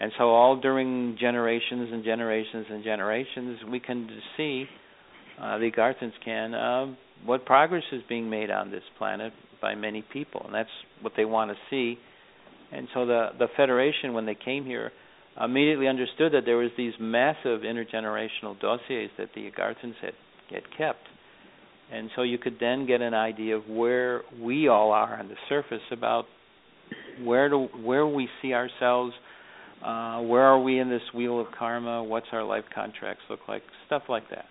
And 0.00 0.12
so 0.16 0.30
all 0.30 0.60
during 0.60 1.16
generations 1.20 1.90
and 1.92 2.04
generations 2.04 2.66
and 2.70 2.84
generations, 2.84 3.58
we 3.70 3.80
can 3.80 4.08
see 4.36 4.66
uh, 5.40 5.58
the 5.58 5.70
Agarthans 5.70 6.12
can 6.24 6.54
uh, 6.54 6.94
what 7.24 7.44
progress 7.44 7.84
is 7.92 8.02
being 8.08 8.30
made 8.30 8.50
on 8.50 8.70
this 8.70 8.82
planet 8.96 9.32
by 9.60 9.74
many 9.74 10.04
people, 10.12 10.42
and 10.44 10.54
that's 10.54 10.68
what 11.00 11.12
they 11.16 11.24
want 11.24 11.50
to 11.50 11.56
see. 11.70 11.98
And 12.72 12.88
so 12.94 13.06
the 13.06 13.28
the 13.38 13.46
Federation, 13.56 14.14
when 14.14 14.26
they 14.26 14.36
came 14.36 14.64
here, 14.64 14.92
immediately 15.42 15.86
understood 15.86 16.32
that 16.32 16.44
there 16.44 16.56
was 16.56 16.70
these 16.76 16.92
massive 17.00 17.60
intergenerational 17.60 18.58
dossiers 18.60 19.10
that 19.18 19.28
the 19.34 19.50
Agarthans 19.50 19.94
had 20.00 20.14
had 20.50 20.62
kept, 20.76 21.06
and 21.92 22.10
so 22.16 22.22
you 22.22 22.38
could 22.38 22.56
then 22.60 22.86
get 22.86 23.00
an 23.00 23.14
idea 23.14 23.56
of 23.56 23.68
where 23.68 24.22
we 24.40 24.68
all 24.68 24.92
are 24.92 25.18
on 25.18 25.28
the 25.28 25.36
surface 25.48 25.82
about 25.92 26.24
where 27.22 27.48
do 27.48 27.68
where 27.82 28.06
we 28.06 28.28
see 28.42 28.54
ourselves, 28.54 29.12
uh, 29.84 30.20
where 30.20 30.42
are 30.42 30.60
we 30.60 30.78
in 30.78 30.88
this 30.88 31.02
wheel 31.14 31.40
of 31.40 31.46
karma, 31.56 32.02
what's 32.02 32.26
our 32.32 32.44
life 32.44 32.64
contracts 32.74 33.22
look 33.30 33.40
like, 33.48 33.62
stuff 33.86 34.02
like 34.08 34.28
that 34.30 34.46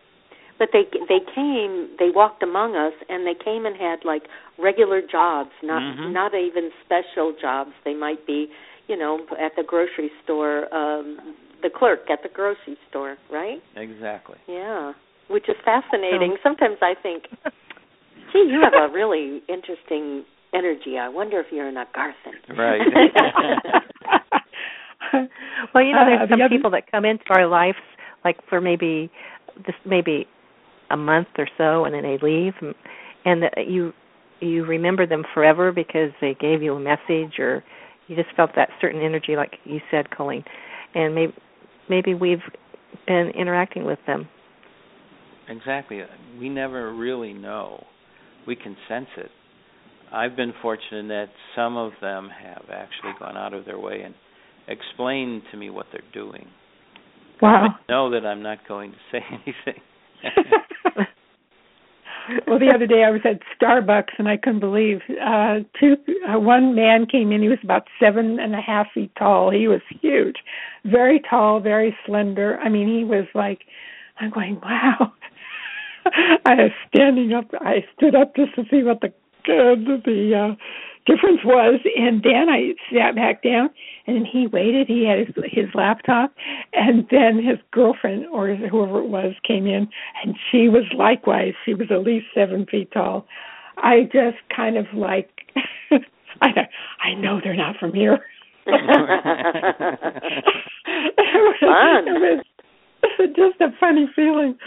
but 0.60 0.70
they 0.74 0.84
they 1.08 1.20
came 1.34 1.90
they 2.00 2.10
walked 2.14 2.44
among 2.44 2.76
us 2.76 2.94
and 3.10 3.26
they 3.26 3.36
came 3.36 3.66
and 3.66 3.76
had 3.76 4.00
like 4.04 4.24
regular 4.58 5.02
jobs 5.02 5.52
not 5.64 5.82
mm-hmm. 5.82 6.14
not 6.14 6.34
even 6.34 6.72
special 6.86 7.34
jobs. 7.40 7.72
They 7.86 7.94
might 7.94 8.26
be 8.26 8.48
you 8.88 8.98
know 8.98 9.26
at 9.40 9.56
the 9.56 9.64
grocery 9.64 10.12
store 10.24 10.74
um 10.74 11.36
the 11.62 11.70
clerk 11.76 12.10
at 12.10 12.24
the 12.24 12.30
grocery 12.30 12.78
store 12.90 13.18
right? 13.32 13.62
Exactly. 13.76 14.38
Yeah 14.48 14.94
which 15.30 15.50
is 15.50 15.56
fascinating. 15.66 16.38
Oh. 16.38 16.44
sometimes 16.44 16.78
i 16.82 16.94
think 17.02 17.24
gee 18.32 18.48
you 18.50 18.62
have 18.64 18.74
a 18.74 18.94
really 18.94 19.42
interesting 19.48 20.24
energy. 20.54 20.98
I 20.98 21.10
wonder 21.10 21.42
if 21.42 21.48
you're 21.52 21.68
an 21.68 21.76
agarthan 21.76 22.58
right. 22.58 22.82
Well 25.74 25.84
you 25.84 25.94
know 25.94 26.06
there's 26.06 26.22
uh, 26.22 26.28
some 26.30 26.40
the 26.40 26.50
people 26.50 26.72
that 26.72 26.92
come 26.92 27.06
into 27.06 27.24
our 27.30 27.48
lives 27.48 27.78
like 28.24 28.38
for 28.50 28.62
maybe 28.62 29.10
just 29.66 29.78
maybe 29.86 30.28
a 30.90 30.98
month 30.98 31.28
or 31.38 31.48
so 31.58 31.86
and 31.86 31.94
then 31.94 32.04
they 32.04 32.18
leave. 32.22 32.54
And 33.26 33.44
you 33.68 33.94
you 34.40 34.66
remember 34.66 35.08
them 35.08 35.24
forever 35.34 35.72
because 35.72 36.12
they 36.22 36.36
gave 36.40 36.62
you 36.62 36.76
a 36.76 36.80
message 36.80 37.40
or 37.40 37.64
you 38.08 38.16
just 38.16 38.30
felt 38.36 38.52
that 38.56 38.70
certain 38.80 39.02
energy 39.02 39.36
like 39.36 39.54
you 39.66 39.80
said 39.92 40.10
Colleen. 40.12 40.44
And 40.94 41.16
maybe 41.16 41.34
maybe 41.90 42.14
we've 42.14 42.44
been 43.06 43.32
interacting 43.38 43.86
with 43.86 44.00
them. 44.08 44.28
Exactly. 45.50 46.02
We 46.40 46.50
never 46.50 46.94
really 46.94 47.34
know. 47.34 47.86
We 48.46 48.56
can 48.56 48.76
sense 48.88 49.08
it. 49.18 49.32
I've 50.12 50.36
been 50.36 50.54
fortunate 50.62 51.08
that 51.08 51.28
some 51.56 51.76
of 51.76 51.92
them 52.02 52.30
have 52.30 52.64
actually 52.72 53.14
gone 53.20 53.36
out 53.36 53.54
of 53.54 53.66
their 53.66 53.80
way 53.80 54.02
and 54.04 54.14
explained 54.68 55.44
to 55.52 55.58
me 55.58 55.70
what 55.70 55.88
they're 55.92 56.02
doing. 56.14 56.48
Wow. 57.42 57.68
I 57.70 57.92
know 57.92 58.10
that 58.12 58.26
i'm 58.26 58.42
not 58.42 58.68
going 58.68 58.92
to 58.92 58.98
say 59.12 59.20
anything 59.32 59.82
well, 62.48 62.60
the 62.60 62.72
other 62.74 62.88
day 62.88 63.04
I 63.04 63.12
was 63.12 63.22
at 63.24 63.42
Starbucks 63.60 64.18
and 64.18 64.28
I 64.28 64.38
couldn't 64.38 64.60
believe 64.60 65.02
uh 65.10 65.60
two 65.80 65.96
uh, 66.28 66.40
one 66.40 66.76
man 66.76 67.06
came 67.06 67.32
in. 67.32 67.42
He 67.42 67.50
was 67.50 67.60
about 67.64 67.88
seven 68.00 68.40
and 68.40 68.56
a 68.56 68.62
half 68.62 68.88
feet 68.94 69.12
tall. 69.18 69.52
He 69.52 69.68
was 69.68 69.82
huge, 70.02 70.38
very 70.86 71.22
tall, 71.30 71.60
very 71.60 71.96
slender. 72.06 72.58
I 72.60 72.70
mean, 72.70 72.88
he 72.88 73.04
was 73.04 73.26
like, 73.34 73.62
I'm 74.20 74.30
going, 74.32 74.60
wow. 74.62 75.14
I 76.46 76.56
was 76.56 76.72
standing 76.88 77.34
up. 77.34 77.46
I 77.60 77.86
stood 77.96 78.16
up 78.16 78.36
just 78.36 78.56
to 78.56 78.64
see 78.72 78.84
what 78.84 79.02
the 79.02 79.08
uh, 79.50 79.76
the 80.06 80.52
uh, 80.52 80.56
difference 81.08 81.40
was. 81.44 81.80
And 81.98 82.22
then 82.22 82.50
I 82.50 82.74
sat 82.94 83.16
back 83.16 83.42
down, 83.42 83.70
and 84.06 84.28
he 84.28 84.48
waited. 84.48 84.88
He 84.88 85.06
had 85.06 85.20
his, 85.20 85.36
his 85.52 85.74
laptop, 85.74 86.34
and 86.74 87.08
then 87.10 87.38
his 87.38 87.58
girlfriend 87.72 88.26
or 88.28 88.56
whoever 88.56 89.00
it 89.00 89.08
was 89.08 89.34
came 89.48 89.66
in, 89.66 89.88
and 90.24 90.36
she 90.52 90.70
was 90.70 90.84
likewise. 90.96 91.54
She 91.66 91.74
was 91.74 91.88
at 91.92 92.04
least 92.04 92.28
seven 92.36 92.66
feet 92.70 92.92
tall. 92.92 93.26
I 93.78 94.04
just 94.04 94.38
kind 94.56 94.78
of 94.78 94.86
like, 94.94 95.30
I 96.42 96.50
I 97.04 97.14
know 97.14 97.40
they're 97.44 97.56
not 97.56 97.78
from 97.78 97.94
here. 97.94 98.20
it 98.68 98.76
was, 101.08 101.56
Fun. 101.62 102.08
It 102.08 102.42
was 103.20 103.30
just 103.36 103.62
a 103.62 103.70
funny 103.80 104.08
feeling. 104.16 104.58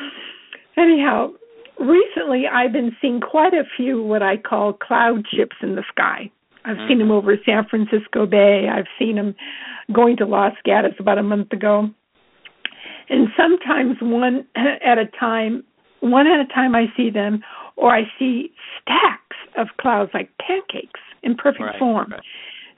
Anyhow, 0.77 1.33
recently 1.81 2.45
I've 2.47 2.73
been 2.73 2.95
seeing 3.01 3.21
quite 3.21 3.55
a 3.55 3.65
few 3.77 4.03
what 4.03 4.23
I 4.23 4.37
call 4.37 4.73
cloud 4.73 5.25
ships 5.35 5.57
in 5.63 5.75
the 5.75 5.85
sky. 5.91 6.31
I've 6.65 6.77
mm-hmm. 6.77 6.89
seen 6.89 6.99
them 6.99 7.11
over 7.11 7.37
San 7.45 7.65
Francisco 7.69 8.27
Bay. 8.27 8.69
I've 8.73 8.87
seen 8.99 9.17
them 9.17 9.35
going 9.93 10.17
to 10.19 10.27
Los 10.27 10.53
Gatos 10.65 10.95
about 10.99 11.19
a 11.19 11.23
month 11.23 11.53
ago. 11.53 11.89
And 13.09 13.29
sometimes 13.37 13.97
one 14.01 14.47
at 14.57 14.99
a 14.99 15.07
time, 15.19 15.65
one 16.01 16.27
at 16.27 16.41
a 16.41 16.47
time 16.53 16.75
I 16.75 16.87
see 16.97 17.11
them, 17.11 17.43
or 17.77 17.95
I 17.95 18.03
see 18.19 18.53
stacks 18.81 19.37
of 19.57 19.69
clouds 19.81 20.11
like 20.13 20.31
pancakes 20.39 21.01
in 21.23 21.35
perfect 21.35 21.65
right, 21.65 21.79
form. 21.79 22.13
Right. 22.13 22.21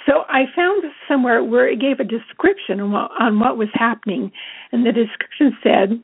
So 0.07 0.25
I 0.29 0.45
found 0.57 0.83
somewhere 1.09 1.45
where 1.45 1.69
it 1.69 1.81
gave 1.81 2.01
a 2.01 2.05
description 2.05 2.81
on 2.81 2.93
what, 2.93 3.11
on 3.21 3.39
what 3.39 3.57
was 3.57 3.69
happening, 3.73 4.33
and 4.73 4.85
the 4.85 4.93
description 4.93 5.57
said 5.63 6.03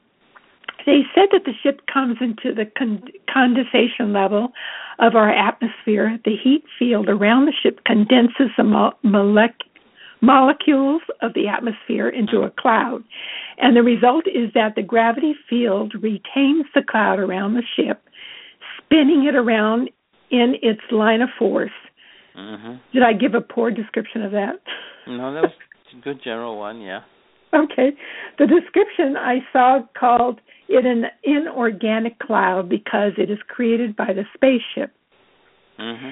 they 0.87 1.03
said 1.14 1.29
that 1.33 1.45
the 1.45 1.53
ship 1.62 1.83
comes 1.93 2.16
into 2.20 2.55
the 2.55 2.64
con- 2.76 3.03
condensation 3.33 4.12
level 4.12 4.53
of 4.99 5.14
our 5.14 5.31
atmosphere. 5.31 6.18
The 6.24 6.37
heat 6.37 6.64
field 6.79 7.09
around 7.09 7.47
the 7.47 7.53
ship 7.62 7.85
condenses 7.85 8.51
the 8.57 8.64
mo- 8.64 8.93
molec- 9.05 9.66
molecules 10.20 11.03
of 11.22 11.35
the 11.35 11.49
atmosphere 11.49 12.09
into 12.09 12.41
a 12.41 12.51
cloud. 12.51 13.05
And 13.59 13.76
the 13.76 13.83
result 13.83 14.26
is 14.26 14.51
that 14.55 14.74
the 14.74 14.83
gravity 14.83 15.35
field 15.49 15.95
retains 15.95 16.66
the 16.74 16.83
cloud 16.89 17.18
around 17.18 17.55
the 17.55 17.62
ship, 17.76 18.03
spinning 18.79 19.26
it 19.26 19.35
around 19.35 19.91
in 20.31 20.55
its 20.62 20.81
line 20.91 21.22
of 21.22 21.29
force. 21.39 21.70
Mm-hmm. 22.37 22.74
Did 22.93 23.03
I 23.03 23.12
give 23.12 23.35
a 23.35 23.41
poor 23.41 23.70
description 23.70 24.22
of 24.22 24.33
that? 24.33 24.57
No, 25.07 25.35
that 25.35 25.43
was 25.43 25.53
a 25.97 26.01
good 26.03 26.20
general 26.22 26.59
one, 26.59 26.81
yeah. 26.81 27.01
Okay. 27.55 27.91
The 28.39 28.47
description 28.47 29.17
I 29.17 29.39
saw 29.53 29.81
called 29.99 30.41
it 30.69 30.85
an 30.85 31.05
inorganic 31.25 32.19
cloud 32.19 32.69
because 32.69 33.13
it 33.17 33.31
is 33.31 33.39
created 33.49 33.97
by 33.97 34.09
the 34.09 34.25
spaceship. 34.35 34.95
Mm-hmm. 35.81 36.11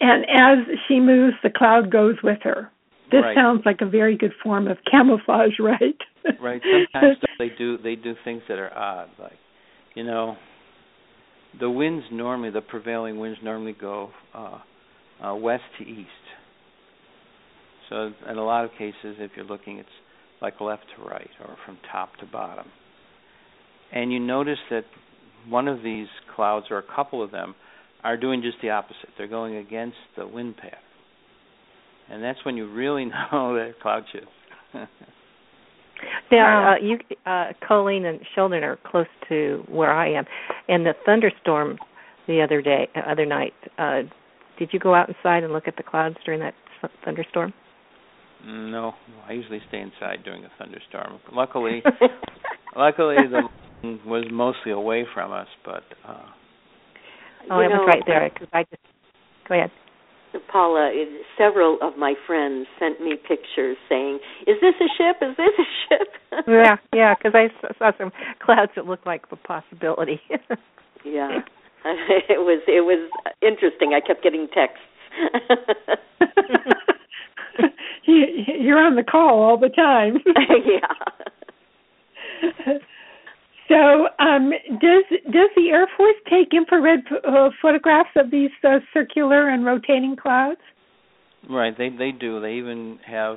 And 0.00 0.24
as 0.24 0.76
she 0.86 1.00
moves, 1.00 1.36
the 1.42 1.50
cloud 1.50 1.90
goes 1.90 2.16
with 2.22 2.38
her. 2.42 2.70
This 3.10 3.22
right. 3.22 3.34
sounds 3.34 3.62
like 3.64 3.80
a 3.80 3.86
very 3.86 4.16
good 4.16 4.32
form 4.42 4.66
of 4.66 4.78
camouflage, 4.90 5.52
right? 5.60 5.96
right. 6.40 6.60
Sometimes 6.92 7.16
they 7.38 7.50
do 7.56 7.78
they 7.78 7.94
do 7.94 8.14
things 8.24 8.42
that 8.48 8.58
are 8.58 8.76
odd, 8.76 9.08
like 9.18 9.38
you 9.94 10.04
know, 10.04 10.36
the 11.60 11.70
winds 11.70 12.04
normally 12.10 12.50
the 12.50 12.60
prevailing 12.60 13.18
winds 13.18 13.38
normally 13.42 13.76
go 13.78 14.10
uh, 14.34 14.58
uh, 15.22 15.34
west 15.34 15.62
to 15.78 15.84
east. 15.84 16.08
So 17.88 18.12
in 18.28 18.38
a 18.38 18.44
lot 18.44 18.64
of 18.64 18.72
cases, 18.72 19.16
if 19.18 19.32
you're 19.36 19.44
looking, 19.44 19.78
it's 19.78 19.88
like 20.44 20.60
left 20.60 20.84
to 20.96 21.02
right 21.02 21.30
or 21.40 21.56
from 21.64 21.78
top 21.90 22.16
to 22.16 22.26
bottom 22.26 22.66
and 23.94 24.12
you 24.12 24.18
notice 24.18 24.58
that 24.70 24.84
one 25.48 25.68
of 25.68 25.82
these 25.82 26.08
clouds 26.34 26.66
or 26.70 26.78
a 26.78 26.82
couple 26.94 27.22
of 27.22 27.30
them 27.30 27.54
are 28.02 28.16
doing 28.16 28.42
just 28.42 28.56
the 28.60 28.70
opposite. 28.70 29.08
They're 29.16 29.28
going 29.28 29.56
against 29.56 29.96
the 30.16 30.26
wind 30.26 30.56
pattern. 30.56 30.78
And 32.10 32.22
that's 32.22 32.44
when 32.44 32.56
you 32.56 32.70
really 32.70 33.04
know 33.32 33.54
that 33.54 33.74
cloud 33.80 34.02
shifts. 34.12 34.28
now, 36.32 36.72
uh, 36.72 36.76
you, 36.82 36.98
uh, 37.24 37.52
Colleen 37.66 38.04
and 38.04 38.20
Sheldan 38.36 38.62
are 38.62 38.78
close 38.84 39.06
to 39.28 39.64
where 39.68 39.92
I 39.92 40.12
am, 40.12 40.24
and 40.68 40.84
the 40.84 40.94
thunderstorm 41.06 41.78
the 42.26 42.42
other 42.42 42.60
day, 42.60 42.88
uh, 42.96 43.10
other 43.10 43.24
night. 43.24 43.54
Uh, 43.78 44.02
did 44.58 44.70
you 44.72 44.80
go 44.80 44.94
out 44.94 45.08
inside 45.08 45.44
and 45.44 45.52
look 45.52 45.68
at 45.68 45.76
the 45.76 45.82
clouds 45.82 46.16
during 46.24 46.40
that 46.40 46.54
thunderstorm? 47.04 47.54
No, 48.46 48.92
I 49.26 49.32
usually 49.32 49.60
stay 49.68 49.80
inside 49.80 50.24
during 50.24 50.44
a 50.44 50.50
thunderstorm. 50.58 51.18
Luckily, 51.32 51.82
luckily 52.76 53.16
the 53.30 53.48
was 54.06 54.24
mostly 54.30 54.72
away 54.72 55.06
from 55.14 55.32
us, 55.32 55.48
but. 55.64 55.84
Uh, 56.06 56.24
oh, 57.50 57.60
it 57.60 57.68
was 57.68 57.86
right 57.86 58.02
there 58.06 58.30
because 58.32 58.48
I 58.52 58.64
just. 58.64 58.82
Go 59.48 59.54
ahead. 59.54 59.70
Paula, 60.50 60.90
several 61.38 61.78
of 61.80 61.96
my 61.96 62.14
friends 62.26 62.66
sent 62.78 63.00
me 63.00 63.14
pictures 63.16 63.76
saying, 63.88 64.18
"Is 64.46 64.56
this 64.60 64.74
a 64.80 64.88
ship? 64.98 65.16
Is 65.22 65.36
this 65.36 65.54
a 65.58 65.64
ship?" 65.88 66.08
yeah, 66.48 66.76
yeah, 66.94 67.14
because 67.14 67.34
I 67.34 67.48
saw 67.78 67.92
some 67.96 68.10
clouds 68.40 68.72
that 68.76 68.86
looked 68.86 69.06
like 69.06 69.24
a 69.30 69.36
possibility. 69.36 70.20
yeah, 71.04 71.40
it 71.84 72.40
was 72.40 72.62
it 72.66 72.84
was 72.84 73.08
interesting. 73.42 73.94
I 73.94 74.00
kept 74.04 74.22
getting 74.22 74.48
texts. 74.48 74.82
You're 78.06 78.78
on 78.78 78.96
the 78.96 79.02
call 79.02 79.42
all 79.42 79.58
the 79.58 79.68
time. 79.68 80.18
yeah. 80.64 80.88
So, 83.68 84.08
um, 84.18 84.50
does 84.68 85.04
does 85.24 85.50
the 85.56 85.70
Air 85.70 85.88
Force 85.96 86.16
take 86.28 86.52
infrared 86.52 87.00
uh, 87.26 87.48
photographs 87.62 88.10
of 88.14 88.30
these 88.30 88.50
uh, 88.62 88.80
circular 88.92 89.48
and 89.48 89.64
rotating 89.64 90.16
clouds? 90.20 90.60
Right, 91.48 91.76
they 91.76 91.88
they 91.88 92.10
do. 92.12 92.40
They 92.40 92.54
even 92.54 92.98
have 93.06 93.36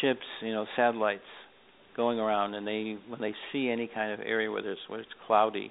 ships, 0.00 0.26
you 0.42 0.52
know, 0.52 0.66
satellites 0.74 1.22
going 1.96 2.18
around, 2.18 2.54
and 2.54 2.66
they 2.66 2.96
when 3.06 3.20
they 3.20 3.32
see 3.52 3.70
any 3.70 3.88
kind 3.92 4.12
of 4.12 4.20
area 4.20 4.50
where 4.50 4.62
there's 4.62 4.78
where 4.88 5.00
it's 5.00 5.10
cloudy, 5.26 5.70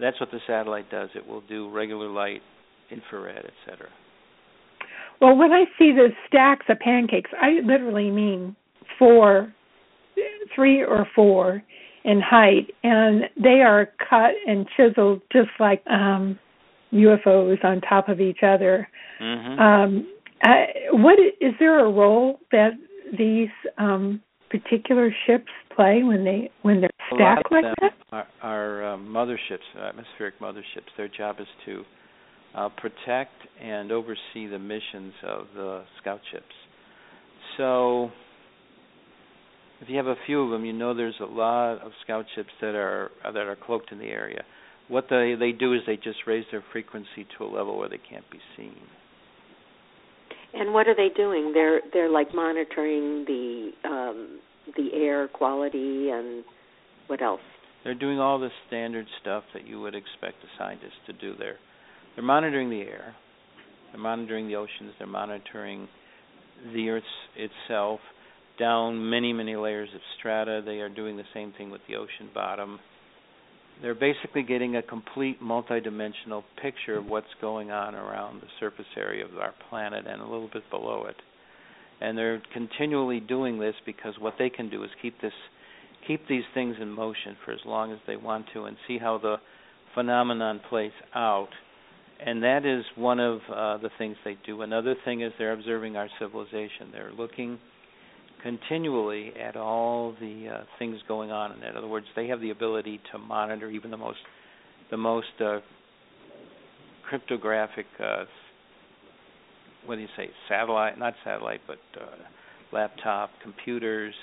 that's 0.00 0.18
what 0.18 0.30
the 0.30 0.40
satellite 0.46 0.90
does. 0.90 1.10
It 1.14 1.26
will 1.26 1.42
do 1.42 1.70
regular 1.70 2.08
light, 2.08 2.40
infrared, 2.90 3.44
etc. 3.44 3.88
Well, 5.20 5.36
when 5.36 5.52
I 5.52 5.64
see 5.78 5.92
the 5.92 6.08
stacks 6.26 6.66
of 6.68 6.78
pancakes, 6.78 7.30
I 7.40 7.60
literally 7.64 8.10
mean 8.10 8.56
four, 8.98 9.52
three 10.54 10.82
or 10.82 11.06
four 11.14 11.62
in 12.04 12.20
height, 12.20 12.70
and 12.82 13.22
they 13.42 13.62
are 13.62 13.88
cut 13.98 14.32
and 14.46 14.66
chiseled 14.76 15.22
just 15.32 15.48
like 15.58 15.82
um, 15.86 16.38
UFOs 16.92 17.64
on 17.64 17.80
top 17.80 18.08
of 18.08 18.20
each 18.20 18.40
other. 18.42 18.88
Mm-hmm. 19.20 19.60
Um, 19.60 20.06
what 20.92 21.18
is 21.40 21.54
there 21.58 21.84
a 21.84 21.90
role 21.90 22.40
that 22.52 22.72
these 23.16 23.48
um, 23.78 24.20
particular 24.50 25.10
ships 25.26 25.50
play 25.74 26.02
when 26.02 26.24
they 26.24 26.50
when 26.62 26.80
they're 26.80 26.90
stacked 27.14 27.50
like 27.50 27.64
that? 27.80 27.92
Are, 28.12 28.26
are 28.42 28.94
uh, 28.94 28.96
motherships, 28.98 29.64
atmospheric 29.76 30.38
motherships. 30.40 30.92
Their 30.96 31.08
job 31.08 31.36
is 31.40 31.46
to 31.66 31.84
uh, 32.54 32.68
protect 32.76 33.32
and 33.60 33.90
oversee 33.90 34.46
the 34.48 34.58
missions 34.58 35.12
of 35.26 35.46
the 35.54 35.84
scout 36.00 36.20
ships. 36.32 36.44
So 37.56 38.10
if 39.80 39.88
you 39.88 39.96
have 39.96 40.06
a 40.06 40.16
few 40.26 40.42
of 40.42 40.50
them, 40.50 40.64
you 40.64 40.72
know 40.72 40.94
there's 40.94 41.18
a 41.20 41.26
lot 41.26 41.74
of 41.78 41.92
scout 42.04 42.26
ships 42.34 42.50
that 42.60 42.74
are 42.74 43.10
uh, 43.24 43.32
that 43.32 43.46
are 43.46 43.56
cloaked 43.56 43.92
in 43.92 43.98
the 43.98 44.06
area. 44.06 44.44
What 44.88 45.06
they 45.10 45.34
they 45.38 45.52
do 45.52 45.74
is 45.74 45.80
they 45.86 45.96
just 45.96 46.18
raise 46.26 46.44
their 46.50 46.64
frequency 46.72 47.26
to 47.38 47.44
a 47.44 47.46
level 47.46 47.78
where 47.78 47.88
they 47.88 47.98
can't 47.98 48.28
be 48.30 48.38
seen. 48.56 48.76
And 50.52 50.72
what 50.72 50.86
are 50.86 50.94
they 50.94 51.08
doing? 51.14 51.52
They're 51.52 51.80
they're 51.92 52.10
like 52.10 52.34
monitoring 52.34 53.24
the 53.26 53.70
um 53.84 54.40
the 54.76 54.90
air 54.94 55.28
quality 55.28 56.10
and 56.10 56.44
what 57.08 57.20
else? 57.20 57.40
They're 57.82 57.94
doing 57.94 58.18
all 58.18 58.38
the 58.38 58.48
standard 58.66 59.06
stuff 59.20 59.44
that 59.52 59.66
you 59.66 59.80
would 59.80 59.94
expect 59.94 60.36
a 60.42 60.48
scientist 60.58 60.94
to 61.06 61.12
do 61.12 61.34
there. 61.38 61.58
They're 62.14 62.24
monitoring 62.24 62.70
the 62.70 62.80
air. 62.80 63.14
They're 63.92 64.00
monitoring 64.00 64.48
the 64.48 64.56
oceans. 64.56 64.92
They're 64.98 65.06
monitoring 65.06 65.88
the 66.72 66.88
Earth 66.90 67.02
itself 67.36 68.00
down 68.58 69.10
many, 69.10 69.32
many 69.32 69.56
layers 69.56 69.88
of 69.94 70.00
strata. 70.18 70.62
They 70.64 70.78
are 70.78 70.88
doing 70.88 71.16
the 71.16 71.24
same 71.32 71.52
thing 71.56 71.70
with 71.70 71.80
the 71.88 71.96
ocean 71.96 72.30
bottom. 72.32 72.78
They're 73.82 73.94
basically 73.94 74.44
getting 74.44 74.76
a 74.76 74.82
complete 74.82 75.42
multidimensional 75.42 76.44
picture 76.62 76.96
of 76.96 77.06
what's 77.06 77.26
going 77.40 77.72
on 77.72 77.94
around 77.94 78.40
the 78.40 78.46
surface 78.60 78.86
area 78.96 79.24
of 79.24 79.36
our 79.38 79.54
planet 79.68 80.06
and 80.06 80.20
a 80.20 80.24
little 80.24 80.48
bit 80.52 80.62
below 80.70 81.06
it. 81.08 81.16
And 82.00 82.16
they're 82.16 82.40
continually 82.52 83.20
doing 83.20 83.58
this 83.58 83.74
because 83.84 84.14
what 84.20 84.34
they 84.38 84.50
can 84.50 84.70
do 84.70 84.84
is 84.84 84.90
keep 85.02 85.20
this 85.20 85.32
keep 86.06 86.28
these 86.28 86.44
things 86.52 86.76
in 86.80 86.90
motion 86.90 87.34
for 87.44 87.52
as 87.52 87.60
long 87.64 87.90
as 87.90 87.98
they 88.06 88.16
want 88.16 88.44
to 88.52 88.64
and 88.64 88.76
see 88.86 88.98
how 88.98 89.16
the 89.16 89.36
phenomenon 89.94 90.60
plays 90.68 90.92
out. 91.14 91.48
And 92.26 92.42
that 92.42 92.64
is 92.64 92.84
one 92.96 93.20
of 93.20 93.40
uh, 93.54 93.76
the 93.78 93.90
things 93.98 94.16
they 94.24 94.38
do. 94.46 94.62
Another 94.62 94.94
thing 95.04 95.20
is 95.20 95.32
they're 95.38 95.52
observing 95.52 95.96
our 95.96 96.08
civilization. 96.18 96.88
They're 96.90 97.12
looking 97.12 97.58
continually 98.42 99.32
at 99.38 99.56
all 99.56 100.14
the 100.20 100.48
uh, 100.48 100.64
things 100.78 100.98
going 101.06 101.30
on. 101.30 101.52
In 101.62 101.76
other 101.76 101.86
words, 101.86 102.06
they 102.16 102.28
have 102.28 102.40
the 102.40 102.50
ability 102.50 103.00
to 103.12 103.18
monitor 103.18 103.68
even 103.70 103.90
the 103.90 103.96
most 103.96 104.18
the 104.90 104.96
most 104.96 105.26
uh, 105.40 105.60
cryptographic 107.08 107.86
uh, 108.00 108.24
what 109.86 109.96
do 109.96 110.00
you 110.00 110.08
say 110.16 110.28
satellite 110.48 110.98
not 110.98 111.14
satellite 111.24 111.60
but 111.66 111.78
uh, 112.00 112.06
laptop 112.72 113.30
computers 113.42 114.14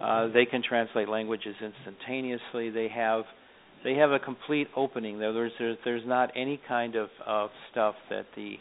uh, 0.00 0.28
they 0.28 0.44
can 0.44 0.62
translate 0.62 1.08
languages 1.08 1.54
instantaneously 1.62 2.70
they 2.70 2.88
have 2.88 3.24
they 3.84 3.94
have 3.94 4.10
a 4.10 4.18
complete 4.18 4.68
opening 4.76 5.18
there 5.18 5.32
there's 5.32 5.52
there's, 5.58 5.78
there's 5.84 6.06
not 6.06 6.30
any 6.36 6.60
kind 6.68 6.96
of, 6.96 7.08
of 7.26 7.50
stuff 7.70 7.94
that 8.10 8.26
the 8.36 8.54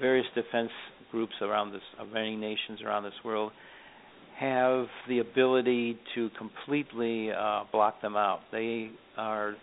various 0.00 0.26
defense 0.34 0.70
groups 1.10 1.34
around 1.42 1.72
this 1.72 1.82
of 2.00 2.08
many 2.08 2.36
nations 2.36 2.80
around 2.82 3.04
this 3.04 3.12
world 3.24 3.52
have 4.38 4.86
the 5.08 5.20
ability 5.20 5.96
to 6.14 6.28
completely 6.36 7.30
uh, 7.30 7.64
block 7.70 8.02
them 8.02 8.16
out. 8.16 8.40
They 8.50 8.90
are 9.16 9.54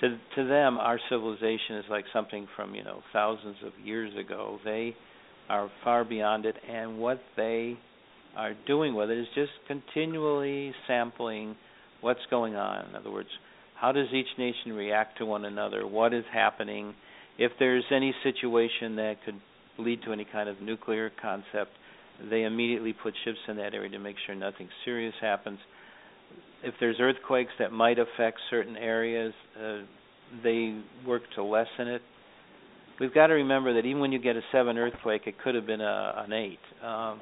to 0.00 0.18
to 0.36 0.46
them 0.46 0.78
our 0.78 1.00
civilization 1.10 1.76
is 1.76 1.84
like 1.90 2.04
something 2.12 2.46
from 2.54 2.74
you 2.74 2.84
know 2.84 3.02
thousands 3.12 3.56
of 3.64 3.72
years 3.84 4.12
ago. 4.16 4.58
They 4.64 4.94
are 5.48 5.70
far 5.82 6.04
beyond 6.04 6.46
it, 6.46 6.56
and 6.68 6.98
what 6.98 7.20
they 7.36 7.76
are 8.36 8.52
doing 8.66 8.94
with 8.94 9.10
it 9.10 9.18
is 9.18 9.26
just 9.34 9.50
continually 9.66 10.72
sampling 10.86 11.56
what's 12.00 12.20
going 12.30 12.54
on. 12.54 12.88
In 12.90 12.94
other 12.94 13.10
words, 13.10 13.28
how 13.78 13.92
does 13.92 14.06
each 14.12 14.26
nation 14.38 14.72
react 14.72 15.18
to 15.18 15.26
one 15.26 15.44
another? 15.44 15.86
What 15.86 16.14
is 16.14 16.24
happening? 16.32 16.94
If 17.38 17.52
there's 17.58 17.84
any 17.90 18.14
situation 18.22 18.96
that 18.96 19.16
could 19.24 19.40
lead 19.78 20.02
to 20.04 20.12
any 20.12 20.26
kind 20.30 20.48
of 20.48 20.60
nuclear 20.60 21.10
concept, 21.20 21.72
they 22.30 22.44
immediately 22.44 22.94
put 22.94 23.14
ships 23.24 23.38
in 23.48 23.56
that 23.56 23.74
area 23.74 23.90
to 23.90 23.98
make 23.98 24.16
sure 24.24 24.34
nothing 24.34 24.68
serious 24.84 25.14
happens. 25.20 25.58
If 26.64 26.74
there's 26.80 26.96
earthquakes 26.98 27.52
that 27.58 27.72
might 27.72 27.98
affect 27.98 28.38
certain 28.48 28.76
areas, 28.76 29.34
uh, 29.62 29.78
they 30.42 30.80
work 31.06 31.22
to 31.34 31.42
lessen 31.42 31.88
it. 31.88 32.02
We've 32.98 33.12
got 33.12 33.26
to 33.26 33.34
remember 33.34 33.74
that 33.74 33.86
even 33.86 34.00
when 34.00 34.12
you 34.12 34.18
get 34.18 34.36
a 34.36 34.40
seven 34.50 34.78
earthquake, 34.78 35.22
it 35.26 35.34
could 35.44 35.54
have 35.54 35.66
been 35.66 35.82
a, 35.82 36.24
an 36.24 36.32
eight. 36.32 36.58
Um, 36.82 37.20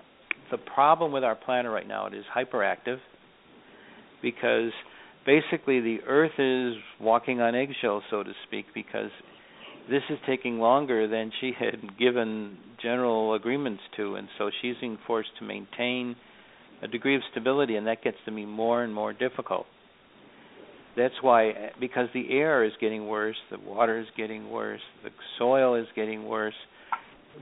the 0.53 0.59
problem 0.59 1.11
with 1.11 1.25
our 1.25 1.35
planet 1.35 1.73
right 1.73 1.87
now 1.87 2.07
it 2.07 2.15
is 2.15 2.25
hyperactive 2.35 2.99
because 4.23 4.71
basically 5.27 5.81
the 5.81 5.99
Earth 6.07 6.39
is 6.39 6.75
walking 7.01 7.41
on 7.41 7.55
eggshells, 7.55 8.03
so 8.11 8.23
to 8.23 8.33
speak, 8.47 8.67
because 8.75 9.11
this 9.91 10.03
is 10.11 10.19
taking 10.27 10.59
longer 10.59 11.09
than 11.09 11.31
she 11.41 11.53
had 11.59 11.99
given 11.99 12.57
general 12.83 13.35
agreements 13.35 13.83
to, 13.97 14.15
and 14.15 14.29
so 14.39 14.51
she's 14.63 14.77
being 14.81 14.99
forced 15.07 15.31
to 15.39 15.45
maintain 15.45 16.17
a 16.83 16.89
degree 16.89 17.17
of 17.17 17.23
stability, 17.31 17.77
and 17.77 17.87
that 17.87 18.03
gets 18.03 18.17
to 18.25 18.33
be 18.33 18.47
more 18.47 18.83
and 18.83 18.95
more 18.95 19.13
difficult. 19.13 19.67
That's 20.97 21.15
why, 21.23 21.71
because 21.81 22.09
the 22.15 22.31
air 22.31 22.65
is 22.65 22.73
getting 22.81 23.09
worse, 23.09 23.37
the 23.51 23.59
water 23.59 23.99
is 23.99 24.07
getting 24.17 24.51
worse, 24.51 24.81
the 25.03 25.11
soil 25.39 25.75
is 25.75 25.87
getting 25.97 26.25
worse, 26.27 26.55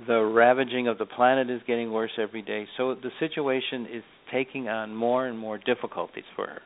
the 0.06 0.20
ravaging 0.20 0.88
of 0.88 0.96
the 0.98 1.04
planet 1.04 1.50
is 1.50 1.60
getting 1.66 1.92
worse 1.92 2.12
every 2.18 2.42
day. 2.42 2.66
So 2.76 2.94
the 2.94 3.10
situation 3.20 3.86
is 3.92 4.02
taking 4.32 4.68
on 4.68 4.94
more 4.94 5.26
and 5.26 5.38
more 5.38 5.58
difficulties 5.58 6.24
for 6.34 6.46
her. 6.46 6.62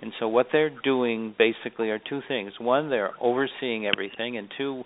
And 0.00 0.12
so 0.20 0.28
what 0.28 0.46
they're 0.52 0.70
doing 0.84 1.34
basically 1.36 1.90
are 1.90 1.98
two 1.98 2.20
things. 2.28 2.52
One, 2.60 2.88
they're 2.88 3.12
overseeing 3.20 3.86
everything, 3.86 4.36
and 4.36 4.48
two, 4.56 4.84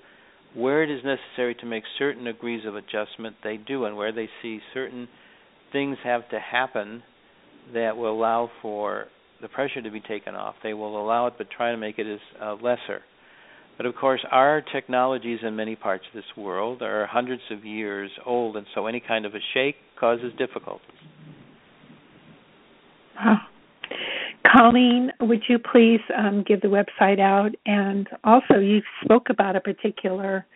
where 0.54 0.82
it 0.82 0.90
is 0.90 1.04
necessary 1.04 1.54
to 1.56 1.66
make 1.66 1.84
certain 1.98 2.24
degrees 2.24 2.64
of 2.66 2.76
adjustment, 2.76 3.36
they 3.44 3.56
do, 3.56 3.84
and 3.84 3.96
where 3.96 4.12
they 4.12 4.28
see 4.40 4.60
certain 4.72 5.08
things 5.70 5.98
have 6.04 6.28
to 6.30 6.38
happen 6.38 7.02
that 7.74 7.96
will 7.96 8.12
allow 8.12 8.50
for 8.60 9.06
the 9.40 9.48
pressure 9.48 9.82
to 9.82 9.90
be 9.90 10.00
taken 10.00 10.34
off, 10.34 10.54
they 10.62 10.72
will 10.72 11.02
allow 11.02 11.26
it, 11.26 11.34
but 11.36 11.48
try 11.50 11.72
to 11.72 11.76
make 11.76 11.98
it 11.98 12.06
as 12.06 12.20
uh, 12.40 12.54
lesser. 12.54 13.02
But 13.76 13.86
of 13.86 13.94
course, 13.96 14.24
our 14.30 14.62
technologies 14.72 15.40
in 15.42 15.56
many 15.56 15.76
parts 15.76 16.04
of 16.08 16.14
this 16.14 16.36
world 16.36 16.82
are 16.82 17.06
hundreds 17.06 17.42
of 17.50 17.64
years 17.64 18.10
old, 18.24 18.56
and 18.56 18.66
so 18.74 18.86
any 18.86 19.00
kind 19.00 19.26
of 19.26 19.34
a 19.34 19.40
shake 19.54 19.76
causes 19.98 20.32
difficulties. 20.38 20.86
Huh. 23.14 23.36
Colleen, 24.50 25.12
would 25.20 25.42
you 25.48 25.58
please 25.58 26.00
um, 26.16 26.44
give 26.46 26.60
the 26.60 26.68
website 26.68 27.20
out? 27.20 27.50
And 27.66 28.08
also, 28.24 28.58
you 28.58 28.82
spoke 29.04 29.28
about 29.30 29.56
a 29.56 29.60
particular 29.60 30.46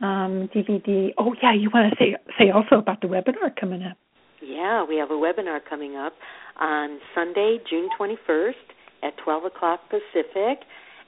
um, 0.00 0.48
DVD. 0.54 1.10
Oh, 1.18 1.34
yeah, 1.42 1.54
you 1.54 1.70
want 1.72 1.92
to 1.92 1.96
say 1.98 2.16
say 2.38 2.50
also 2.50 2.76
about 2.76 3.00
the 3.00 3.08
webinar 3.08 3.54
coming 3.58 3.82
up? 3.82 3.96
Yeah, 4.42 4.84
we 4.84 4.96
have 4.96 5.10
a 5.10 5.14
webinar 5.14 5.60
coming 5.68 5.96
up 5.96 6.14
on 6.58 6.98
Sunday, 7.14 7.58
June 7.68 7.88
21st 7.98 8.52
at 9.02 9.16
12 9.22 9.44
o'clock 9.44 9.80
Pacific. 9.90 10.60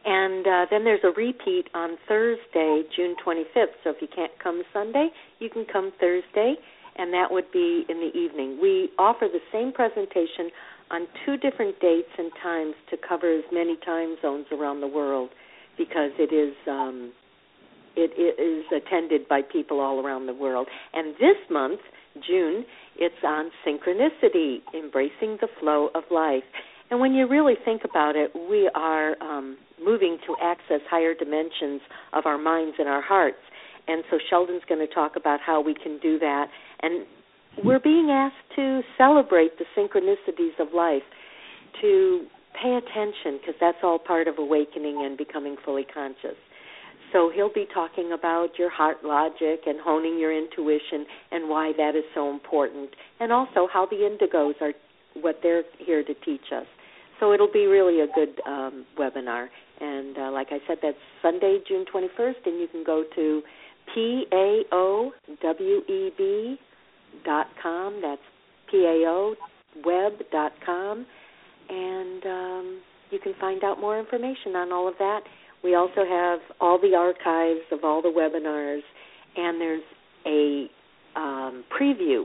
And 0.05 0.47
uh, 0.47 0.67
then 0.71 0.85
there's 0.85 1.05
a 1.05 1.11
repeat 1.11 1.69
on 1.75 1.97
Thursday, 2.07 2.83
June 2.95 3.17
25th. 3.25 3.77
So 3.85 3.91
if 3.91 3.97
you 4.01 4.09
can't 4.15 4.33
come 4.43 4.63
Sunday, 4.73 5.09
you 5.39 5.51
can 5.51 5.67
come 5.71 5.93
Thursday, 6.01 6.55
and 6.97 7.13
that 7.13 7.31
would 7.31 7.51
be 7.53 7.85
in 7.89 7.99
the 7.99 8.17
evening. 8.19 8.59
We 8.63 8.91
offer 8.99 9.27
the 9.31 9.41
same 9.53 9.73
presentation 9.73 10.51
on 10.91 11.07
two 11.25 11.37
different 11.37 11.81
dates 11.81 12.09
and 12.17 12.31
times 12.43 12.75
to 12.91 12.97
cover 12.97 13.31
as 13.33 13.45
many 13.53 13.77
time 13.85 14.17
zones 14.23 14.47
around 14.53 14.81
the 14.81 14.89
world 14.89 15.31
because 15.77 16.11
it 16.19 16.33
is 16.35 16.55
um, 16.67 17.13
it, 17.97 18.13
it 18.17 18.41
is 18.41 18.65
attended 18.71 19.29
by 19.29 19.43
people 19.43 19.81
all 19.81 20.05
around 20.05 20.27
the 20.27 20.35
world. 20.35 20.69
And 20.95 21.15
this 21.15 21.37
month, 21.51 21.81
June, 22.27 22.65
it's 22.97 23.15
on 23.25 23.51
synchronicity, 23.67 24.59
embracing 24.75 25.39
the 25.41 25.49
flow 25.61 25.89
of 25.95 26.05
life. 26.11 26.45
And 26.91 27.01
when 27.01 27.13
you 27.13 27.29
really 27.29 27.55
think 27.65 27.83
about 27.85 28.17
it, 28.17 28.31
we 28.35 28.71
are 28.75 29.21
um, 29.21 29.59
moving 29.83 30.19
to 30.27 30.37
access 30.43 30.81
higher 30.89 31.13
dimensions 31.13 31.83
of 32.13 32.25
our 32.25 32.39
minds 32.39 32.77
and 32.79 32.89
our 32.89 33.03
hearts. 33.03 33.43
And 33.89 34.05
so 34.11 34.19
Sheldan's 34.31 34.63
going 34.69 34.87
to 34.87 34.93
talk 34.93 35.13
about 35.17 35.41
how 35.45 35.61
we 35.61 35.75
can 35.75 35.99
do 35.99 36.19
that. 36.19 36.47
And 36.83 37.05
we're 37.65 37.81
being 37.81 38.09
asked 38.11 38.57
to 38.57 38.83
celebrate 38.97 39.53
the 39.59 39.65
synchronicities 39.77 40.59
of 40.61 40.69
life, 40.75 41.03
to 41.81 42.27
pay 42.61 42.79
attention, 42.79 43.39
because 43.41 43.55
that's 43.61 43.79
all 43.83 43.99
part 43.99 44.29
of 44.29 44.39
awakening 44.39 45.05
and 45.05 45.17
becoming 45.17 45.57
fully 45.65 45.87
conscious. 45.93 46.37
So 47.13 47.31
he'll 47.35 47.53
be 47.53 47.67
talking 47.73 48.13
about 48.13 48.59
your 48.59 48.71
heart 48.71 48.99
logic 49.03 49.63
and 49.67 49.81
honing 49.81 50.19
your 50.19 50.37
intuition 50.37 51.07
and 51.31 51.49
why 51.49 51.73
that 51.77 51.97
is 51.97 52.05
so 52.15 52.31
important, 52.31 52.91
and 53.21 53.33
also 53.33 53.67
how 53.73 53.87
the 53.87 53.97
indigos 53.97 54.61
are 54.61 54.73
what 55.21 55.41
they're 55.43 55.63
here 55.79 56.05
to 56.05 56.15
teach 56.25 56.53
us. 56.55 56.67
So 57.19 57.33
it'll 57.33 57.51
be 57.53 57.67
really 57.67 58.01
a 58.01 58.07
good 58.15 58.41
um, 58.47 58.85
webinar. 58.99 59.49
And 59.81 60.17
uh, 60.19 60.31
like 60.33 60.49
I 60.51 60.59
said, 60.67 60.79
that's 60.83 60.99
Sunday, 61.23 61.59
June 61.67 61.85
21st, 61.93 62.47
and 62.47 62.61
you 62.61 62.69
can 62.69 62.85
go 62.85 63.05
to 63.17 63.43
paoweb 63.97 65.13
dot 67.25 67.47
com. 67.63 68.01
That's 68.03 68.21
paoweb 68.73 70.13
dot 70.31 70.53
com, 70.65 71.07
and 71.69 72.27
um, 72.27 72.81
you 73.11 73.19
can 73.19 73.35
find 73.41 73.65
out 73.65 73.81
more 73.81 73.99
information 73.99 74.57
on 74.57 74.73
all 74.73 74.89
of 74.89 74.95
that. 74.99 75.21
We 75.65 75.75
also 75.75 76.05
have 76.09 76.41
all 76.61 76.79
the 76.81 76.95
archives 76.95 77.67
of 77.73 77.81
all 77.83 78.01
the 78.03 78.09
webinars, 78.09 78.83
and 79.37 79.61
there's 79.61 79.83
a 80.27 80.67
um, 81.17 81.65
preview 81.81 82.25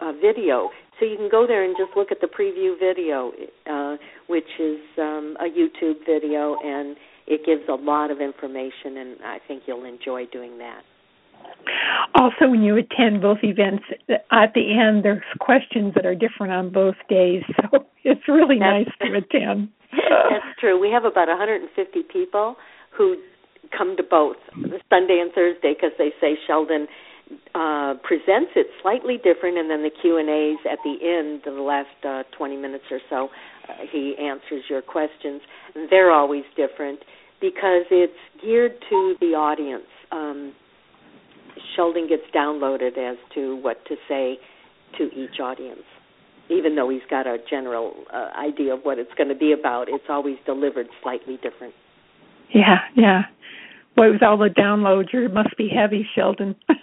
a 0.00 0.12
video. 0.12 0.70
So 0.98 1.04
you 1.04 1.16
can 1.16 1.28
go 1.30 1.46
there 1.46 1.64
and 1.64 1.76
just 1.76 1.96
look 1.96 2.08
at 2.10 2.20
the 2.20 2.26
preview 2.26 2.78
video, 2.78 3.30
uh, 3.70 3.96
which 4.26 4.48
is 4.58 4.80
um, 4.98 5.36
a 5.38 5.44
YouTube 5.44 6.06
video, 6.06 6.56
and 6.64 6.96
it 7.26 7.44
gives 7.44 7.68
a 7.68 7.74
lot 7.74 8.10
of 8.10 8.20
information, 8.20 8.96
and 8.96 9.16
I 9.22 9.38
think 9.46 9.64
you'll 9.66 9.84
enjoy 9.84 10.26
doing 10.32 10.58
that. 10.58 10.82
Also, 12.14 12.48
when 12.48 12.62
you 12.62 12.76
attend 12.76 13.20
both 13.20 13.38
events, 13.42 13.84
at 14.08 14.54
the 14.54 14.72
end 14.72 15.04
there's 15.04 15.22
questions 15.40 15.92
that 15.94 16.06
are 16.06 16.14
different 16.14 16.52
on 16.52 16.70
both 16.70 16.96
days, 17.08 17.42
so 17.56 17.84
it's 18.04 18.28
really 18.28 18.58
that's, 18.58 18.88
nice 18.88 19.10
to 19.10 19.16
attend. 19.16 19.68
That's 19.92 20.58
true. 20.60 20.80
We 20.80 20.90
have 20.90 21.04
about 21.04 21.28
150 21.28 22.02
people 22.12 22.56
who 22.96 23.16
come 23.76 23.96
to 23.96 24.02
both 24.02 24.36
Sunday 24.88 25.20
and 25.20 25.32
Thursday 25.32 25.74
because 25.74 25.92
they 25.98 26.10
say 26.20 26.36
Sheldan 26.48 26.86
uh, 27.54 27.94
presents 28.04 28.52
it 28.54 28.68
slightly 28.82 29.16
different, 29.16 29.58
and 29.58 29.68
then 29.70 29.82
the 29.82 29.90
Q 29.90 30.18
and 30.18 30.28
A's 30.28 30.58
at 30.70 30.78
the 30.84 30.96
end, 31.02 31.42
the 31.44 31.60
last 31.60 31.88
uh, 32.04 32.22
20 32.36 32.56
minutes 32.56 32.84
or 32.90 33.00
so, 33.10 33.28
uh, 33.68 33.72
he 33.90 34.14
answers 34.20 34.62
your 34.70 34.82
questions. 34.82 35.40
They're 35.90 36.12
always 36.12 36.44
different 36.56 37.00
because 37.40 37.84
it's 37.90 38.12
geared 38.40 38.76
to 38.88 39.16
the 39.20 39.34
audience. 39.34 39.90
Um, 40.12 40.52
Sheldan 41.76 42.08
gets 42.08 42.24
downloaded 42.34 42.98
as 42.98 43.16
to 43.34 43.56
what 43.56 43.84
to 43.86 43.96
say 44.08 44.38
to 44.98 45.04
each 45.14 45.40
audience. 45.40 45.84
Even 46.48 46.76
though 46.76 46.88
he's 46.88 47.02
got 47.10 47.26
a 47.26 47.38
general 47.50 47.92
uh, 48.12 48.30
idea 48.38 48.74
of 48.74 48.82
what 48.82 48.98
it's 48.98 49.12
going 49.16 49.28
to 49.28 49.34
be 49.34 49.52
about, 49.52 49.88
it's 49.88 50.04
always 50.08 50.36
delivered 50.46 50.86
slightly 51.02 51.38
different. 51.42 51.74
Yeah, 52.54 52.78
yeah. 52.96 53.22
Boy, 53.96 54.12
with 54.12 54.22
all 54.22 54.38
the 54.38 54.48
downloads, 54.48 55.12
you 55.12 55.28
must 55.28 55.56
be 55.56 55.68
heavy, 55.68 56.06
Sheldan. 56.16 56.54
no 56.68 56.76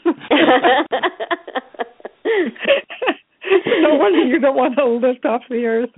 wonder 3.95 4.25
you 4.25 4.39
don't 4.39 4.55
want 4.55 4.75
to 4.75 4.85
lift 4.85 5.25
off 5.25 5.43
the 5.49 5.65
earth. 5.65 5.89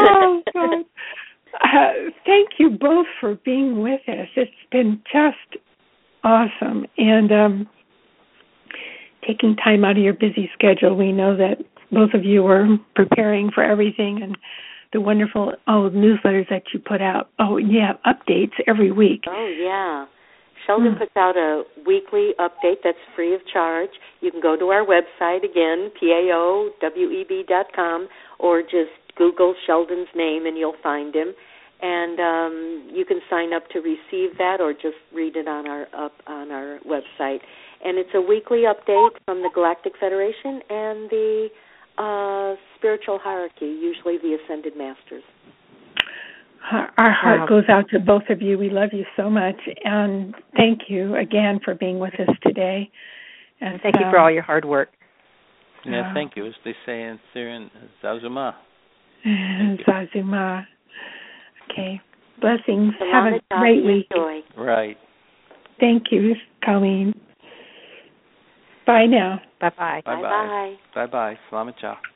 Oh, 0.00 0.42
God. 0.52 0.84
Uh, 1.62 1.92
thank 2.24 2.50
you 2.58 2.70
both 2.70 3.06
for 3.20 3.36
being 3.44 3.82
with 3.82 4.00
us. 4.08 4.26
It's 4.34 4.50
been 4.72 5.00
just 5.12 5.62
awesome. 6.24 6.86
And 6.98 7.32
um, 7.32 7.68
taking 9.26 9.56
time 9.56 9.84
out 9.84 9.96
of 9.96 10.02
your 10.02 10.14
busy 10.14 10.50
schedule, 10.54 10.96
we 10.96 11.12
know 11.12 11.36
that 11.36 11.64
both 11.90 12.14
of 12.14 12.24
you 12.24 12.46
are 12.46 12.66
preparing 12.94 13.50
for 13.54 13.62
everything 13.62 14.20
and 14.22 14.36
the 14.92 15.00
wonderful 15.00 15.52
oh 15.66 15.90
newsletters 15.92 16.48
that 16.48 16.62
you 16.72 16.80
put 16.80 17.02
out. 17.02 17.28
Oh, 17.38 17.56
yeah, 17.56 17.94
updates 18.06 18.54
every 18.66 18.92
week. 18.92 19.24
Oh, 19.28 19.54
yeah. 19.58 20.06
Sheldan 20.66 20.94
mm. 20.94 20.98
puts 20.98 21.16
out 21.16 21.36
a 21.36 21.62
weekly 21.86 22.30
update 22.40 22.82
that's 22.82 22.98
free 23.14 23.34
of 23.34 23.40
charge. 23.52 23.90
You 24.20 24.30
can 24.30 24.40
go 24.40 24.56
to 24.56 24.66
our 24.66 24.84
website 24.84 25.44
again, 25.44 25.90
paoweb.com, 26.02 26.78
or 28.38 28.62
just 28.62 28.90
Google 29.16 29.54
Sheldan's 29.68 30.08
name 30.14 30.46
and 30.46 30.58
you'll 30.58 30.76
find 30.82 31.14
him. 31.14 31.34
And 31.80 32.18
um, 32.18 32.88
you 32.92 33.04
can 33.04 33.20
sign 33.28 33.52
up 33.52 33.68
to 33.70 33.80
receive 33.80 34.38
that, 34.38 34.60
or 34.60 34.72
just 34.72 34.96
read 35.14 35.36
it 35.36 35.46
on 35.46 35.66
our 35.66 35.82
up 35.94 36.12
on 36.26 36.50
our 36.50 36.78
website. 36.86 37.40
And 37.84 37.98
it's 37.98 38.10
a 38.14 38.20
weekly 38.20 38.64
update 38.64 39.10
from 39.24 39.42
the 39.42 39.50
Galactic 39.54 39.92
Federation 40.00 40.60
and 40.68 41.10
the 41.10 41.48
uh, 41.98 42.54
spiritual 42.76 43.18
hierarchy, 43.22 43.66
usually 43.66 44.18
the 44.18 44.36
Ascended 44.44 44.76
Masters. 44.76 45.22
Our 46.72 47.12
heart 47.12 47.48
goes 47.48 47.64
out 47.68 47.88
to 47.90 48.00
both 48.00 48.24
of 48.28 48.42
you. 48.42 48.58
We 48.58 48.70
love 48.70 48.88
you 48.92 49.04
so 49.16 49.30
much, 49.30 49.54
and 49.84 50.34
thank 50.56 50.80
you 50.88 51.14
again 51.14 51.60
for 51.64 51.76
being 51.76 52.00
with 52.00 52.14
us 52.14 52.34
today. 52.42 52.90
And 53.60 53.80
thank 53.82 53.94
you 53.96 54.06
for 54.10 54.18
all 54.18 54.30
your 54.30 54.42
hard 54.42 54.64
work. 54.64 54.88
Yeah, 55.84 56.12
thank 56.12 56.32
you. 56.34 56.46
As 56.46 56.54
they 56.64 56.74
say 56.84 57.02
in 57.02 57.20
Sirian, 57.34 57.70
Zazuma. 58.02 58.54
Zazuma. 59.26 60.66
Okay. 61.70 62.00
Blessings. 62.40 62.94
Have 63.12 63.32
a 63.32 63.40
great 63.58 63.84
week. 63.84 64.08
Right. 64.56 64.96
Thank 65.78 66.04
you, 66.10 66.34
Colleen. 66.64 67.14
Bye 68.86 69.06
now. 69.06 69.42
Bye 69.60 69.74
bye. 69.76 70.02
Bye 70.06 70.22
bye. 70.22 70.78
Bye 70.94 71.10
bye. 71.10 71.34
Selamat 71.50 72.14